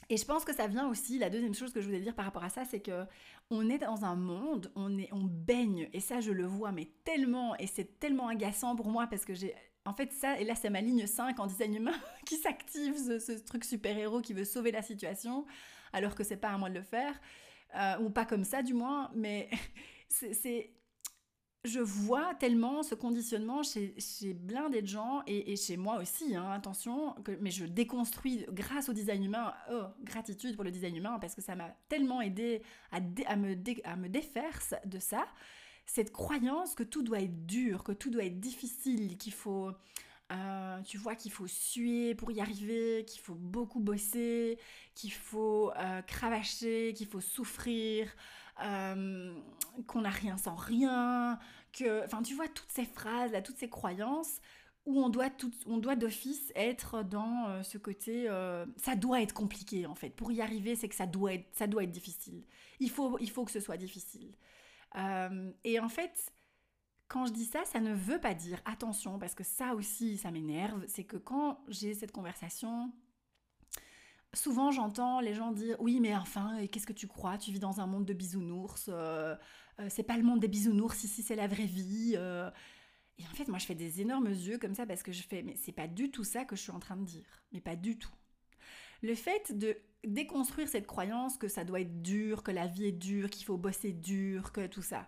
et 0.09 0.17
je 0.17 0.25
pense 0.25 0.45
que 0.45 0.53
ça 0.53 0.67
vient 0.67 0.87
aussi, 0.87 1.19
la 1.19 1.29
deuxième 1.29 1.53
chose 1.53 1.73
que 1.73 1.81
je 1.81 1.85
voulais 1.85 1.99
dire 1.99 2.15
par 2.15 2.25
rapport 2.25 2.43
à 2.43 2.49
ça, 2.49 2.65
c'est 2.65 2.81
que 2.81 3.05
on 3.49 3.69
est 3.69 3.77
dans 3.77 4.05
un 4.05 4.15
monde, 4.15 4.71
on, 4.75 4.97
est, 4.97 5.09
on 5.11 5.23
baigne, 5.23 5.89
et 5.93 5.99
ça 5.99 6.21
je 6.21 6.31
le 6.31 6.45
vois, 6.45 6.71
mais 6.71 6.89
tellement, 7.03 7.55
et 7.57 7.67
c'est 7.67 7.99
tellement 7.99 8.27
agaçant 8.27 8.75
pour 8.75 8.87
moi 8.87 9.07
parce 9.07 9.25
que 9.25 9.33
j'ai. 9.33 9.55
En 9.85 9.93
fait, 9.93 10.13
ça, 10.13 10.39
et 10.39 10.45
là 10.45 10.55
c'est 10.55 10.69
ma 10.69 10.81
ligne 10.81 11.05
5 11.05 11.39
en 11.39 11.47
design 11.47 11.75
humain 11.75 11.95
qui 12.25 12.37
s'active, 12.37 12.95
ce, 12.95 13.33
truc 13.43 13.65
super-héros 13.65 14.21
qui 14.21 14.33
veut 14.33 14.45
sauver 14.45 14.71
la 14.71 14.81
situation, 14.81 15.45
alors 15.91 16.15
que 16.15 16.23
c'est 16.23 16.37
pas 16.37 16.49
à 16.49 16.57
moi 16.57 16.69
de 16.69 16.75
le 16.75 16.83
faire, 16.83 17.19
euh, 17.75 17.97
ou 17.99 18.09
pas 18.09 18.25
comme 18.25 18.43
ça 18.43 18.63
du 18.63 18.73
moins, 18.73 19.11
mais 19.13 19.49
c'est 20.09 20.73
je 21.65 21.79
vois 21.79 22.35
tellement 22.35 22.83
ce 22.83 22.93
conditionnement 22.93 23.63
chez, 23.63 23.95
chez 23.97 24.33
blindé 24.33 24.81
de 24.81 24.87
gens 24.87 25.23
et, 25.27 25.55
chez 25.55 25.77
moi 25.77 26.01
aussi, 26.01 26.35
hein, 26.35 26.51
attention, 26.51 27.15
mais 27.39 27.51
je 27.51 27.65
déconstruis 27.65 28.45
grâce 28.51 28.89
au 28.89 28.93
design 28.93 29.23
humain, 29.23 29.53
oh, 29.71 29.83
gratitude 30.03 30.55
pour 30.55 30.65
le 30.65 30.71
design 30.71 30.95
humain 30.95 31.17
parce 31.19 31.35
que 31.35 31.41
ça 31.41 31.55
m'a 31.55 31.69
tellement 31.87 32.21
aidé 32.21 32.61
à, 32.91 32.97
à, 33.27 33.35
me 33.37 33.55
à 33.85 33.95
me 33.95 34.09
défaire 34.09 34.59
de 34.85 34.99
ça, 34.99 35.25
cette 35.85 36.11
croyance 36.11 36.75
que 36.75 36.83
tout 36.83 37.01
doit 37.01 37.21
être 37.21 37.45
dur, 37.45 37.83
que 37.83 37.93
tout 37.93 38.09
doit 38.09 38.25
être 38.25 38.39
difficile, 38.39 39.17
qu'il 39.17 39.33
faut, 39.33 39.71
euh, 40.33 40.81
tu 40.81 40.97
vois, 40.97 41.15
qu'il 41.15 41.31
faut 41.31 41.47
suer 41.47 42.15
pour 42.15 42.31
y 42.31 42.41
arriver, 42.41 43.05
qu'il 43.05 43.21
faut 43.21 43.35
beaucoup 43.35 43.79
bosser, 43.79 44.57
qu'il 44.95 45.11
faut 45.11 45.71
euh, 45.77 46.01
cravacher, 46.01 46.93
qu'il 46.93 47.07
faut 47.07 47.21
souffrir. 47.21 48.11
Euh, 48.63 49.35
qu'on 49.87 50.01
n'a 50.01 50.11
rien 50.11 50.37
sans 50.37 50.53
rien, 50.53 51.39
que, 51.71 52.05
enfin, 52.05 52.21
tu 52.21 52.35
vois, 52.35 52.47
toutes 52.47 52.69
ces 52.69 52.85
phrases, 52.85 53.31
toutes 53.43 53.57
ces 53.57 53.67
croyances 53.67 54.39
où 54.85 55.03
on 55.03 55.09
doit, 55.09 55.31
on 55.65 55.79
doit 55.79 55.95
d'office 55.95 56.51
être 56.55 57.03
dans 57.03 57.63
ce 57.63 57.79
côté, 57.79 58.27
ça 58.77 58.95
doit 58.95 59.23
être 59.23 59.33
compliqué 59.33 59.87
en 59.87 59.95
fait. 59.95 60.11
Pour 60.11 60.31
y 60.31 60.39
arriver, 60.39 60.75
c'est 60.75 60.87
que 60.87 60.93
ça 60.93 61.07
doit 61.07 61.33
être, 61.33 61.47
ça 61.51 61.65
doit 61.65 61.83
être 61.83 61.91
difficile. 61.91 62.43
Il 62.79 62.91
faut, 62.91 63.17
il 63.19 63.31
faut 63.31 63.43
que 63.43 63.51
ce 63.51 63.59
soit 63.59 63.77
difficile. 63.77 64.35
et 65.63 65.79
en 65.79 65.89
fait, 65.89 66.31
quand 67.13 67.27
je 67.27 67.31
dis 67.31 67.45
ça, 67.45 67.63
ça 67.65 67.79
ne 67.79 67.93
veut 67.93 68.19
pas 68.19 68.33
dire 68.33 68.59
attention, 68.65 69.19
parce 69.19 69.35
que 69.35 69.43
ça 69.43 69.75
aussi, 69.75 70.17
ça 70.17 70.31
m'énerve. 70.31 70.83
C'est 70.87 71.03
que 71.03 71.17
quand 71.17 71.59
j'ai 71.67 71.93
cette 71.93 72.11
conversation 72.11 72.91
souvent 74.35 74.71
j'entends 74.71 75.19
les 75.19 75.35
gens 75.35 75.51
dire 75.51 75.77
oui 75.79 75.99
mais 75.99 76.15
enfin 76.15 76.65
qu'est-ce 76.65 76.87
que 76.87 76.93
tu 76.93 77.05
crois? 77.05 77.37
Tu 77.37 77.51
vis 77.51 77.59
dans 77.59 77.79
un 77.81 77.85
monde 77.85 78.05
de 78.05 78.13
bisounours 78.13 78.89
euh, 78.89 79.35
euh, 79.79 79.87
c'est 79.89 80.01
pas 80.01 80.17
le 80.17 80.23
monde 80.23 80.39
des 80.39 80.47
bisounours 80.47 81.03
ici 81.03 81.21
c'est 81.21 81.35
la 81.35 81.45
vraie 81.45 81.67
vie 81.67 82.15
euh. 82.17 82.49
et 83.19 83.27
en 83.27 83.35
fait 83.35 83.47
moi 83.47 83.59
je 83.59 83.67
fais 83.67 83.75
des 83.75 84.01
énormes 84.01 84.29
yeux 84.29 84.57
comme 84.57 84.73
ça 84.73 84.87
parce 84.87 85.03
que 85.03 85.11
je 85.11 85.21
fais 85.21 85.43
mais 85.43 85.55
c'est 85.55 85.71
pas 85.71 85.87
du 85.87 86.09
tout 86.09 86.23
ça 86.23 86.45
que 86.45 86.55
je 86.55 86.63
suis 86.63 86.71
en 86.71 86.79
train 86.79 86.97
de 86.97 87.05
dire 87.05 87.43
mais 87.51 87.61
pas 87.61 87.75
du 87.75 87.95
tout 87.99 88.09
le 89.03 89.13
fait 89.13 89.55
de 89.55 89.77
déconstruire 90.03 90.67
cette 90.67 90.87
croyance 90.87 91.37
que 91.37 91.47
ça 91.47 91.63
doit 91.63 91.81
être 91.81 92.01
dur 92.01 92.41
que 92.41 92.49
la 92.49 92.65
vie 92.65 92.85
est 92.85 92.91
dure 92.91 93.29
qu'il 93.29 93.45
faut 93.45 93.57
bosser 93.57 93.93
dur 93.93 94.51
que 94.51 94.65
tout 94.65 94.81
ça 94.81 95.07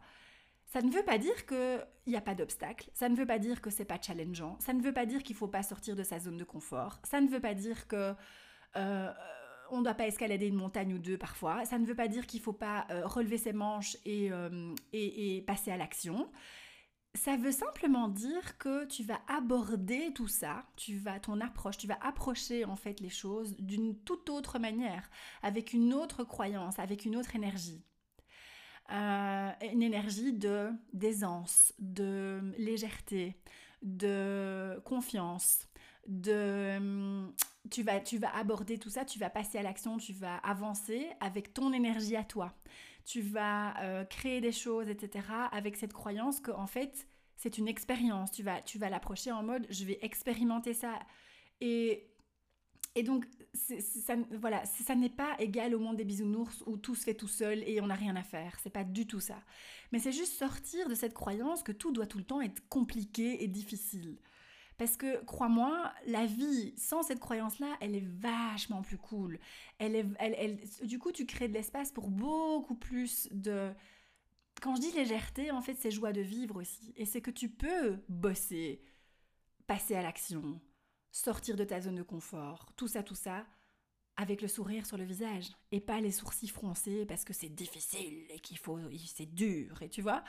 ça 0.76 0.82
ne 0.82 0.92
veut 0.92 1.04
pas 1.04 1.18
dire 1.18 1.46
qu'il 1.46 1.88
n'y 2.08 2.18
a 2.18 2.22
pas 2.22 2.36
d'obstacle, 2.36 2.90
ça 2.94 3.08
ne 3.08 3.16
veut 3.16 3.26
pas 3.26 3.40
dire 3.40 3.62
que 3.62 3.70
c'est 3.70 3.86
pas 3.86 3.98
challengeant, 3.98 4.58
ça 4.60 4.74
ne 4.74 4.82
veut 4.82 4.92
pas 4.92 5.06
dire 5.06 5.24
qu'il 5.24 5.34
faut 5.34 5.48
pas 5.48 5.64
sortir 5.64 5.96
de 5.96 6.04
sa 6.04 6.20
zone 6.20 6.36
de 6.36 6.44
confort, 6.44 7.00
ça 7.06 7.22
ne 7.22 7.30
veut 7.30 7.40
pas 7.40 7.54
dire 7.54 7.88
que 7.88 8.14
euh, 8.76 9.14
on 9.72 9.78
ne 9.78 9.84
doit 9.86 9.94
pas 9.94 10.06
escalader 10.06 10.48
une 10.48 10.58
montagne 10.58 10.94
ou 10.94 10.98
deux 10.98 11.18
parfois. 11.18 11.64
Ça 11.64 11.80
ne 11.80 11.86
veut 11.86 11.96
pas 11.96 12.10
dire 12.10 12.28
qu'il 12.28 12.42
faut 12.42 12.52
pas 12.52 12.88
euh, 12.90 13.08
relever 13.08 13.38
ses 13.38 13.54
manches 13.54 13.96
euh, 14.06 14.76
et, 14.92 15.38
et, 15.38 15.42
passer 15.44 15.72
à 15.72 15.78
l'action. 15.78 16.30
Ça 17.14 17.38
veut 17.38 17.54
simplement 17.54 18.10
dire 18.10 18.58
que 18.58 18.84
tu 18.84 19.04
vas 19.04 19.22
aborder 19.30 20.12
tout 20.14 20.28
ça, 20.28 20.66
tu 20.76 20.98
vas 20.98 21.22
ton 21.22 21.40
approche, 21.40 21.78
tu 21.78 21.88
vas 21.88 21.98
approcher 22.02 22.66
en 22.66 22.76
fait 22.76 23.00
les 23.00 23.10
choses 23.10 23.56
d'une 23.60 23.98
toute 23.98 24.30
autre 24.30 24.60
manière, 24.60 25.10
avec 25.42 25.72
une 25.72 25.94
autre 25.94 26.26
croyance, 26.26 26.80
avec 26.80 27.06
une 27.06 27.16
autre 27.16 27.34
énergie. 27.34 27.82
Une 28.90 29.82
énergie 29.82 30.34
de 30.34 30.70
d'aisance, 30.94 31.74
de 31.80 32.40
légèreté, 32.58 33.36
de 33.82 34.80
confiance, 34.86 35.68
de 36.08 36.78
hum, 36.78 37.34
tu 37.72 37.84
vas, 37.84 38.00
tu 38.00 38.18
vas 38.18 38.36
aborder 38.36 38.78
tout 38.78 38.90
ça, 38.90 39.06
tu 39.06 39.20
vas 39.20 39.30
passer 39.30 39.58
à 39.58 39.64
l'action, 39.64 39.98
tu 39.98 40.14
vas 40.14 40.38
avancer 40.38 41.08
avec 41.20 41.54
ton 41.54 41.74
énergie 41.74 42.16
à 42.16 42.24
toi. 42.24 42.54
Tu 43.06 43.22
vas 43.22 43.80
euh, 43.84 44.04
créer 44.06 44.42
des 44.42 44.52
choses, 44.52 44.90
etc. 44.90 45.26
avec 45.52 45.76
cette 45.76 45.94
croyance 45.94 46.40
que 46.40 46.52
en 46.52 46.68
fait 46.68 47.08
c'est 47.38 47.58
une 47.58 47.68
expérience. 47.68 48.32
Tu 48.32 48.44
vas, 48.44 48.62
tu 48.62 48.78
vas 48.78 48.90
l'approcher 48.90 49.32
en 49.32 49.44
mode 49.44 49.68
je 49.70 49.86
vais 49.86 50.00
expérimenter 50.02 50.74
ça. 50.74 51.00
Et, 51.62 52.08
et 52.96 53.04
donc 53.04 53.26
ça, 53.56 54.16
voilà, 54.40 54.66
ça 54.66 54.96
n'est 54.96 55.10
pas 55.10 55.36
égal 55.40 55.74
au 55.74 55.80
monde 55.80 55.98
des 55.98 56.06
bisounours 56.06 56.64
où 56.66 56.78
tout 56.78 56.96
se 56.96 57.04
fait 57.04 57.14
tout 57.14 57.28
seul 57.28 57.64
et 57.68 57.82
on 57.82 57.88
n'a 57.88 57.96
rien 57.96 58.16
à 58.16 58.24
faire. 58.24 58.58
C'est 58.62 58.70
pas 58.70 58.84
du 58.84 59.08
tout 59.08 59.20
ça. 59.20 59.42
Mais 59.92 60.00
c'est 60.00 60.12
juste 60.12 60.34
sortir 60.34 60.88
de 60.90 60.96
cette 60.96 61.14
croyance 61.14 61.64
que 61.64 61.72
tout 61.72 61.92
doit 61.92 62.08
tout 62.08 62.18
le 62.18 62.24
temps 62.24 62.42
être 62.42 62.68
compliqué 62.70 63.44
et 63.44 63.48
difficile. 63.48 64.18
Parce 64.78 64.98
que, 64.98 65.24
crois-moi, 65.24 65.94
la 66.06 66.26
vie 66.26 66.74
sans 66.78 67.02
cette 67.02 67.22
croyance-là, 67.22 67.78
elle 67.80 67.96
est 67.96 68.06
vachement 68.06 68.82
plus 68.82 68.98
cool. 68.98 69.40
Elle 69.80 69.96
est, 69.96 70.06
elle, 70.20 70.36
elle, 70.38 70.88
du 70.88 71.00
coup, 71.00 71.14
tu 71.14 71.26
crées 71.26 71.48
de 71.48 71.54
l'espace 71.54 71.92
pour 71.92 72.10
beaucoup 72.10 72.76
plus 72.76 73.30
de 73.32 73.72
quand 74.62 74.76
je 74.76 74.82
dis 74.82 74.92
légèreté, 74.92 75.52
en 75.52 75.62
fait, 75.62 75.76
c'est 75.76 75.92
joie 75.92 76.14
de 76.14 76.22
vivre 76.22 76.58
aussi. 76.58 76.94
Et 76.96 77.06
c'est 77.06 77.22
que 77.22 77.32
tu 77.32 77.50
peux 77.50 77.98
bosser, 78.10 78.82
passer 79.68 79.96
à 79.96 80.02
l'action, 80.02 80.62
sortir 81.12 81.56
de 81.56 81.64
ta 81.64 81.82
zone 81.82 81.96
de 81.96 82.04
confort, 82.04 82.72
tout 82.76 82.88
ça, 82.88 83.04
tout 83.04 83.16
ça, 83.16 83.46
avec 84.18 84.42
le 84.42 84.48
sourire 84.48 84.86
sur 84.86 84.98
le 84.98 85.04
visage 85.04 85.50
et 85.72 85.82
pas 85.82 86.00
les 86.00 86.12
sourcils 86.12 86.48
froncés 86.48 87.06
parce 87.06 87.26
que 87.26 87.34
c'est 87.34 87.50
difficile 87.50 88.26
et 88.30 88.40
qu'il 88.40 88.58
faut, 88.58 88.80
c'est 89.08 89.34
dur 89.34 89.82
et 89.82 89.90
tu 89.90 90.02
vois. 90.02 90.24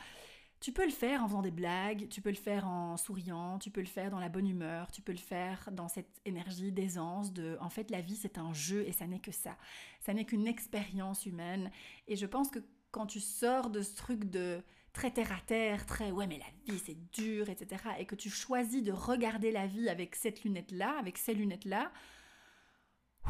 Tu 0.59 0.73
peux 0.73 0.87
le 0.87 0.93
faire 0.93 1.23
en 1.23 1.29
faisant 1.29 1.43
des 1.43 1.51
blagues, 1.51 2.09
tu 2.09 2.23
peux 2.23 2.31
le 2.31 2.37
faire 2.37 2.67
en 2.67 2.97
souriant, 2.97 3.59
tu 3.59 3.71
peux 3.71 3.83
le 3.83 3.87
faire 3.87 4.11
dans 4.11 4.19
la 4.19 4.31
bonne 4.31 4.49
humeur, 4.49 4.91
tu 4.91 5.03
peux 5.03 5.13
le 5.13 5.19
faire 5.19 5.69
dans 5.71 5.87
cette 5.87 6.21
énergie 6.25 6.73
d'aisance 6.73 7.33
de 7.33 7.59
en 7.61 7.69
fait 7.69 7.91
la 7.91 8.01
vie 8.01 8.17
c'est 8.17 8.39
un 8.39 8.55
jeu 8.55 8.83
et 8.87 8.93
ça 8.93 9.07
n'est 9.07 9.21
que 9.21 9.33
ça. 9.33 9.57
Ça 10.01 10.15
n'est 10.15 10.25
qu'une 10.25 10.47
expérience 10.47 11.27
humaine 11.27 11.71
et 12.09 12.17
je 12.17 12.27
pense 12.27 12.51
que 12.51 12.61
quand 12.91 13.07
tu 13.07 13.21
sors 13.21 13.69
de 13.69 13.83
ce 13.83 13.95
truc 13.95 14.25
de 14.25 14.63
très 14.95 15.11
terre 15.11 15.31
à 15.31 15.41
terre, 15.47 15.85
très 15.85 16.11
ouais 16.11 16.27
mais 16.27 16.39
la 16.39 16.73
vie 16.73 16.81
c'est 16.81 16.97
dur, 17.13 17.51
etc. 17.51 17.83
et 17.99 18.07
que 18.07 18.15
tu 18.15 18.31
choisis 18.31 18.83
de 18.83 18.93
regarder 18.93 19.53
la 19.53 19.67
vie 19.67 19.91
avec 19.91 20.17
cette 20.17 20.43
lunette 20.43 20.73
là, 20.73 20.97
avec 20.99 21.19
ces 21.19 21.35
lunettes 21.35 21.67
là, 21.67 21.93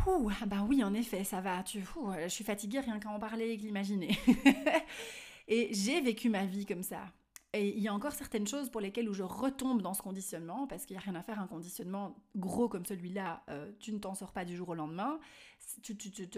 Ouh, 0.07 0.31
ah 0.41 0.47
bah 0.47 0.65
oui, 0.69 0.83
en 0.85 0.95
effet, 0.95 1.25
ça 1.25 1.41
va. 1.41 1.63
Tu, 1.63 1.83
je 2.23 2.29
suis 2.29 2.45
fatiguée 2.45 2.81
rien 2.81 2.99
qu'à 2.99 3.11
en 3.11 3.19
parler 3.19 3.53
et 3.53 3.57
l'imaginer. 3.57 4.17
et 5.49 5.69
j'ai 5.73 6.01
vécu 6.01 6.29
ma 6.29 6.45
vie 6.45 6.67
comme 6.67 6.83
ça. 6.83 7.13
Et 7.53 7.75
il 7.75 7.83
y 7.83 7.89
a 7.89 7.95
encore 7.95 8.13
certaines 8.13 8.47
choses 8.47 8.69
pour 8.69 8.83
lesquelles 8.83 9.09
où 9.09 9.15
je 9.15 9.23
retombe 9.23 9.81
dans 9.81 9.95
ce 9.95 10.03
conditionnement, 10.03 10.67
parce 10.67 10.85
qu'il 10.85 10.95
n'y 10.95 11.03
a 11.03 11.05
rien 11.05 11.15
à 11.15 11.23
faire, 11.23 11.41
un 11.41 11.47
conditionnement 11.47 12.15
gros 12.37 12.69
comme 12.69 12.85
celui-là, 12.85 13.43
euh, 13.49 13.73
tu 13.81 13.93
ne 13.93 13.99
t'en 13.99 14.15
sors 14.15 14.33
pas 14.33 14.45
du 14.45 14.55
jour 14.57 14.69
au 14.69 14.75
lendemain. 14.75 15.19
Tu, 15.83 15.97
tu, 15.97 16.29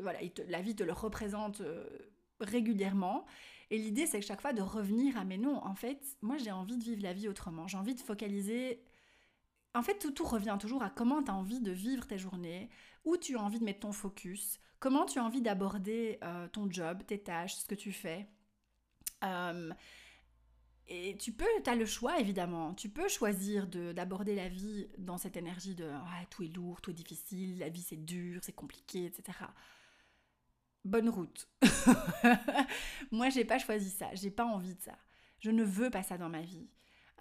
voilà, 0.00 0.20
la 0.46 0.62
vie 0.62 0.76
te 0.76 0.84
le 0.84 0.92
représente 0.92 1.60
euh, 1.60 1.84
régulièrement. 2.40 3.26
Et 3.70 3.78
l'idée, 3.78 4.06
c'est 4.06 4.20
que 4.20 4.26
chaque 4.26 4.40
fois 4.40 4.52
de 4.52 4.62
revenir 4.62 5.16
à 5.16 5.24
mais 5.24 5.38
non, 5.38 5.64
en 5.64 5.74
fait, 5.74 6.00
moi 6.22 6.36
j'ai 6.38 6.52
envie 6.52 6.76
de 6.76 6.84
vivre 6.84 7.02
la 7.02 7.12
vie 7.12 7.28
autrement. 7.28 7.66
J'ai 7.66 7.76
envie 7.76 7.94
de 7.94 8.00
focaliser. 8.00 8.82
En 9.74 9.82
fait, 9.82 9.98
tout, 9.98 10.12
tout 10.12 10.24
revient 10.24 10.56
toujours 10.60 10.82
à 10.82 10.90
comment 10.90 11.22
tu 11.22 11.30
as 11.30 11.34
envie 11.34 11.60
de 11.60 11.70
vivre 11.70 12.06
tes 12.06 12.18
journées, 12.18 12.68
où 13.04 13.16
tu 13.16 13.36
as 13.36 13.40
envie 13.40 13.58
de 13.58 13.64
mettre 13.64 13.80
ton 13.80 13.92
focus, 13.92 14.58
comment 14.78 15.06
tu 15.06 15.18
as 15.18 15.24
envie 15.24 15.42
d'aborder 15.42 16.18
euh, 16.22 16.48
ton 16.48 16.70
job, 16.70 17.02
tes 17.06 17.22
tâches, 17.22 17.54
ce 17.54 17.66
que 17.66 17.74
tu 17.74 17.92
fais? 17.92 18.28
Euh, 19.24 19.70
et 20.92 21.16
tu 21.16 21.32
peux, 21.32 21.46
tu 21.62 21.70
as 21.70 21.76
le 21.76 21.86
choix 21.86 22.18
évidemment, 22.18 22.74
tu 22.74 22.88
peux 22.88 23.08
choisir 23.08 23.68
d'aborder 23.68 24.34
la 24.34 24.48
vie 24.48 24.88
dans 24.98 25.18
cette 25.18 25.36
énergie 25.36 25.76
de 25.76 25.88
ah, 25.88 26.24
tout 26.30 26.42
est 26.42 26.48
lourd, 26.48 26.80
tout 26.80 26.90
est 26.90 26.94
difficile, 26.94 27.58
la 27.58 27.68
vie 27.68 27.82
c'est 27.82 28.04
dur, 28.04 28.40
c'est 28.42 28.52
compliqué, 28.52 29.04
etc. 29.06 29.38
Bonne 30.84 31.08
route. 31.08 31.48
Moi 33.12 33.28
j'ai 33.28 33.44
pas 33.44 33.58
choisi 33.58 33.90
ça, 33.90 34.12
j'ai 34.14 34.30
pas 34.30 34.44
envie 34.44 34.74
de 34.74 34.80
ça. 34.80 34.98
Je 35.38 35.50
ne 35.50 35.62
veux 35.62 35.90
pas 35.90 36.02
ça 36.02 36.18
dans 36.18 36.28
ma 36.28 36.42
vie. 36.42 36.68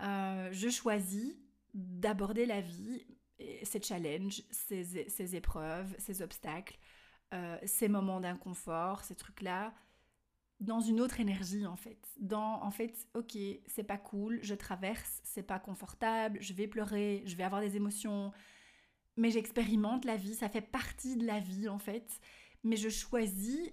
Euh, 0.01 0.49
je 0.51 0.69
choisis 0.69 1.35
d'aborder 1.73 2.45
la 2.45 2.61
vie 2.61 3.05
ces 3.63 3.81
challenges, 3.81 4.43
ces, 4.51 5.35
épreuves, 5.35 5.95
ces 5.97 6.21
obstacles, 6.21 6.77
euh, 7.33 7.57
ces 7.65 7.87
moments 7.87 8.19
d'inconfort, 8.19 9.03
ces 9.03 9.15
trucs-là, 9.15 9.73
dans 10.59 10.81
une 10.81 10.99
autre 10.99 11.19
énergie 11.19 11.65
en 11.65 11.75
fait. 11.75 11.99
Dans 12.19 12.61
en 12.61 12.71
fait, 12.71 13.07
ok, 13.13 13.37
c'est 13.67 13.83
pas 13.83 13.97
cool, 13.97 14.39
je 14.41 14.55
traverse, 14.55 15.21
c'est 15.23 15.43
pas 15.43 15.59
confortable, 15.59 16.39
je 16.41 16.53
vais 16.53 16.67
pleurer, 16.67 17.23
je 17.25 17.35
vais 17.35 17.43
avoir 17.43 17.61
des 17.61 17.77
émotions, 17.77 18.31
mais 19.15 19.31
j'expérimente 19.31 20.05
la 20.05 20.17
vie, 20.17 20.35
ça 20.35 20.49
fait 20.49 20.61
partie 20.61 21.15
de 21.15 21.25
la 21.25 21.39
vie 21.39 21.69
en 21.69 21.79
fait. 21.79 22.19
Mais 22.63 22.75
je 22.75 22.89
choisis 22.89 23.71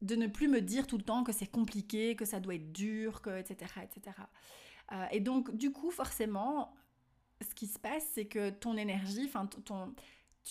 de 0.00 0.16
ne 0.16 0.26
plus 0.26 0.48
me 0.48 0.62
dire 0.62 0.86
tout 0.86 0.96
le 0.96 1.04
temps 1.04 1.24
que 1.24 1.32
c'est 1.32 1.50
compliqué, 1.50 2.16
que 2.16 2.24
ça 2.24 2.40
doit 2.40 2.54
être 2.54 2.72
dur, 2.72 3.20
que 3.20 3.38
etc. 3.38 3.70
etc. 3.82 4.16
Euh, 4.92 5.06
et 5.10 5.20
donc 5.20 5.54
du 5.54 5.72
coup 5.72 5.90
forcément, 5.90 6.74
ce 7.40 7.54
qui 7.54 7.66
se 7.66 7.78
passe, 7.78 8.06
c'est 8.14 8.26
que 8.26 8.50
ton 8.50 8.76
énergie, 8.76 9.24
enfin 9.24 9.46
ton, 9.46 9.94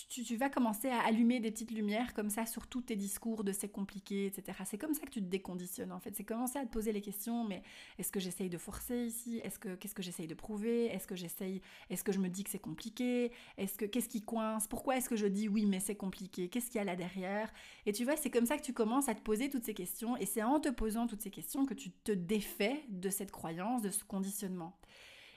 tu, 0.08 0.36
vas 0.36 0.48
commencer 0.48 0.88
à 0.88 1.00
allumer 1.00 1.40
des 1.40 1.50
petites 1.50 1.72
lumières 1.72 2.14
comme 2.14 2.30
ça 2.30 2.46
sur 2.46 2.66
tous 2.66 2.82
tes 2.82 2.96
discours 2.96 3.44
de 3.44 3.52
c'est 3.52 3.68
compliqué, 3.68 4.26
etc. 4.26 4.58
C'est 4.64 4.78
comme 4.78 4.94
ça 4.94 5.04
que 5.04 5.10
tu 5.10 5.20
te 5.20 5.26
déconditionnes 5.26 5.92
en 5.92 5.98
fait. 5.98 6.14
C'est 6.14 6.24
commencer 6.24 6.58
à 6.58 6.64
te 6.64 6.70
poser 6.70 6.92
les 6.92 7.00
questions, 7.00 7.44
mais 7.44 7.62
est-ce 7.98 8.12
que 8.12 8.20
j'essaye 8.20 8.48
de 8.48 8.58
forcer 8.58 9.04
ici? 9.04 9.40
Est-ce 9.42 9.58
que 9.58 9.74
qu'est-ce 9.74 9.94
que 9.94 10.02
j'essaye 10.02 10.26
de 10.26 10.34
prouver? 10.34 10.86
Est-ce 10.86 11.06
que 11.06 11.16
j'essaye 11.16 11.60
Est-ce 11.90 12.04
que 12.04 12.12
je 12.12 12.20
me 12.20 12.28
dis 12.28 12.44
que 12.44 12.50
c'est 12.50 12.60
compliqué? 12.60 13.32
Est-ce 13.58 13.76
que 13.76 13.84
qu'est-ce 13.84 14.08
qui 14.08 14.22
coince? 14.22 14.68
Pourquoi 14.68 14.96
est-ce 14.96 15.08
que 15.08 15.16
je 15.16 15.26
dis 15.26 15.48
oui 15.48 15.66
mais 15.66 15.80
c'est 15.80 15.96
compliqué? 15.96 16.48
Qu'est-ce 16.48 16.66
qu'il 16.70 16.78
y 16.78 16.82
a 16.82 16.84
là 16.84 16.96
derrière? 16.96 17.52
Et 17.86 17.92
tu 17.92 18.04
vois, 18.04 18.16
c'est 18.16 18.30
comme 18.30 18.46
ça 18.46 18.56
que 18.56 18.62
tu 18.62 18.72
commences 18.72 19.08
à 19.08 19.14
te 19.14 19.22
poser 19.22 19.48
toutes 19.48 19.64
ces 19.64 19.74
questions, 19.74 20.16
et 20.16 20.26
c'est 20.26 20.42
en 20.42 20.60
te 20.60 20.68
posant 20.68 21.06
toutes 21.06 21.22
ces 21.22 21.30
questions 21.30 21.66
que 21.66 21.74
tu 21.74 21.90
te 21.90 22.12
défais 22.12 22.84
de 22.88 23.10
cette 23.10 23.32
croyance, 23.32 23.82
de 23.82 23.90
ce 23.90 24.04
conditionnement. 24.04 24.78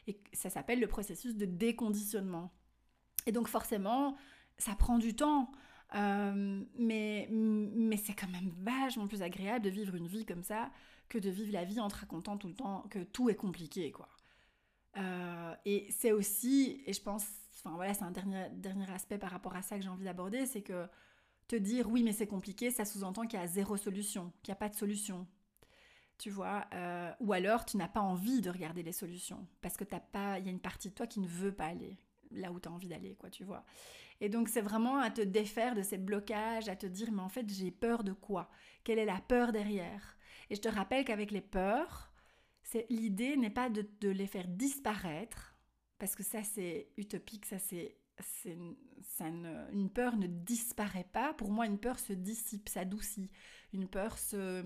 Et 0.08 0.20
ça 0.34 0.50
s'appelle 0.50 0.80
le 0.80 0.88
processus 0.88 1.36
de 1.36 1.46
déconditionnement. 1.46 2.52
Et 3.26 3.32
donc 3.32 3.48
forcément, 3.48 4.16
ça 4.58 4.76
prend 4.76 4.98
du 4.98 5.16
temps. 5.16 5.52
Euh, 5.96 6.64
mais 6.76 7.28
mais 7.32 7.98
c'est 7.98 8.14
quand 8.14 8.30
même 8.30 8.52
vachement 8.64 9.08
plus 9.08 9.22
agréable 9.22 9.64
de 9.64 9.70
vivre 9.70 9.94
une 9.94 10.08
vie 10.08 10.26
comme 10.26 10.42
ça 10.42 10.72
que 11.08 11.20
de 11.20 11.30
vivre 11.30 11.52
la 11.54 11.66
vie 11.66 11.80
en 11.80 11.88
te 11.88 11.96
racontant 11.96 12.38
tout 12.38 12.48
le 12.48 12.56
temps 12.56 12.86
que 12.90 13.00
tout 13.04 13.30
est 13.30 13.36
compliqué, 13.36 13.92
quoi. 13.92 14.10
Euh, 14.98 15.56
et 15.66 15.88
c'est 15.92 16.12
aussi, 16.12 16.82
et 16.86 16.94
je 16.94 17.02
pense, 17.02 17.26
enfin 17.56 17.76
voilà, 17.76 17.94
c'est 17.94 18.04
un 18.04 18.12
dernier, 18.12 18.48
dernier 18.52 18.90
aspect 18.92 19.18
par 19.18 19.32
rapport 19.32 19.56
à 19.56 19.62
ça 19.62 19.78
que 19.78 19.84
j'ai 19.84 19.90
envie 19.90 20.06
d'aborder, 20.06 20.46
c'est 20.46 20.62
que 20.62 20.88
te 21.48 21.56
dire 21.56 21.90
oui 21.90 22.04
mais 22.04 22.14
c'est 22.14 22.28
compliqué, 22.28 22.72
ça 22.72 22.86
sous-entend 22.86 23.26
qu'il 23.28 23.40
y 23.40 23.44
a 23.44 23.48
zéro 23.48 23.78
solution, 23.78 24.32
qu'il 24.44 24.52
n'y 24.52 24.58
a 24.58 24.60
pas 24.60 24.70
de 24.70 24.76
solution 24.76 25.28
tu 26.18 26.30
vois, 26.30 26.66
euh, 26.74 27.12
ou 27.20 27.34
alors 27.34 27.66
tu 27.66 27.78
n'as 27.78 27.88
pas 27.88 28.02
envie 28.02 28.42
de 28.42 28.50
regarder 28.50 28.84
les 28.84 28.92
solutions 28.92 29.48
parce 29.62 29.78
que 29.78 29.84
t'as 29.84 30.00
pas, 30.00 30.40
il 30.40 30.46
y 30.46 30.48
a 30.48 30.52
une 30.52 30.60
partie 30.60 30.90
de 30.90 30.94
toi 30.94 31.08
qui 31.08 31.20
ne 31.20 31.28
veut 31.28 31.54
pas 31.54 31.66
aller 31.66 31.98
là 32.32 32.52
où 32.52 32.60
tu 32.60 32.68
as 32.68 32.72
envie 32.72 32.88
d'aller, 32.88 33.16
quoi, 33.16 33.30
tu 33.30 33.44
vois. 33.44 33.64
Et 34.22 34.30
donc 34.30 34.48
c'est 34.48 34.62
vraiment 34.62 35.00
à 35.00 35.10
te 35.10 35.22
défaire 35.22 35.76
de 35.76 35.84
ces 35.84 35.98
blocages, 35.98 36.70
à 36.70 36.76
te 36.76 36.86
dire 36.86 37.12
mais 37.12 37.22
en 37.22 37.30
fait 37.30 37.50
j'ai 37.50 37.72
peur 37.72 38.04
de 38.04 38.14
quoi? 38.14 38.50
Quelle 38.84 39.00
est 39.00 39.06
la 39.06 39.20
peur 39.20 39.52
derrière? 39.52 40.18
Et 40.50 40.56
je 40.56 40.62
te 40.62 40.70
rappelle 40.70 41.06
qu'avec 41.06 41.32
les 41.32 41.42
peurs, 41.42 42.12
l'idée 42.90 43.36
n'est 43.38 43.50
pas 43.50 43.70
de, 43.70 43.88
de, 44.02 44.10
les 44.10 44.28
faire 44.28 44.48
disparaître 44.48 45.58
parce 46.00 46.16
que 46.16 46.24
ça 46.24 46.44
c'est 46.44 46.90
utopique, 46.98 47.46
ça 47.46 47.60
c'est 47.60 47.98
une, 48.46 48.76
une 49.72 49.90
peur 49.90 50.18
ne 50.18 50.28
disparaît 50.28 51.08
pas. 51.12 51.34
Pour 51.34 51.52
moi, 51.52 51.66
une 51.66 51.80
peur 51.80 52.00
se 52.00 52.14
dissipe, 52.14 52.70
s'adoucit. 52.70 53.30
Une 53.74 53.88
peur 53.88 54.18
se, 54.18 54.64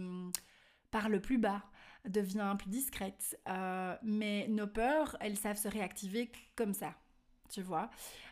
parle 0.92 1.20
plus 1.20 1.38
bas, 1.38 1.64
devient 2.06 2.56
plus 2.58 2.70
discrète. 2.70 3.40
Euh, 3.48 3.96
mais 4.04 4.48
nos 4.48 4.68
peurs, 4.68 5.18
elles 5.20 5.38
savent 5.38 5.58
se 5.58 5.68
réactiver 5.68 6.32
comme 6.56 6.74
ça, 6.74 6.96
tu 7.50 7.62
vois. 7.62 7.90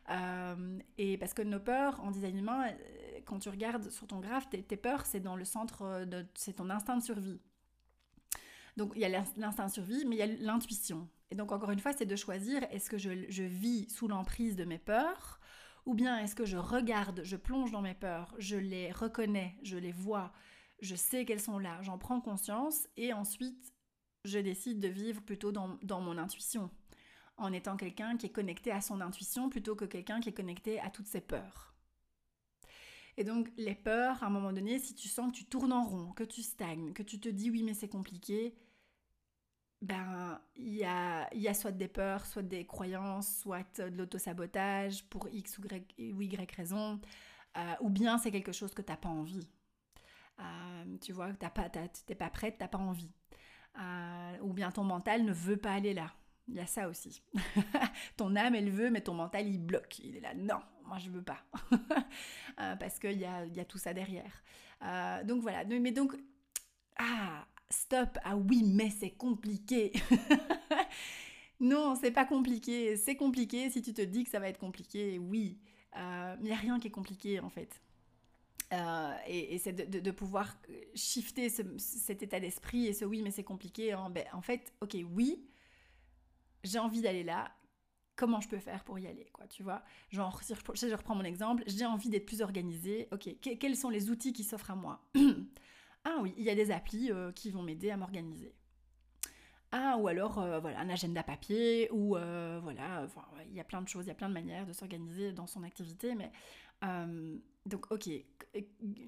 Euh, 0.09 0.79
et 0.97 1.17
parce 1.17 1.33
que 1.33 1.41
nos 1.41 1.59
peurs 1.59 2.01
en 2.03 2.11
design 2.11 2.37
humain, 2.37 2.67
euh, 2.67 3.19
quand 3.25 3.39
tu 3.39 3.49
regardes 3.49 3.89
sur 3.89 4.07
ton 4.07 4.19
graphe, 4.19 4.49
tes, 4.49 4.77
peurs, 4.77 5.05
c'est 5.05 5.19
dans 5.19 5.35
le 5.35 5.45
centre, 5.45 6.05
c'est 6.35 6.53
ton 6.53 6.69
instinct 6.69 6.97
de 6.97 7.03
survie. 7.03 7.41
Donc 8.77 8.91
il 8.95 9.01
y 9.01 9.05
a 9.05 9.23
l'instinct 9.37 9.67
de 9.67 9.71
survie, 9.71 10.05
mais 10.05 10.15
il 10.15 10.19
y 10.19 10.21
a 10.21 10.27
l'intuition. 10.27 11.07
Et 11.31 11.35
donc 11.35 11.51
encore 11.51 11.71
une 11.71 11.79
fois, 11.79 11.93
c'est 11.93 12.05
de 12.05 12.15
choisir 12.15 12.63
est-ce 12.71 12.89
que 12.89 12.97
je, 12.97 13.25
je 13.29 13.43
vis 13.43 13.89
sous 13.89 14.07
l'emprise 14.07 14.55
de 14.55 14.65
mes 14.65 14.77
peurs 14.77 15.39
ou 15.85 15.93
bien 15.93 16.17
est-ce 16.19 16.35
que 16.35 16.45
je 16.45 16.57
regarde, 16.57 17.21
je 17.23 17.35
plonge 17.35 17.71
dans 17.71 17.81
mes 17.81 17.93
peurs, 17.93 18.33
je 18.39 18.57
les 18.57 18.91
reconnais, 18.91 19.55
je 19.61 19.77
les 19.77 19.91
vois, 19.91 20.33
je 20.81 20.95
sais 20.95 21.25
qu'elles 21.25 21.41
sont 21.41 21.59
là, 21.59 21.81
j'en 21.81 21.97
prends 21.97 22.21
conscience 22.21 22.87
et 22.97 23.13
ensuite 23.13 23.73
je 24.23 24.39
décide 24.39 24.79
de 24.79 24.87
vivre 24.87 25.21
plutôt 25.21 25.51
dans, 25.51 26.01
mon 26.01 26.17
intuition, 26.17 26.69
en 27.37 27.53
étant 27.53 27.77
quelqu'un 27.77 28.17
qui 28.17 28.25
est 28.25 28.31
connecté 28.31 28.71
à 28.71 28.81
son 28.81 29.01
intuition 29.01 29.49
plutôt 29.49 29.75
que 29.75 29.85
quelqu'un 29.85 30.19
qui 30.19 30.29
est 30.29 30.33
connecté 30.33 30.79
à 30.79 30.89
toutes 30.89 31.07
ses 31.07 31.21
peurs. 31.21 31.73
Et 33.17 33.23
donc 33.23 33.49
les 33.57 33.75
peurs, 33.75 34.23
à 34.23 34.27
un 34.27 34.29
moment 34.29 34.51
donné, 34.51 34.79
si 34.79 34.93
tu 34.93 35.07
sens 35.07 35.31
que 35.31 35.37
tu 35.37 35.45
tournes 35.45 35.71
en 35.71 35.85
rond, 35.85 36.11
que 36.11 36.23
tu 36.23 36.41
stagnes, 36.41 36.93
que 36.93 37.03
tu 37.03 37.19
te 37.19 37.29
dis 37.29 37.49
oui 37.49 37.63
mais 37.63 37.73
c'est 37.73 37.87
compliqué, 37.87 38.55
ben 39.81 40.41
il 40.55 40.73
y 40.73 40.83
a, 40.83 41.33
y 41.33 41.47
a 41.47 41.53
soit 41.53 41.71
des 41.71 41.87
peurs, 41.87 42.25
soit 42.25 42.41
des 42.41 42.65
croyances, 42.65 43.37
soit 43.37 43.79
de 43.79 43.95
l'autosabotage 43.95 45.05
pour 45.09 45.29
X 45.29 45.59
ou 45.59 46.21
Y, 46.21 46.51
raison, 46.51 46.99
euh, 47.57 47.73
ou 47.81 47.89
bien 47.89 48.17
c'est 48.17 48.31
quelque 48.31 48.51
chose 48.51 48.73
que 48.73 48.81
tu 48.81 48.91
n'as 48.91 48.97
pas 48.97 49.09
envie. 49.09 49.47
Euh, 50.39 50.97
tu 51.01 51.13
vois, 51.13 51.31
tu 51.33 51.49
pas, 51.49 51.69
t'es 51.69 52.15
pas 52.15 52.29
prête, 52.29 52.55
t'as 52.57 52.67
pas 52.67 52.77
envie. 52.77 53.11
Euh, 53.79 54.37
ou 54.41 54.53
bien 54.53 54.71
ton 54.71 54.83
mental 54.83 55.23
ne 55.23 55.33
veut 55.33 55.57
pas 55.57 55.73
aller 55.73 55.93
là. 55.93 56.11
Il 56.47 56.55
y 56.55 56.59
a 56.59 56.67
ça 56.67 56.87
aussi. 56.87 57.23
ton 58.17 58.35
âme, 58.35 58.55
elle 58.55 58.69
veut, 58.69 58.89
mais 58.89 59.01
ton 59.01 59.13
mental, 59.13 59.47
il 59.47 59.59
bloque. 59.59 59.99
Il 59.99 60.17
est 60.17 60.19
là, 60.19 60.33
non, 60.35 60.59
moi, 60.85 60.97
je 60.97 61.09
veux 61.09 61.23
pas. 61.23 61.43
Euh, 62.61 62.77
parce 62.77 62.99
qu'il 62.99 63.19
y 63.19 63.25
a, 63.25 63.45
y 63.47 63.59
a 63.59 63.65
tout 63.65 63.77
ça 63.77 63.93
derrière. 63.93 64.31
donc 65.25 65.41
voilà. 65.41 65.65
Mais 65.65 65.91
donc, 65.91 66.15
ah, 66.97 67.45
stop. 67.69 68.17
Ah 68.23 68.37
oui, 68.37 68.63
mais 68.63 68.89
c'est 68.89 69.11
compliqué. 69.11 69.91
non, 71.59 71.95
c'est 71.95 72.11
pas 72.11 72.23
compliqué. 72.23 72.95
C'est 72.95 73.17
compliqué 73.17 73.69
si 73.69 73.81
tu 73.81 73.93
te 73.93 74.01
dis 74.01 74.23
que 74.23 74.29
ça 74.29 74.39
va 74.39 74.47
être 74.47 74.57
compliqué. 74.57 75.19
Oui. 75.19 75.59
Il 75.97 76.43
n'y 76.43 76.53
a 76.53 76.55
rien 76.55 76.79
qui 76.79 76.87
est 76.87 76.91
compliqué, 76.91 77.41
en 77.41 77.49
fait. 77.49 77.81
Et, 78.71 79.57
c'est 79.59 79.73
de, 79.73 80.11
pouvoir 80.11 80.57
shifter 80.95 81.49
cet 81.49 82.23
état 82.23 82.39
d'esprit 82.39 82.87
et 82.87 82.93
ce 82.93 83.05
oui 83.05 83.21
mais 83.21 83.31
c'est 83.31 83.43
compliqué. 83.43 83.93
Hein. 83.93 84.09
Ben, 84.09 84.25
en 84.33 84.41
fait, 84.41 84.73
ok, 84.81 84.97
oui, 85.13 85.47
j'ai 86.63 86.79
envie 86.79 87.01
d'aller 87.01 87.23
là, 87.23 87.51
comment 88.15 88.41
je 88.41 88.47
peux 88.47 88.59
faire 88.59 88.83
pour 88.83 88.97
y 88.99 89.07
aller, 89.07 89.29
quoi, 89.33 89.47
tu 89.47 89.63
vois? 89.63 89.83
Genre, 90.09 90.41
si 90.43 90.53
je, 90.53 90.95
reprends 90.95 91.15
mon 91.15 91.23
exemple, 91.23 91.63
j'ai 91.67 91.85
envie 91.85 92.09
d'être 92.09 92.25
plus 92.25 92.41
organisée, 92.41 93.07
ok, 93.11 93.29
quels 93.59 93.75
sont 93.75 93.89
les 93.89 94.09
outils 94.09 94.33
qui 94.33 94.43
s'offrent 94.43 94.71
à 94.71 94.75
moi? 94.75 95.01
Ah 96.07 96.19
oui, 96.21 96.35
il 96.37 96.43
y 96.43 96.51
a 96.51 96.55
des 96.55 96.69
applis 96.69 97.11
euh, 97.11 97.31
qui 97.31 97.49
vont 97.49 97.63
m'aider 97.63 97.89
à 97.89 97.97
m'organiser. 97.97 98.53
Ah, 99.71 99.97
ou 99.97 100.07
alors, 100.07 100.39
euh, 100.39 100.59
voilà, 100.59 100.79
un 100.79 100.89
agenda 100.89 101.23
papier, 101.23 101.89
ou 101.91 102.15
euh, 102.15 102.59
voilà, 102.61 103.07
il 103.49 103.55
y 103.55 103.59
a 103.59 103.63
plein 103.63 103.81
de 103.81 103.87
choses, 103.87 104.05
il 104.05 104.09
y 104.09 104.11
a 104.11 104.15
plein 104.15 104.29
de 104.29 104.33
manières 104.33 104.65
de 104.65 104.71
s'organiser 104.71 105.31
dans 105.31 105.47
son 105.47 105.63
activité, 105.63 106.15
mais 106.15 106.31
euh, 106.83 107.37
donc, 107.65 107.91
ok, 107.91 108.09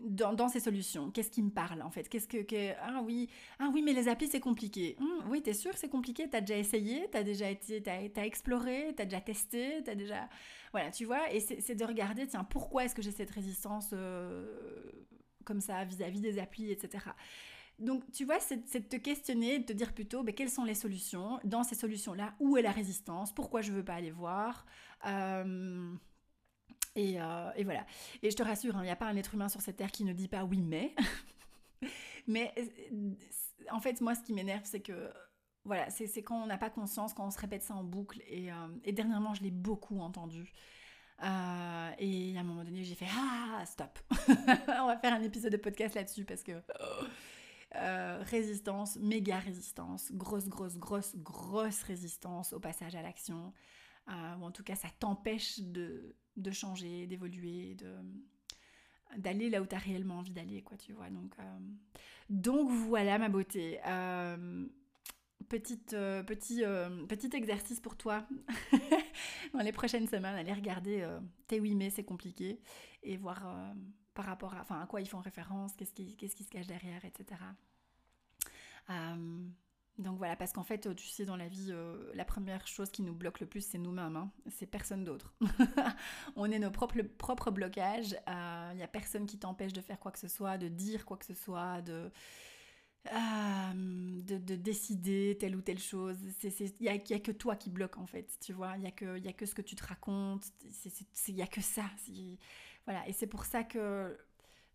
dans, 0.10 0.50
ces 0.50 0.60
solutions, 0.60 1.12
qu'est-ce 1.12 1.30
qui 1.30 1.44
me 1.44 1.52
parle 1.52 1.82
en 1.82 1.92
fait? 1.92 2.10
Qu'est-ce 2.10 2.28
que, 2.28 2.74
ah 2.82 3.02
oui, 3.04 3.30
ah 3.60 3.70
oui, 3.72 3.82
mais 3.84 3.94
les 3.94 4.08
applis 4.08 4.28
c'est 4.28 4.40
compliqué. 4.40 4.96
Hum, 5.00 5.30
oui, 5.30 5.42
t'es 5.42 5.54
sûr 5.54 5.72
que 5.72 5.78
c'est 5.78 5.90
compliqué? 5.90 6.28
T'as 6.30 6.42
déjà 6.42 6.58
essayé? 6.58 7.08
T'as 7.12 7.24
déjà 7.24 7.50
été, 7.50 7.82
t'as, 7.82 8.26
exploré? 8.26 8.94
T'as 8.96 9.06
déjà 9.06 9.22
testé? 9.22 9.84
T'as 9.84 9.96
déjà, 9.96 10.28
voilà, 10.72 10.92
tu 10.92 11.06
vois. 11.06 11.32
Et 11.32 11.40
c'est, 11.40 11.76
de 11.76 11.86
regarder, 11.86 12.26
tiens, 12.26 12.44
pourquoi 12.44 12.86
est-ce 12.86 12.96
que 12.96 13.02
j'ai 13.02 13.12
cette 13.12 13.32
résistance 13.32 13.94
comme 15.46 15.62
ça 15.62 15.86
vis-à-vis 15.86 16.20
des 16.20 16.40
applis, 16.40 16.72
etc. 16.72 17.06
Donc, 17.80 18.12
tu 18.12 18.26
vois, 18.26 18.40
c'est 18.40 18.74
de 18.74 18.88
te 18.88 18.96
questionner, 18.96 19.60
de 19.60 19.66
te 19.66 19.74
dire 19.74 19.94
plutôt 19.94 20.24
ben, 20.24 20.34
quelles 20.34 20.50
sont 20.50 20.64
les 20.64 20.74
solutions? 20.74 21.40
Dans 21.44 21.64
ces 21.64 21.76
solutions-là, 21.76 22.34
où 22.40 22.58
est 22.58 22.64
la 22.64 22.72
résistance? 22.72 23.34
Pourquoi 23.34 23.62
je 23.62 23.72
ne 23.72 23.78
veux 23.78 23.86
pas 23.86 23.94
aller 23.94 24.12
voir? 24.12 24.66
Euh, 25.06 25.94
et, 26.98 27.22
euh, 27.22 27.52
et, 27.56 27.64
voilà. 27.64 27.86
Et 28.22 28.32
je 28.32 28.36
te 28.36 28.44
rassure, 28.44 28.76
hein, 28.76 28.82
il 28.82 28.86
n'y 28.86 28.92
a 28.92 28.96
pas 28.96 29.08
un 29.08 29.16
être 29.16 29.34
humain 29.34 29.50
sur 29.50 29.62
cette 29.62 29.78
terre 29.78 29.92
qui 29.92 30.04
ne 30.04 30.14
dit 30.14 30.28
pas 30.28 30.44
oui, 30.44 30.62
mais. 30.62 30.94
mais 32.28 32.54
euh, 32.58 33.12
en 33.72 33.80
fait, 33.80 34.02
moi, 34.02 34.16
ce 34.16 34.24
qui 34.24 34.34
m'énerve, 34.34 34.64
c'est 34.66 34.82
que. 34.82 35.12
Voilà, 35.64 35.90
c'est 35.90 36.24
quand 36.24 36.42
on 36.42 36.46
n'a 36.46 36.58
pas 36.58 36.70
conscience, 36.70 37.14
quand 37.14 37.28
on 37.28 37.32
se 37.32 37.40
répète 37.40 37.62
ça 37.62 37.74
en 37.74 37.84
boucle. 37.84 38.22
Et, 38.30 38.48
et 38.86 38.94
dernièrement, 38.94 39.34
je 39.34 39.44
l'ai 39.44 39.52
beaucoup 39.52 40.00
entendu. 40.00 40.54
Euh, 41.24 41.92
et 41.98 42.38
à 42.38 42.42
un 42.42 42.44
moment 42.44 42.64
donné, 42.64 42.84
j'ai 42.84 42.96
fait 42.96 43.08
Ah, 43.12 43.66
stop 43.66 44.00
On 44.68 44.88
va 44.88 44.98
faire 44.98 45.14
un 45.14 45.24
épisode 45.24 45.52
de 45.52 45.58
podcast 45.58 45.96
là-dessus 45.96 46.26
parce 46.26 46.44
que. 46.44 46.62
Euh, 47.76 48.24
résistance, 48.24 48.96
méga 48.96 49.40
résistance, 49.40 50.12
grosse, 50.14 50.48
grosse, 50.48 50.78
grosse, 50.78 51.16
grosse 51.18 51.84
résistance 51.84 52.54
au 52.54 52.62
passage 52.62 52.96
à 52.96 53.02
l'action. 53.02 53.54
Euh, 54.08 54.36
en 54.42 54.52
tout 54.52 54.64
cas, 54.64 54.76
ça 54.76 54.88
t'empêche 55.00 55.60
de, 55.60 56.16
de, 56.38 56.52
changer, 56.52 57.08
d'évoluer, 57.08 57.76
d'aller 59.18 59.50
là 59.50 59.62
où 59.62 59.66
tu 59.66 59.76
as 59.76 59.80
réellement 59.80 60.20
envie 60.20 60.34
d'aller, 60.34 60.62
quoi, 60.62 60.78
tu 60.78 60.94
vois. 60.94 61.10
Donc, 61.10 61.36
donc 62.30 62.70
voilà 62.70 63.18
ma 63.18 63.30
beauté. 63.30 63.80
Petite, 65.50 65.92
petit, 65.92 66.64
petit 67.08 67.30
exercice 67.36 67.80
pour 67.80 67.96
toi 67.96 68.28
dans 69.54 69.60
les 69.60 69.72
prochaines 69.72 70.08
semaines, 70.08 70.36
aller 70.36 70.54
regarder 70.54 71.02
euh, 71.02 71.20
tes 71.48 71.60
oui 71.60 71.76
mais 71.76 71.90
c'est 71.90 72.04
compliqué 72.04 72.60
et 73.04 73.18
voir 73.18 73.48
euh, 73.48 73.74
par 74.14 74.26
rapport 74.26 74.54
à, 74.54 74.82
à 74.82 74.86
quoi 74.88 75.02
ils 75.02 75.08
font 75.08 75.20
référence, 75.20 75.74
qu'est-ce 75.76 75.94
qui, 75.94 76.16
qu'est-ce 76.16 76.36
qui 76.36 76.44
se 76.44 76.50
cache 76.50 76.68
derrière, 76.68 77.04
etc. 77.06 77.40
Euh, 80.00 80.04
donc 80.04 80.18
voilà, 80.18 80.36
parce 80.36 80.54
qu'en 80.54 80.64
fait, 80.64 80.94
tu 80.96 81.08
sais, 81.08 81.26
dans 81.26 81.36
la 81.36 81.48
vie, 81.48 81.74
la 82.14 82.26
première 82.26 82.68
chose 82.68 82.92
qui 82.92 83.02
nous 83.02 83.14
bloque 83.14 83.40
le 83.40 83.48
plus, 83.48 83.62
c'est 83.62 83.78
nous-mêmes, 83.78 84.16
hein. 84.16 84.32
c'est 84.50 84.68
personne 84.68 85.04
d'autre. 85.04 85.34
On 86.36 86.50
est 86.52 86.60
nos 86.60 86.72
propres, 86.72 87.02
propres 87.02 87.52
blocages, 87.52 88.16
il 88.28 88.78
n'y 88.78 88.84
a 88.84 88.88
personne 88.88 89.26
qui 89.26 89.38
t'empêche 89.38 89.74
de 89.74 89.82
faire 89.82 90.00
quoi 90.00 90.12
que 90.12 90.20
ce 90.20 90.28
soit, 90.28 90.58
de 90.58 90.68
dire 90.68 91.06
quoi 91.06 91.18
que 91.18 91.26
ce 91.26 91.34
soit, 91.34 91.82
de 91.82 92.12
euh, 93.14 94.22
de, 94.24 94.56
décider 94.56 95.38
telle 95.40 95.56
ou 95.56 95.62
telle 95.62 95.80
chose. 95.80 96.18
Il 96.44 96.72
n'y 96.82 96.90
a, 96.90 96.94
a, 96.94 97.20
que 97.20 97.32
toi 97.32 97.56
qui 97.56 97.70
bloque 97.70 97.98
en 97.98 98.06
fait, 98.06 98.28
tu 98.42 98.54
vois. 98.54 98.74
Il 98.76 98.82
n'y 98.82 98.88
a, 98.88 98.92
que, 98.92 99.18
y 99.20 99.28
a 99.28 99.34
que 99.34 99.46
ce 99.46 99.56
que 99.56 99.62
tu 99.62 99.76
te 99.76 99.86
racontes, 99.86 100.46
il 101.28 101.36
n'y 101.36 101.42
a 101.42 101.48
que 101.48 101.62
ça. 101.62 101.86
Voilà, 102.86 103.08
et 103.08 103.14
c'est 103.14 103.28
pour 103.28 103.46
ça 103.46 103.64
que 103.64 104.18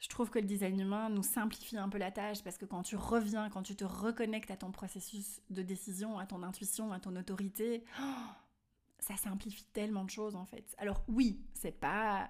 je 0.02 0.08
trouve 0.08 0.30
que 0.30 0.40
le 0.40 0.46
design 0.46 0.80
humain 0.80 1.08
nous 1.10 1.22
simplifie 1.22 1.78
un 1.78 1.88
peu 1.88 1.96
la 1.96 2.10
tâche 2.10 2.42
parce 2.42 2.58
que 2.58 2.64
quand 2.64 2.82
tu 2.82 2.96
reviens, 2.96 3.48
quand 3.50 3.62
tu 3.62 3.76
te 3.76 3.84
reconnectes 3.84 4.50
à 4.50 4.56
ton 4.56 4.72
processus 4.72 5.40
de 5.50 5.62
décision, 5.62 6.18
à 6.18 6.26
ton 6.26 6.42
intuition, 6.42 6.92
à 6.92 6.98
ton 6.98 7.14
autorité, 7.14 7.84
ça 8.98 9.16
simplifie 9.16 9.64
tellement 9.72 10.04
de 10.04 10.10
choses 10.10 10.34
en 10.34 10.44
fait. 10.44 10.74
Alors 10.78 11.04
oui, 11.06 11.40
c'est 11.54 11.78
pas 11.78 12.28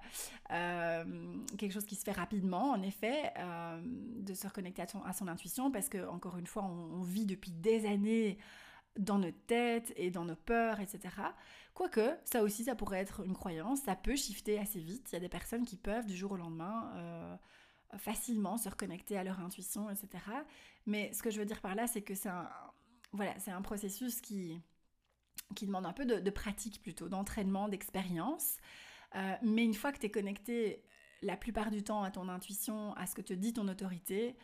euh, 0.51 1.35
quelque 1.57 1.71
chose 1.71 1.85
qui 1.85 1.95
se 1.95 2.03
fait 2.03 2.11
rapidement, 2.11 2.69
en 2.71 2.81
effet, 2.83 3.33
euh, 3.39 3.81
de 3.83 4.33
se 4.35 4.45
reconnecter 4.45 4.83
à, 4.83 5.13
son 5.13 5.27
intuition, 5.27 5.71
parce 5.71 5.89
que 5.89 6.07
encore 6.07 6.37
une 6.37 6.47
fois, 6.47 6.63
on, 6.63 7.01
vit 7.01 7.25
depuis 7.25 7.51
des 7.51 7.87
années 7.87 8.37
dans 8.99 9.17
nos 9.17 9.31
têtes 9.31 9.91
et 9.95 10.11
dans 10.11 10.25
nos 10.25 10.35
peurs, 10.35 10.79
etc. 10.79 11.09
Quoique, 11.73 12.15
ça 12.23 12.43
aussi, 12.43 12.65
ça 12.65 12.75
pourrait 12.75 12.99
être 12.99 13.25
une 13.25 13.33
croyance, 13.33 13.81
ça 13.81 13.95
peut 13.95 14.15
shifter 14.15 14.59
assez 14.59 14.79
vite. 14.79 15.07
Il 15.11 15.13
y 15.13 15.17
a 15.17 15.21
des 15.21 15.29
personnes 15.29 15.65
qui 15.65 15.75
peuvent 15.75 16.05
du 16.05 16.15
jour 16.15 16.33
au 16.33 16.37
lendemain 16.37 16.91
euh, 16.95 17.35
facilement 17.97 18.57
se 18.57 18.69
reconnecter 18.69 19.17
à 19.17 19.23
leur 19.23 19.39
intuition, 19.39 19.89
etc. 19.89 20.23
Mais 20.85 21.11
ce 21.13 21.21
que 21.23 21.29
je 21.29 21.39
veux 21.39 21.45
dire 21.45 21.61
par 21.61 21.75
là, 21.75 21.87
c'est 21.87 22.01
que 22.01 22.15
c'est 22.15 22.29
un, 22.29 22.49
voilà, 23.11 23.37
c'est 23.39 23.51
un 23.51 23.61
processus 23.61 24.21
qui 24.21 24.59
qui 25.55 25.65
demande 25.65 25.85
un 25.85 25.93
peu 25.93 26.05
de, 26.05 26.29
pratique 26.29 26.81
plutôt, 26.81 27.09
d'entraînement, 27.09 27.67
d'expérience. 27.69 28.57
Euh, 29.15 29.35
mais 29.43 29.63
une 29.63 29.73
fois 29.73 29.91
que 29.91 29.99
tu 29.99 30.07
es 30.07 30.11
connecté 30.11 30.83
la 31.21 31.37
plupart 31.37 31.71
du 31.71 31.83
temps 31.83 32.03
à 32.03 32.11
ton 32.11 32.27
intuition, 32.29 32.93
à 32.95 33.05
ce 33.05 33.15
que 33.15 33.21
te 33.21 33.33
dit 33.33 33.53
ton 33.53 33.67
autorité, 33.67 34.35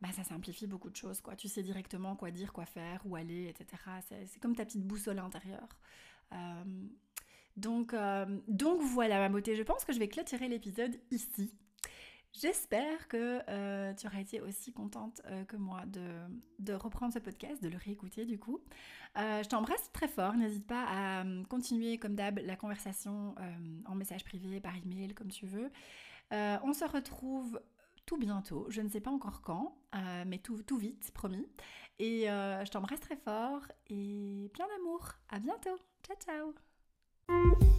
bah, 0.00 0.08
ça 0.12 0.24
simplifie 0.24 0.66
beaucoup 0.66 0.90
de 0.90 0.96
choses. 0.96 1.20
Quoi. 1.20 1.36
Tu 1.36 1.48
sais 1.48 1.62
directement 1.62 2.16
quoi 2.16 2.30
dire, 2.30 2.52
quoi 2.52 2.66
faire, 2.66 3.02
où 3.04 3.16
aller, 3.16 3.48
etc. 3.48 3.82
C'est 4.26 4.40
comme 4.40 4.54
ta 4.54 4.64
petite 4.64 4.84
boussole 4.84 5.18
intérieure. 5.18 5.68
Euh, 6.32 6.64
donc, 7.56 7.94
euh, 7.94 8.40
donc 8.46 8.80
voilà 8.82 9.18
ma 9.18 9.28
beauté, 9.28 9.56
je 9.56 9.62
pense 9.62 9.84
que 9.84 9.92
je 9.92 9.98
vais 9.98 10.08
clôturer 10.08 10.48
l'épisode 10.48 10.96
ici. 11.10 11.52
J'espère 12.32 13.08
que 13.08 13.40
euh, 13.48 13.94
tu 13.94 14.06
auras 14.06 14.20
été 14.20 14.40
aussi 14.40 14.72
contente 14.72 15.22
euh, 15.26 15.44
que 15.44 15.56
moi 15.56 15.82
de, 15.86 16.72
reprendre 16.74 17.12
ce 17.12 17.18
podcast, 17.18 17.62
de 17.62 17.68
le 17.68 17.78
réécouter 17.78 18.26
du 18.26 18.38
coup. 18.38 18.60
Euh, 19.16 19.42
je 19.42 19.48
t'embrasse 19.48 19.90
très 19.92 20.08
fort. 20.08 20.34
N'hésite 20.34 20.66
pas 20.66 20.84
à 20.88 21.24
continuer 21.48 21.98
comme 21.98 22.14
d'hab 22.14 22.38
la 22.38 22.56
conversation 22.56 23.34
en 23.86 23.94
message 23.94 24.24
privé, 24.24 24.60
par 24.60 24.76
email, 24.76 25.14
comme 25.14 25.28
tu 25.28 25.46
veux. 25.46 25.70
on 26.30 26.72
se 26.72 26.84
retrouve 26.84 27.60
tout 28.06 28.18
bientôt. 28.18 28.66
Je 28.68 28.82
ne 28.82 28.88
sais 28.88 29.00
pas 29.00 29.10
encore 29.10 29.40
quand, 29.40 29.76
mais 30.26 30.38
tout, 30.38 30.62
tout 30.62 30.76
vite, 30.76 31.10
promis. 31.12 31.46
Et 31.98 32.26
je 32.26 32.70
t'embrasse 32.70 33.00
très 33.00 33.16
fort 33.16 33.62
et 33.88 34.50
plein 34.52 34.66
d'amour. 34.68 35.14
À 35.30 35.38
bientôt. 35.38 35.78
Ciao, 36.06 36.16
ciao. 36.20 37.77